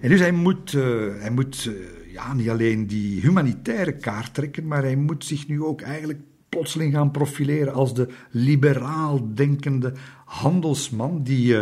[0.01, 0.83] En dus hij moet, uh,
[1.19, 1.75] hij moet uh,
[2.13, 6.93] ja, niet alleen die humanitaire kaart trekken, maar hij moet zich nu ook eigenlijk plotseling
[6.93, 9.93] gaan profileren als de liberaal denkende
[10.25, 11.57] handelsman die,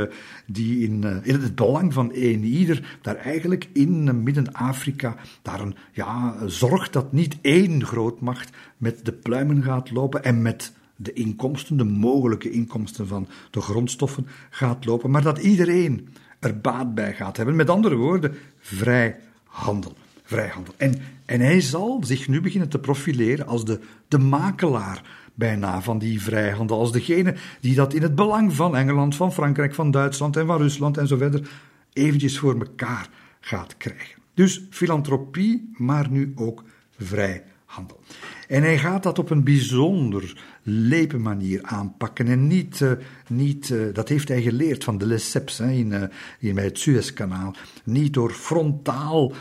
[0.47, 6.37] die in, in het belang van een ieder daar eigenlijk in Midden-Afrika daar een, ja,
[6.47, 11.85] zorgt dat niet één grootmacht met de pluimen gaat lopen en met de inkomsten, de
[11.85, 16.09] mogelijke inkomsten van de grondstoffen gaat lopen, maar dat iedereen
[16.47, 17.57] er baat bij gaat hebben.
[17.57, 19.97] Met andere woorden, vrij handel.
[20.23, 20.75] Vrijhandel.
[20.77, 20.95] En,
[21.25, 25.03] en hij zal zich nu beginnen te profileren als de, de makelaar
[25.35, 26.79] bijna van die vrijhandel.
[26.79, 30.59] Als degene die dat in het belang van Engeland, van Frankrijk, van Duitsland en van
[30.59, 31.49] Rusland en zo verder
[31.93, 33.09] eventjes voor elkaar
[33.41, 34.23] gaat krijgen.
[34.35, 36.65] Dus filantropie, maar nu ook
[36.99, 38.01] vrijhandel.
[38.49, 42.27] En hij gaat dat op een bijzonder lepe manier aanpakken.
[42.27, 42.91] En niet, uh,
[43.29, 46.03] niet uh, dat heeft hij geleerd van de Lesseps hè, in, uh,
[46.39, 47.55] in, bij het Suezkanaal.
[47.85, 49.33] Niet door frontaal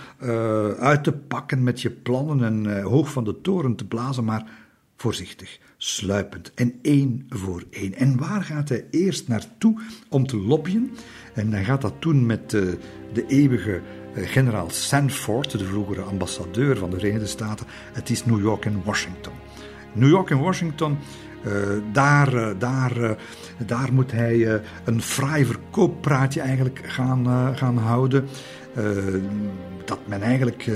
[0.80, 4.50] uit te pakken met je plannen en hoog van de toren te blazen, maar
[4.96, 7.94] voorzichtig, sluipend en één voor één.
[7.94, 10.92] En waar gaat hij eerst naartoe om te lobbyen?
[11.34, 13.82] En hij gaat dat doen met de eeuwige
[14.16, 17.66] generaal Sanford, de vroegere ambassadeur van de Verenigde Staten.
[17.94, 19.34] Het is New York en Washington.
[19.96, 20.98] New York en Washington,
[21.46, 21.54] uh,
[21.92, 23.12] daar, uh, daar, uh,
[23.66, 28.28] daar moet hij een fraai verkooppraatje eigenlijk gaan, gaan houden.
[29.86, 30.70] dat men eigenlijk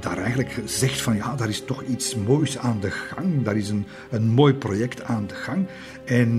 [0.00, 3.42] daar eigenlijk zegt van ja, daar is toch iets moois aan de gang.
[3.42, 5.66] Daar is een, een mooi project aan de gang.
[6.04, 6.30] En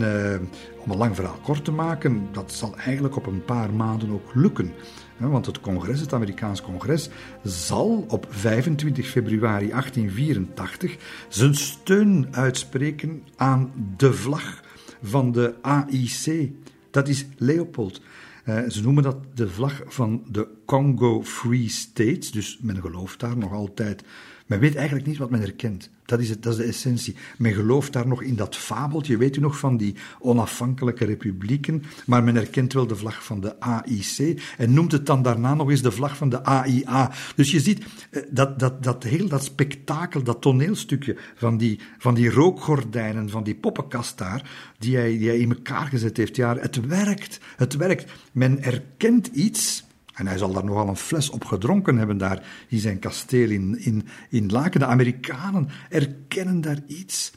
[0.77, 4.29] om een lang verhaal kort te maken, dat zal eigenlijk op een paar maanden ook
[4.33, 4.73] lukken.
[5.17, 7.09] Want het congres, het Amerikaans congres,
[7.43, 10.97] zal op 25 februari 1884
[11.29, 14.63] zijn steun uitspreken aan de vlag
[15.03, 16.51] van de AIC.
[16.91, 18.01] Dat is Leopold.
[18.45, 22.31] Uh, ze noemen dat de vlag van de Congo Free States.
[22.31, 24.03] Dus men gelooft daar nog altijd.
[24.45, 25.89] Men weet eigenlijk niet wat men herkent.
[26.05, 27.15] Dat is, het, dat is de essentie.
[27.37, 31.83] Men gelooft daar nog in dat fabeltje, weet u nog, van die onafhankelijke republieken.
[32.05, 35.69] Maar men herkent wel de vlag van de AIC en noemt het dan daarna nog
[35.69, 37.11] eens de vlag van de AIA.
[37.35, 42.13] Dus je ziet eh, dat, dat, dat heel dat spektakel, dat toneelstukje van die, van
[42.13, 44.49] die rookgordijnen, van die poppenkast daar,
[44.79, 46.35] die hij, die in elkaar gezet heeft.
[46.35, 47.39] Ja, het werkt.
[47.55, 48.11] Het werkt.
[48.31, 49.84] Men herkent iets
[50.15, 53.79] en hij zal daar nogal een fles op gedronken hebben daar in zijn kasteel in,
[53.79, 54.79] in, in Laken.
[54.79, 57.33] De Amerikanen erkennen daar iets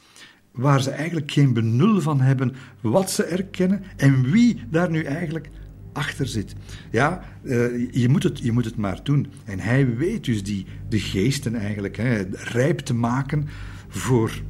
[0.51, 5.49] waar ze eigenlijk geen benul van hebben wat ze erkennen en wie daar nu eigenlijk
[5.93, 6.55] achter zit.
[6.91, 9.27] Ja, uh, je, moet het, je moet het maar doen.
[9.45, 13.47] En hij weet dus die, de geesten eigenlijk hè, rijp te maken
[13.87, 14.41] voor,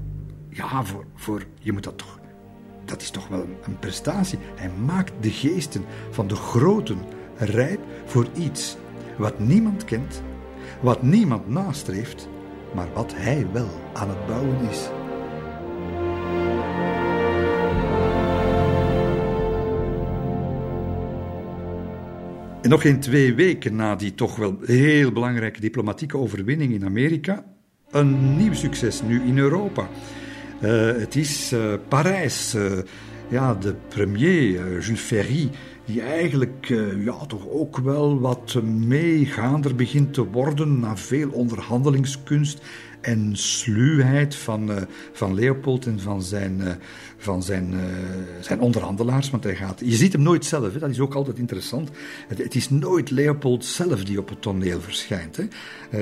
[0.50, 2.20] ja, voor, voor, je moet dat toch,
[2.86, 4.40] dat is toch wel een prestatie.
[4.56, 6.98] Hij maakt de geesten van de groten
[7.40, 8.78] rijp voor iets
[9.18, 10.24] wat niemand kent,
[10.82, 12.30] wat niemand nastreeft,
[12.74, 14.90] maar wat hij wel aan het bouwen is.
[22.62, 27.46] En nog geen twee weken na die toch wel heel belangrijke diplomatieke overwinning in Amerika,
[27.92, 29.90] een nieuw succes nu in Europa.
[30.62, 32.56] Uh, het is uh, Parijs.
[32.56, 32.72] Uh,
[33.30, 35.50] ja, de premier, Jules Ferry,
[35.90, 42.62] die eigenlijk uh, ja, toch ook wel wat meegaander begint te worden na veel onderhandelingskunst
[43.02, 44.78] en sluwheid van, uh,
[45.12, 46.62] van Leopold en van zijn,
[47.18, 47.74] van zijn,
[48.40, 49.30] zijn onderhandelaars.
[49.30, 50.80] Want hij gaat, je ziet hem nooit zelf, hè?
[50.80, 51.90] dat is ook altijd interessant.
[52.28, 55.38] Het, het, is nooit Leopold zelf die op het toneel verschijnt.
[55.38, 55.44] Hè?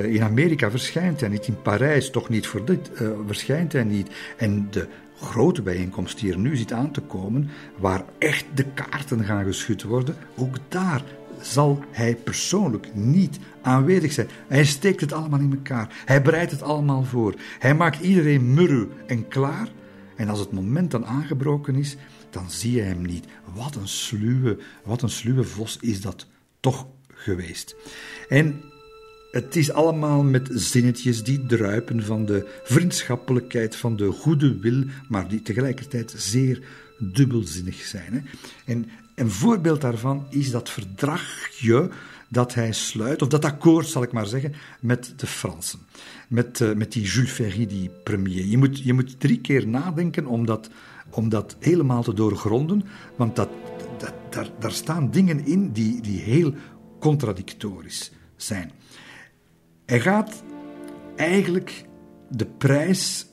[0.02, 2.90] in Amerika verschijnt hij niet, in Parijs toch niet voor dit
[3.26, 4.10] verschijnt hij niet.
[4.36, 4.88] En de
[5.20, 9.82] grote bijeenkomst die er nu zit aan te komen, waar echt de kaarten gaan geschud
[9.82, 11.02] worden, ook daar
[11.40, 14.28] zal hij persoonlijk niet aanwezig zijn.
[14.46, 16.02] Hij steekt het allemaal in elkaar.
[16.04, 17.34] Hij bereidt het allemaal voor.
[17.58, 19.68] Hij maakt iedereen murru en klaar.
[20.16, 21.96] En als het moment dan aangebroken is,
[22.30, 23.26] dan zie je hem niet.
[23.54, 26.26] Wat een sluwe, wat een sluwe vos is dat
[26.60, 27.76] toch geweest.
[28.28, 28.62] En
[29.30, 35.28] het is allemaal met zinnetjes die druipen van de vriendschappelijkheid, van de goede wil, maar
[35.28, 36.62] die tegelijkertijd zeer
[36.98, 38.12] dubbelzinnig zijn.
[38.12, 38.20] Hè.
[38.72, 41.90] En een voorbeeld daarvan is dat verdragje
[42.28, 45.78] dat hij sluit, of dat akkoord zal ik maar zeggen, met de Fransen.
[46.28, 48.44] Met, uh, met die Jules Ferry, die premier.
[48.44, 50.70] Je moet, je moet drie keer nadenken om dat
[51.10, 52.84] om dat helemaal te doorgronden,
[53.16, 53.48] want dat,
[53.98, 56.54] dat, daar, daar staan dingen in die, die heel
[57.00, 58.70] contradictorisch zijn.
[59.88, 60.42] Hij gaat
[61.16, 61.84] eigenlijk
[62.30, 63.26] de prijs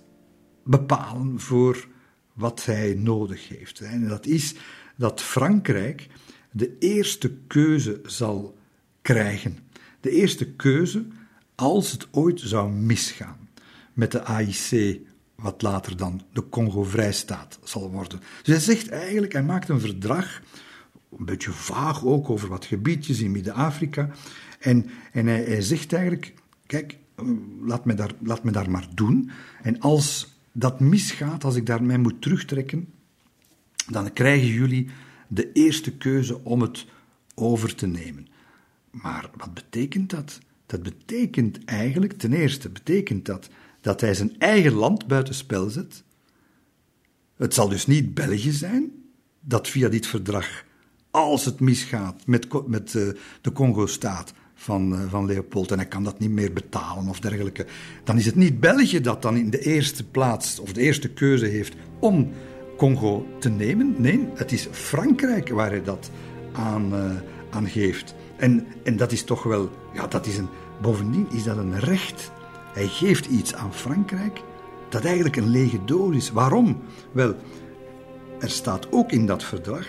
[0.63, 1.87] bepalen voor
[2.33, 3.79] wat hij nodig heeft.
[3.79, 4.55] En dat is
[4.95, 6.07] dat Frankrijk
[6.51, 8.57] de eerste keuze zal
[9.01, 9.57] krijgen.
[9.99, 11.05] De eerste keuze
[11.55, 13.49] als het ooit zou misgaan
[13.93, 14.99] met de AIC,
[15.35, 18.19] wat later dan de Congo-vrijstaat zal worden.
[18.43, 20.41] Dus hij zegt eigenlijk, hij maakt een verdrag,
[21.17, 24.09] een beetje vaag ook over wat gebiedjes in Midden-Afrika.
[24.59, 26.33] En, en hij, hij zegt eigenlijk,
[26.65, 26.97] kijk,
[27.61, 29.29] laat me, daar, laat me daar maar doen.
[29.61, 32.87] En als dat misgaat, als ik daarmee moet terugtrekken,
[33.91, 34.89] dan krijgen jullie
[35.27, 36.85] de eerste keuze om het
[37.35, 38.27] over te nemen.
[38.91, 40.39] Maar wat betekent dat?
[40.65, 43.49] Dat betekent eigenlijk, ten eerste, betekent dat
[43.85, 46.03] dat hij zijn eigen land buitenspel zet.
[47.35, 48.91] Het zal dus niet België zijn
[49.39, 50.65] dat via dit verdrag,
[51.11, 53.09] als het misgaat met, met uh,
[53.41, 57.65] de Congo-staat van, uh, van Leopold en hij kan dat niet meer betalen of dergelijke,
[58.03, 61.45] dan is het niet België dat dan in de eerste plaats of de eerste keuze
[61.45, 62.31] heeft om
[62.77, 63.95] Congo te nemen.
[63.97, 66.11] Nee, het is Frankrijk waar hij dat
[66.51, 67.11] aan, uh,
[67.49, 68.15] aan geeft.
[68.37, 70.47] En, en dat is toch wel, ja, dat is een,
[70.81, 72.31] bovendien is dat een recht.
[72.73, 74.41] Hij geeft iets aan Frankrijk
[74.89, 76.31] dat eigenlijk een lege doos is.
[76.31, 76.81] Waarom?
[77.11, 77.35] Wel,
[78.39, 79.87] er staat ook in dat verdrag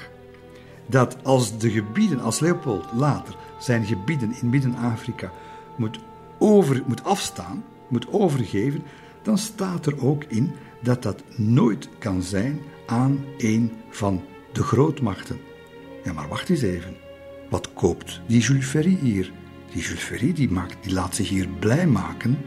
[0.86, 5.30] dat als de gebieden, als Leopold later zijn gebieden in Midden-Afrika
[5.76, 5.98] moet,
[6.38, 8.82] over, moet afstaan, moet overgeven,
[9.22, 10.52] dan staat er ook in
[10.82, 14.22] dat dat nooit kan zijn aan een van
[14.52, 15.40] de grootmachten.
[16.04, 16.96] Ja, maar wacht eens even.
[17.50, 19.32] Wat koopt die Jules Ferry hier?
[19.72, 20.50] Die Jules Ferry die,
[20.80, 22.38] die laat zich hier blij maken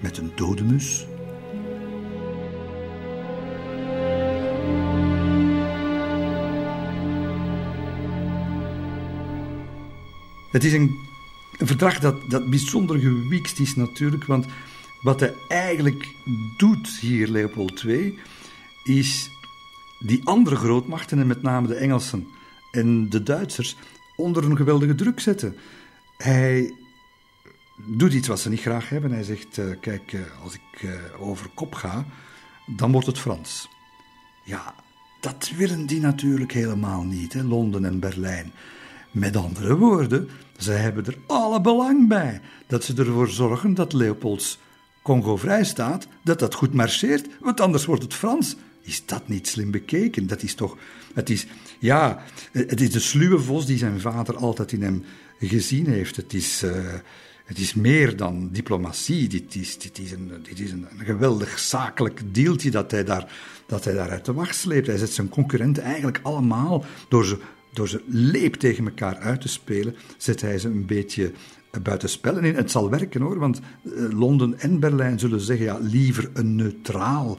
[0.00, 1.06] met een dode mus.
[10.54, 10.98] Het is een,
[11.58, 14.46] een verdrag dat, dat bijzonder gewiekst is natuurlijk, want
[15.02, 16.06] wat hij eigenlijk
[16.56, 18.18] doet hier, Leopold II,
[18.84, 19.30] is
[19.98, 22.26] die andere grootmachten, en met name de Engelsen
[22.70, 23.76] en de Duitsers,
[24.16, 25.56] onder een geweldige druk zetten.
[26.16, 26.74] Hij
[27.86, 29.12] doet iets wat ze niet graag hebben.
[29.12, 32.06] Hij zegt: uh, Kijk, uh, als ik uh, over kop ga,
[32.66, 33.68] dan wordt het Frans.
[34.44, 34.74] Ja,
[35.20, 38.52] dat willen die natuurlijk helemaal niet, hè, Londen en Berlijn.
[39.14, 40.28] Met andere woorden,
[40.58, 44.58] ze hebben er alle belang bij dat ze ervoor zorgen dat Leopolds
[45.02, 48.56] Congo vrij staat, dat dat goed marcheert, want anders wordt het Frans.
[48.82, 50.26] Is dat niet slim bekeken?
[50.26, 50.76] Dat is toch.
[51.14, 51.46] Het is,
[51.78, 52.22] ja,
[52.52, 55.04] het is de sluwe vos die zijn vader altijd in hem
[55.38, 56.16] gezien heeft.
[56.16, 56.62] Het is.
[56.62, 56.72] Uh,
[57.44, 59.28] het is meer dan diplomatie.
[59.28, 63.32] Dit is, dit is, een, dit is een, een geweldig zakelijk deeltje dat hij, daar,
[63.66, 64.86] dat hij daar uit de wacht sleept.
[64.86, 67.38] Hij zet zijn concurrenten eigenlijk allemaal, door ze,
[67.74, 71.32] door ze leep tegen elkaar uit te spelen, zet hij ze een beetje
[71.82, 72.38] buitenspel.
[72.38, 76.54] En het zal werken hoor, want uh, Londen en Berlijn zullen zeggen: ja, liever een
[76.54, 77.38] neutraal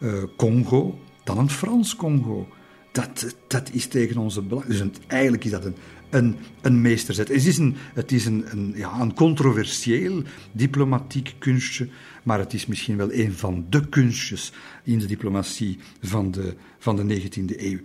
[0.00, 2.48] uh, Congo dan een Frans Congo.
[2.92, 4.66] Dat, dat is tegen onze belang.
[4.66, 5.76] Dus eigenlijk is dat een,
[6.10, 7.28] een, een meesterzet.
[7.28, 10.22] Het is, een, het is een, een, ja, een controversieel
[10.52, 11.88] diplomatiek kunstje,
[12.22, 14.52] maar het is misschien wel een van de kunstjes
[14.84, 17.78] in de diplomatie van de, van de 19e eeuw.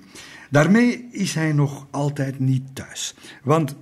[0.52, 3.16] Daarmee is hij nog altijd niet thuis.
[3.44, 3.76] Want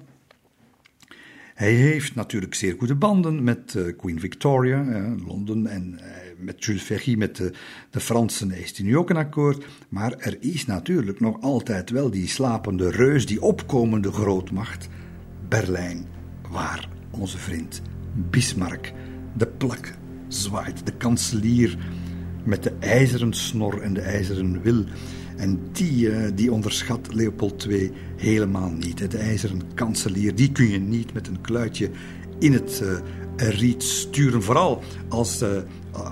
[1.53, 4.85] hij heeft natuurlijk zeer goede banden met uh, Queen Victoria,
[5.25, 6.05] Londen, en uh,
[6.37, 7.51] met Jules Ferry, met de,
[7.89, 9.65] de Fransen is hij nu ook een akkoord.
[9.89, 14.87] Maar er is natuurlijk nog altijd wel die slapende reus, die opkomende grootmacht,
[15.47, 16.05] Berlijn,
[16.49, 17.81] waar onze vriend
[18.29, 18.93] Bismarck
[19.37, 19.93] de plak
[20.27, 21.77] zwaait, de kanselier
[22.43, 24.85] met de ijzeren snor en de ijzeren wil.
[25.39, 29.11] En die, uh, die onderschat Leopold II helemaal niet.
[29.11, 31.89] De ijzeren kanselier, die kun je niet met een kluitje
[32.39, 34.43] in het uh, riet sturen.
[34.43, 35.49] Vooral als, uh,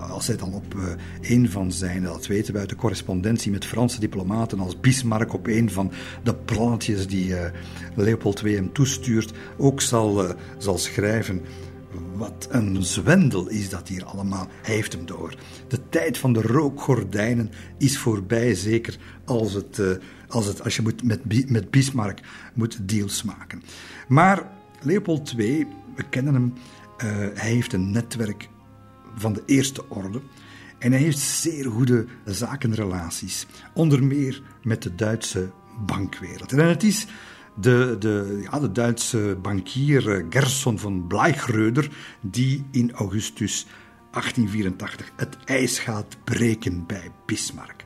[0.09, 0.75] als hij dan op
[1.21, 5.47] een van zijn, dat weten we uit de correspondentie met Franse diplomaten, als Bismarck op
[5.47, 5.91] een van
[6.23, 7.33] de plannetjes die
[7.95, 11.41] Leopold II hem toestuurt, ook zal, zal schrijven
[12.17, 14.47] wat een zwendel is dat hier allemaal.
[14.61, 15.35] Hij heeft hem door.
[15.67, 19.91] De tijd van de rookgordijnen is voorbij, zeker als, het, uh,
[20.27, 22.19] als, het, als je moet met, met Bismarck
[22.53, 23.63] moet deals maken.
[24.07, 24.49] Maar
[24.81, 28.49] Leopold II, we kennen hem, uh, hij heeft een netwerk
[29.15, 30.21] van de eerste orde.
[30.79, 35.51] En hij heeft zeer goede zakenrelaties, onder meer met de Duitse
[35.85, 36.51] bankwereld.
[36.51, 37.07] En het is
[37.59, 43.65] de, de, ja, de Duitse bankier eh, Gerson von Bleichröder, die in augustus
[44.11, 47.85] 1884 het ijs gaat breken bij Bismarck.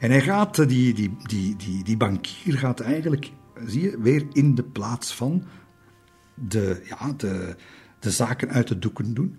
[0.00, 3.30] En hij gaat, die, die, die, die, die bankier gaat eigenlijk,
[3.66, 5.44] zie je, weer in de plaats van
[6.34, 7.56] de, ja, de,
[7.98, 9.36] de zaken uit de doeken doen.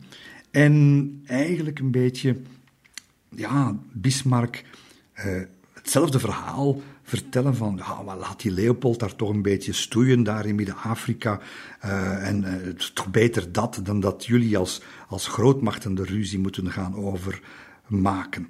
[0.52, 2.42] En eigenlijk een beetje,
[3.30, 4.64] ja, Bismarck,
[5.74, 11.40] hetzelfde verhaal vertellen van, laat die Leopold daar toch een beetje stoeien daar in Midden-Afrika.
[11.86, 12.44] Uh, en
[12.78, 17.42] is toch beter dat dan dat jullie als, als grootmachten de ruzie moeten gaan over
[17.88, 18.48] maken.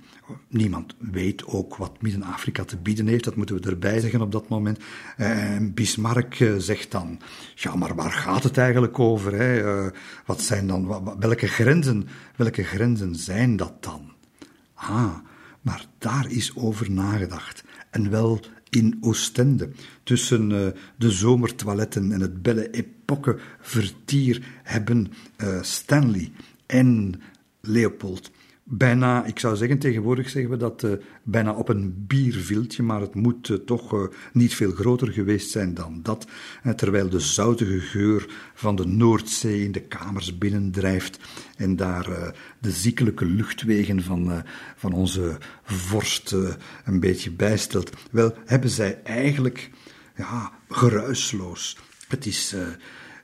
[0.48, 4.50] Niemand weet ook wat Midden-Afrika te bieden heeft, dat moeten we erbij zeggen op dat
[4.50, 4.80] moment.
[5.18, 7.20] En Bismarck eh, zegt dan,
[7.56, 9.34] ja, maar waar gaat het eigenlijk over?
[9.34, 9.90] Hè?
[10.26, 14.12] Wat zijn dan, welke grenzen, welke grenzen zijn dat dan?
[14.74, 15.16] Ah,
[15.62, 17.64] maar daar is over nagedacht.
[17.98, 19.70] En wel in Oostende,
[20.04, 20.68] tussen uh,
[20.98, 26.32] de zomertoiletten en het belle epoque vertier, hebben uh, Stanley
[26.66, 27.22] en
[27.62, 28.32] Leopold
[28.70, 30.92] bijna, ik zou zeggen, tegenwoordig zeggen we dat uh,
[31.24, 34.02] bijna op een bierviltje, maar het moet uh, toch uh,
[34.34, 36.28] niet veel groter geweest zijn dan dat.
[36.76, 41.20] terwijl de zoutige geur van de Noordzee in de kamers binnendrijft
[41.58, 44.44] en daar de ziekelijke luchtwegen van,
[44.76, 46.32] van onze vorst
[46.86, 47.90] een beetje bijstelt.
[48.12, 49.70] Wel, hebben zij eigenlijk,
[50.16, 51.78] ja, geruisloos.
[52.08, 52.56] Het is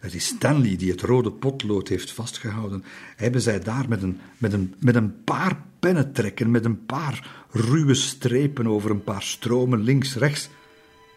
[0.03, 2.83] het is Stanley die het rode potlood heeft vastgehouden.
[3.15, 7.93] Hebben zij daar met een, met een, met een paar pennentrekken, met een paar ruwe
[7.93, 10.49] strepen over een paar stromen links-rechts,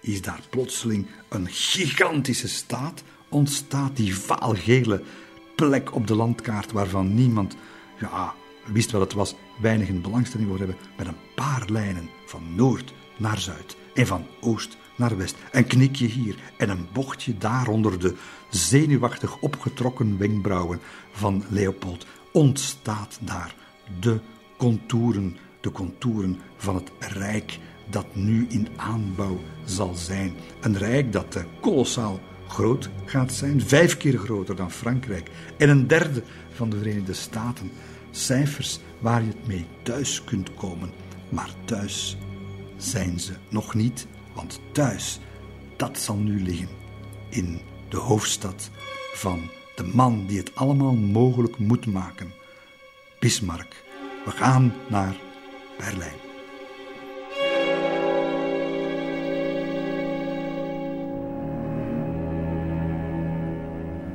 [0.00, 5.02] is daar plotseling een gigantische staat ontstaat, die vaalgele
[5.56, 7.56] plek op de landkaart waarvan niemand,
[8.00, 8.34] ja,
[8.72, 12.92] wist wat het was, weinig een belangstelling voor hebben, met een paar lijnen van noord
[13.16, 15.36] naar zuid en van oost naar west.
[15.52, 18.14] Een knikje hier en een bochtje daar onder de
[18.50, 20.80] zenuwachtig opgetrokken wenkbrauwen
[21.12, 23.54] van Leopold ontstaat daar
[24.00, 24.20] de
[24.56, 27.58] contouren, de contouren van het rijk
[27.90, 30.34] dat nu in aanbouw zal zijn.
[30.60, 36.22] Een rijk dat kolossaal groot gaat zijn, vijf keer groter dan Frankrijk en een derde
[36.52, 37.70] van de Verenigde Staten.
[38.10, 40.90] Cijfers waar je het mee thuis kunt komen,
[41.28, 42.16] maar thuis
[42.76, 44.06] zijn ze nog niet,
[44.36, 45.20] want thuis,
[45.76, 46.68] dat zal nu liggen
[47.28, 48.70] in de hoofdstad
[49.12, 52.32] van de man die het allemaal mogelijk moet maken,
[53.18, 53.84] Bismarck.
[54.24, 55.16] We gaan naar
[55.78, 56.24] Berlijn.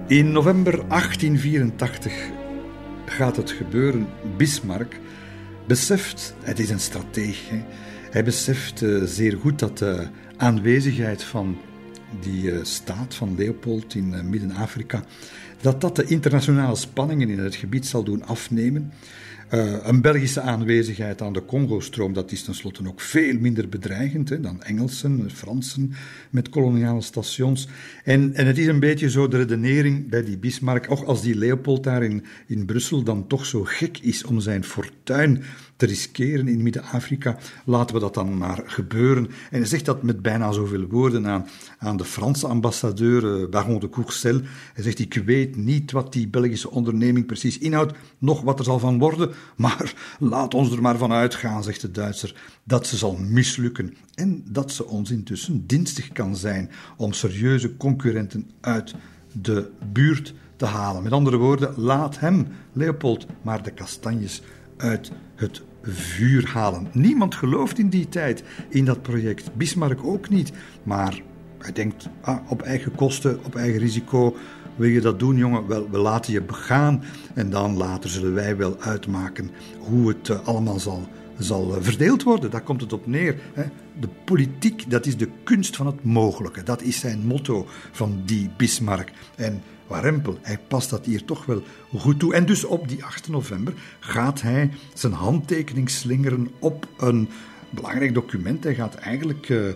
[0.08, 2.14] In november 1884
[3.06, 4.08] gaat het gebeuren.
[4.38, 5.00] Bismarck
[5.68, 7.64] beseft, het is een strategie,
[8.12, 10.08] hij beseft uh, zeer goed dat de
[10.38, 11.58] aanwezigheid van
[12.20, 15.04] die uh, staat van Leopold in uh, Midden-Afrika,
[15.62, 18.92] dat dat de internationale spanningen in het gebied zal doen afnemen.
[19.54, 24.40] Uh, een Belgische aanwezigheid aan de Congo-stroom, dat is tenslotte ook veel minder bedreigend hè,
[24.40, 25.94] dan Engelsen, Fransen
[26.30, 27.68] met koloniale stations.
[28.04, 31.36] En, en het is een beetje zo de redenering bij die Bismarck, ook als die
[31.36, 35.44] Leopold daar in, in Brussel dan toch zo gek is om zijn fortuin
[35.76, 39.26] te riskeren in Midden-Afrika, laten we dat dan maar gebeuren.
[39.26, 41.46] En hij zegt dat met bijna zoveel woorden aan,
[41.78, 44.42] aan de Franse ambassadeur, uh, Baron de Courcelles.
[44.74, 48.80] Hij zegt, ik weet niet wat die Belgische onderneming precies inhoudt, nog wat er zal
[48.80, 53.18] van worden, maar laat ons er maar van uitgaan, zegt de Duitser, dat ze zal
[53.18, 58.94] mislukken en dat ze ons intussen dienstig kan zijn om serieuze concurrenten uit
[59.32, 61.04] de buurt te halen.
[61.04, 64.42] Met andere woorden, laat hem, Leopold, maar de kastanjes
[64.78, 66.88] uit het vuur halen.
[66.92, 69.56] Niemand gelooft in die tijd in dat project.
[69.56, 70.52] Bismarck ook niet.
[70.84, 71.22] Maar
[71.58, 74.36] hij denkt, ah, op eigen kosten, op eigen risico.
[74.76, 75.68] Wil je dat doen, jongen?
[75.68, 77.04] Wel, we laten je begaan.
[77.34, 82.24] En dan later zullen wij wel uitmaken hoe het uh, allemaal zal, zal uh, verdeeld
[82.24, 82.52] worden.
[82.52, 83.36] Daar komt het op neer.
[83.54, 83.64] Hè?
[84.00, 86.64] De politiek, dat is de kunst van het mogelijke.
[86.64, 89.12] Dat is zijn motto van die Bismarck.
[89.36, 91.64] En Warempel, hij past dat hier toch wel
[91.98, 92.34] goed toe.
[92.34, 97.30] En dus op die 8 november gaat hij zijn handtekening slingeren op een
[97.70, 98.64] belangrijk document.
[98.64, 99.50] Hij gaat eigenlijk...
[99.50, 99.74] Uh,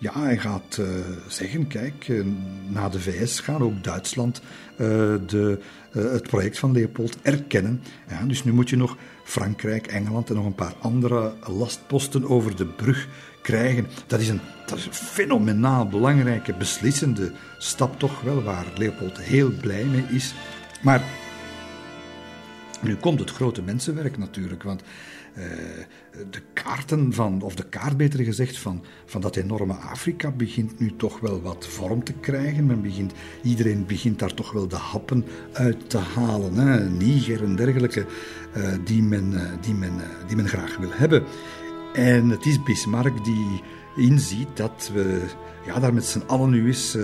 [0.00, 0.80] ja, hij gaat
[1.28, 2.24] zeggen, kijk,
[2.68, 4.42] na de VS gaat ook Duitsland
[4.76, 5.58] de,
[5.92, 7.82] het project van Leopold erkennen.
[8.26, 12.66] Dus nu moet je nog Frankrijk, Engeland en nog een paar andere lastposten over de
[12.66, 13.08] brug
[13.42, 13.86] krijgen.
[14.06, 19.50] Dat is een, dat is een fenomenaal belangrijke, beslissende stap toch wel, waar Leopold heel
[19.60, 20.34] blij mee is.
[20.82, 21.02] Maar
[22.80, 24.82] nu komt het grote mensenwerk natuurlijk, want
[25.38, 25.44] uh,
[26.30, 30.96] de kaarten van, of de kaart beter gezegd, van, van dat enorme Afrika begint nu
[30.96, 32.66] toch wel wat vorm te krijgen.
[32.66, 33.12] Men begint,
[33.42, 36.54] iedereen begint daar toch wel de happen uit te halen.
[36.54, 36.88] Hè?
[36.88, 38.06] Niger en dergelijke,
[38.56, 39.92] uh, die, men, uh, die, men,
[40.26, 41.24] die men graag wil hebben.
[41.92, 43.62] En het is Bismarck die
[43.96, 45.20] inziet dat we
[45.66, 46.96] ja, daar met z'n allen nu eens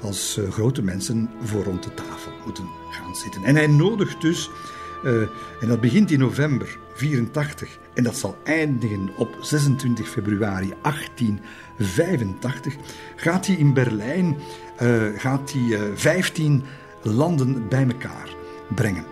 [0.00, 3.44] als grote mensen voor rond de tafel moeten gaan zitten.
[3.44, 4.50] En hij nodigt dus,
[5.60, 12.76] en dat begint in november 84 en dat zal eindigen op 26 februari 1885,
[13.16, 14.36] gaat hij in Berlijn
[15.16, 16.62] gaat hij, 15
[17.02, 18.34] landen bij elkaar
[18.74, 19.04] brengen.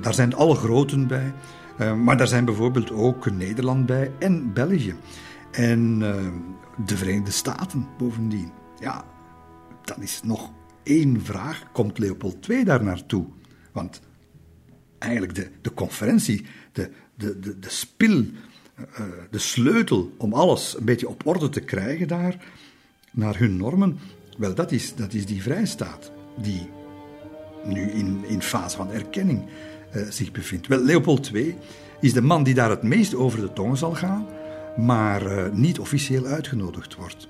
[0.00, 1.32] daar zijn alle groten bij.
[1.80, 4.94] Uh, maar daar zijn bijvoorbeeld ook Nederland bij en België.
[5.50, 6.14] En uh,
[6.86, 8.52] de Verenigde Staten bovendien.
[8.80, 9.04] Ja,
[9.84, 10.52] dan is nog
[10.82, 11.62] één vraag.
[11.72, 13.26] Komt Leopold II daar naartoe?
[13.72, 14.00] Want
[14.98, 16.46] eigenlijk de, de conferentie,
[17.18, 18.26] de, de, de, spil, uh,
[19.30, 22.36] de sleutel om alles een beetje op orde te krijgen daar,
[23.10, 23.98] naar hun normen,
[24.38, 26.68] wel, dat is, dat is die vrijstaat, die
[27.64, 29.44] nu in, in fase van erkenning
[29.96, 30.66] uh, zich bevindt.
[30.66, 31.56] Wel, Leopold II
[32.00, 34.26] is de man die daar het meest over de tongen zal gaan,
[34.76, 37.28] maar uh, niet officieel uitgenodigd wordt.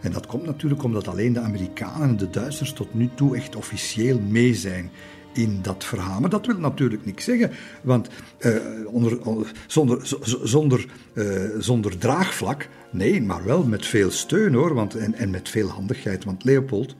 [0.00, 3.56] En dat komt natuurlijk omdat alleen de Amerikanen en de Duitsers tot nu toe echt
[3.56, 4.90] officieel mee zijn
[5.38, 6.20] in dat verhaal.
[6.20, 7.50] Maar dat wil natuurlijk niks zeggen,
[7.82, 8.08] want
[8.40, 8.56] uh,
[8.86, 9.18] onder,
[9.66, 15.30] zonder, zonder, uh, zonder draagvlak, nee, maar wel met veel steun hoor, want, en, en
[15.30, 16.24] met veel handigheid.
[16.24, 16.96] Want Leopold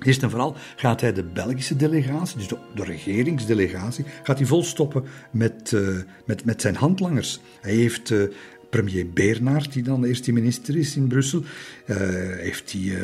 [0.00, 5.04] Eerst en vooral gaat hij de Belgische delegatie, dus de, de regeringsdelegatie, gaat hij volstoppen
[5.30, 7.40] met, uh, met, met zijn handlangers.
[7.60, 8.14] Hij heeft
[8.70, 11.42] premier Bernard, die dan eerste minister is in Brussel,
[11.86, 11.96] uh,
[12.36, 12.98] heeft hij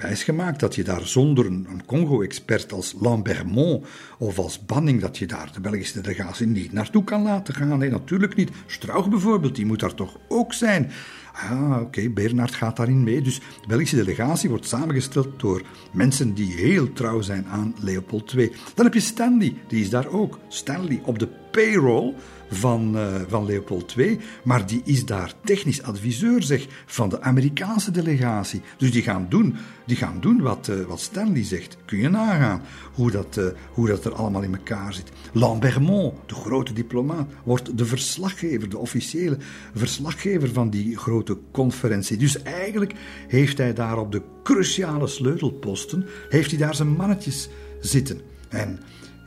[0.00, 3.86] wijsgemaakt dat je daar zonder een, Congo-expert als Lambermont
[4.18, 7.78] of als Banning, dat je daar de Belgische delegatie niet naartoe kan laten gaan.
[7.78, 8.50] Nee, natuurlijk niet.
[8.66, 10.90] Strauch bijvoorbeeld, die moet daar toch ook zijn.
[11.32, 13.22] Ah, oké, Bernard gaat daarin mee.
[13.22, 15.62] Dus de Belgische delegatie wordt samengesteld door
[15.92, 18.52] mensen die heel trouw zijn aan Leopold II.
[18.74, 20.38] Dan heb je Stanley, die is daar ook.
[20.48, 22.14] Stanley op de payroll
[22.50, 27.90] van, uh, van Leopold II, maar die is daar technisch adviseur zeg, van de Amerikaanse
[27.90, 28.62] delegatie.
[28.76, 29.56] Dus die gaan doen,
[29.86, 31.76] die gaan doen wat, uh, wat Stanley zegt.
[31.84, 32.62] Kun je nagaan
[32.94, 35.12] hoe dat, uh, hoe dat er allemaal in elkaar zit.
[35.32, 39.36] Lambermont, de grote diplomaat, wordt de verslaggever, de officiële
[39.74, 42.16] verslaggever van die grote conferentie.
[42.16, 42.92] Dus eigenlijk
[43.28, 47.48] heeft hij daar op de cruciale sleutelposten, heeft hij daar zijn mannetjes
[47.80, 48.20] zitten.
[48.48, 48.80] En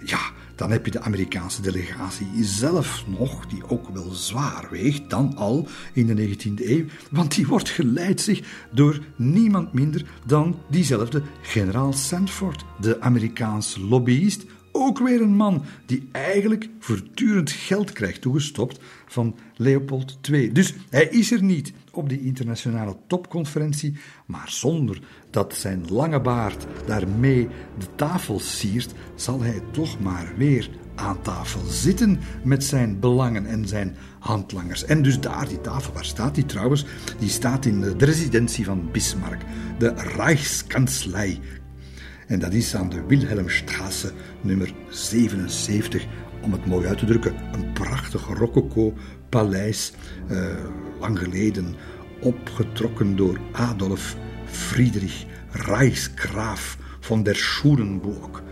[0.05, 0.19] ja,
[0.55, 5.67] dan heb je de Amerikaanse delegatie zelf nog, die ook wel zwaar weegt dan al
[5.93, 11.93] in de 19e eeuw, want die wordt geleid zich door niemand minder dan diezelfde generaal
[11.93, 19.35] Sanford, de Amerikaanse lobbyist, ook weer een man die eigenlijk voortdurend geld krijgt toegestopt van
[19.55, 20.51] Leopold II.
[20.51, 24.99] Dus hij is er niet op die internationale topconferentie, maar zonder
[25.33, 27.47] dat zijn lange baard daarmee
[27.77, 33.67] de tafel siert, zal hij toch maar weer aan tafel zitten met zijn belangen en
[33.67, 34.85] zijn handlangers.
[34.85, 36.85] En dus daar, die tafel, waar staat die trouwens?
[37.19, 39.41] Die staat in de residentie van Bismarck,
[39.77, 41.39] de Reichskanzlei.
[42.27, 44.11] En dat is aan de Wilhelmstraße
[44.41, 46.05] nummer 77,
[46.41, 47.35] om het mooi uit te drukken.
[47.51, 49.93] Een prachtig rococo-paleis,
[50.31, 50.45] uh,
[50.99, 51.75] lang geleden
[52.21, 54.15] opgetrokken door Adolf
[54.53, 58.43] Friedrich Reichsgraaf van der Schulenburg.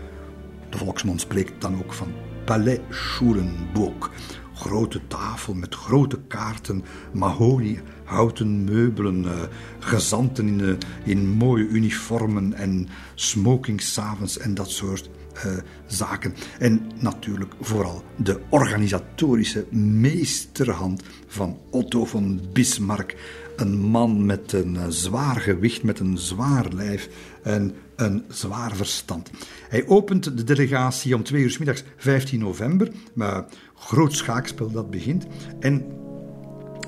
[0.70, 2.12] De volksmond spreekt dan ook van
[2.44, 4.10] Palais Schulenburg.
[4.54, 9.30] Grote tafel met grote kaarten, mahonie, houten meubelen, uh,
[9.78, 10.74] gezanten in, uh,
[11.04, 15.52] in mooie uniformen en smoking s'avonds en dat soort uh,
[15.86, 16.34] zaken.
[16.58, 23.16] En natuurlijk vooral de organisatorische meesterhand van Otto von Bismarck
[23.56, 27.08] een man met een eh, zwaar gewicht, met een zwaar lijf
[27.42, 29.30] en een zwaar verstand.
[29.68, 32.90] Hij opent de delegatie om twee uur middags 15 november.
[33.12, 35.26] Maar groot schaakspel dat begint.
[35.60, 35.86] En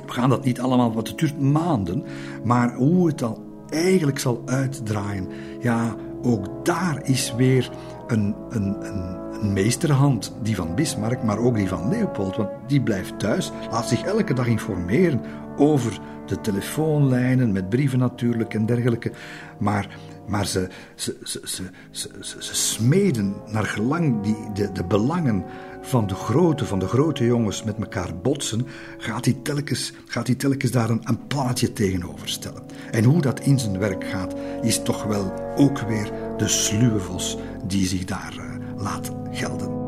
[0.06, 2.04] we gaan dat niet allemaal, want het duurt maanden.
[2.44, 5.28] Maar hoe het dan eigenlijk zal uitdraaien,
[5.60, 7.70] ja, ook daar is weer
[8.06, 12.36] een, een, een, een meesterhand, die van Bismarck, maar ook die van Leopold.
[12.36, 15.20] Want die blijft thuis, laat zich elke dag informeren
[15.56, 19.12] over de telefoonlijnen, met brieven natuurlijk en dergelijke.
[19.58, 21.40] Maar, maar ze, ze, ze,
[21.90, 22.08] ze,
[22.38, 25.44] ze, smeden naar gelang die, de, de belangen
[25.80, 28.66] van de grote, van de grote jongens met elkaar botsen,
[28.98, 32.62] gaat hij telkens, gaat hij telkens daar een, plannetje tegenover stellen.
[32.90, 37.38] En hoe dat in zijn werk gaat, is toch wel ook weer de sluwe vos
[37.66, 39.83] die zich daar uh, laat gelden.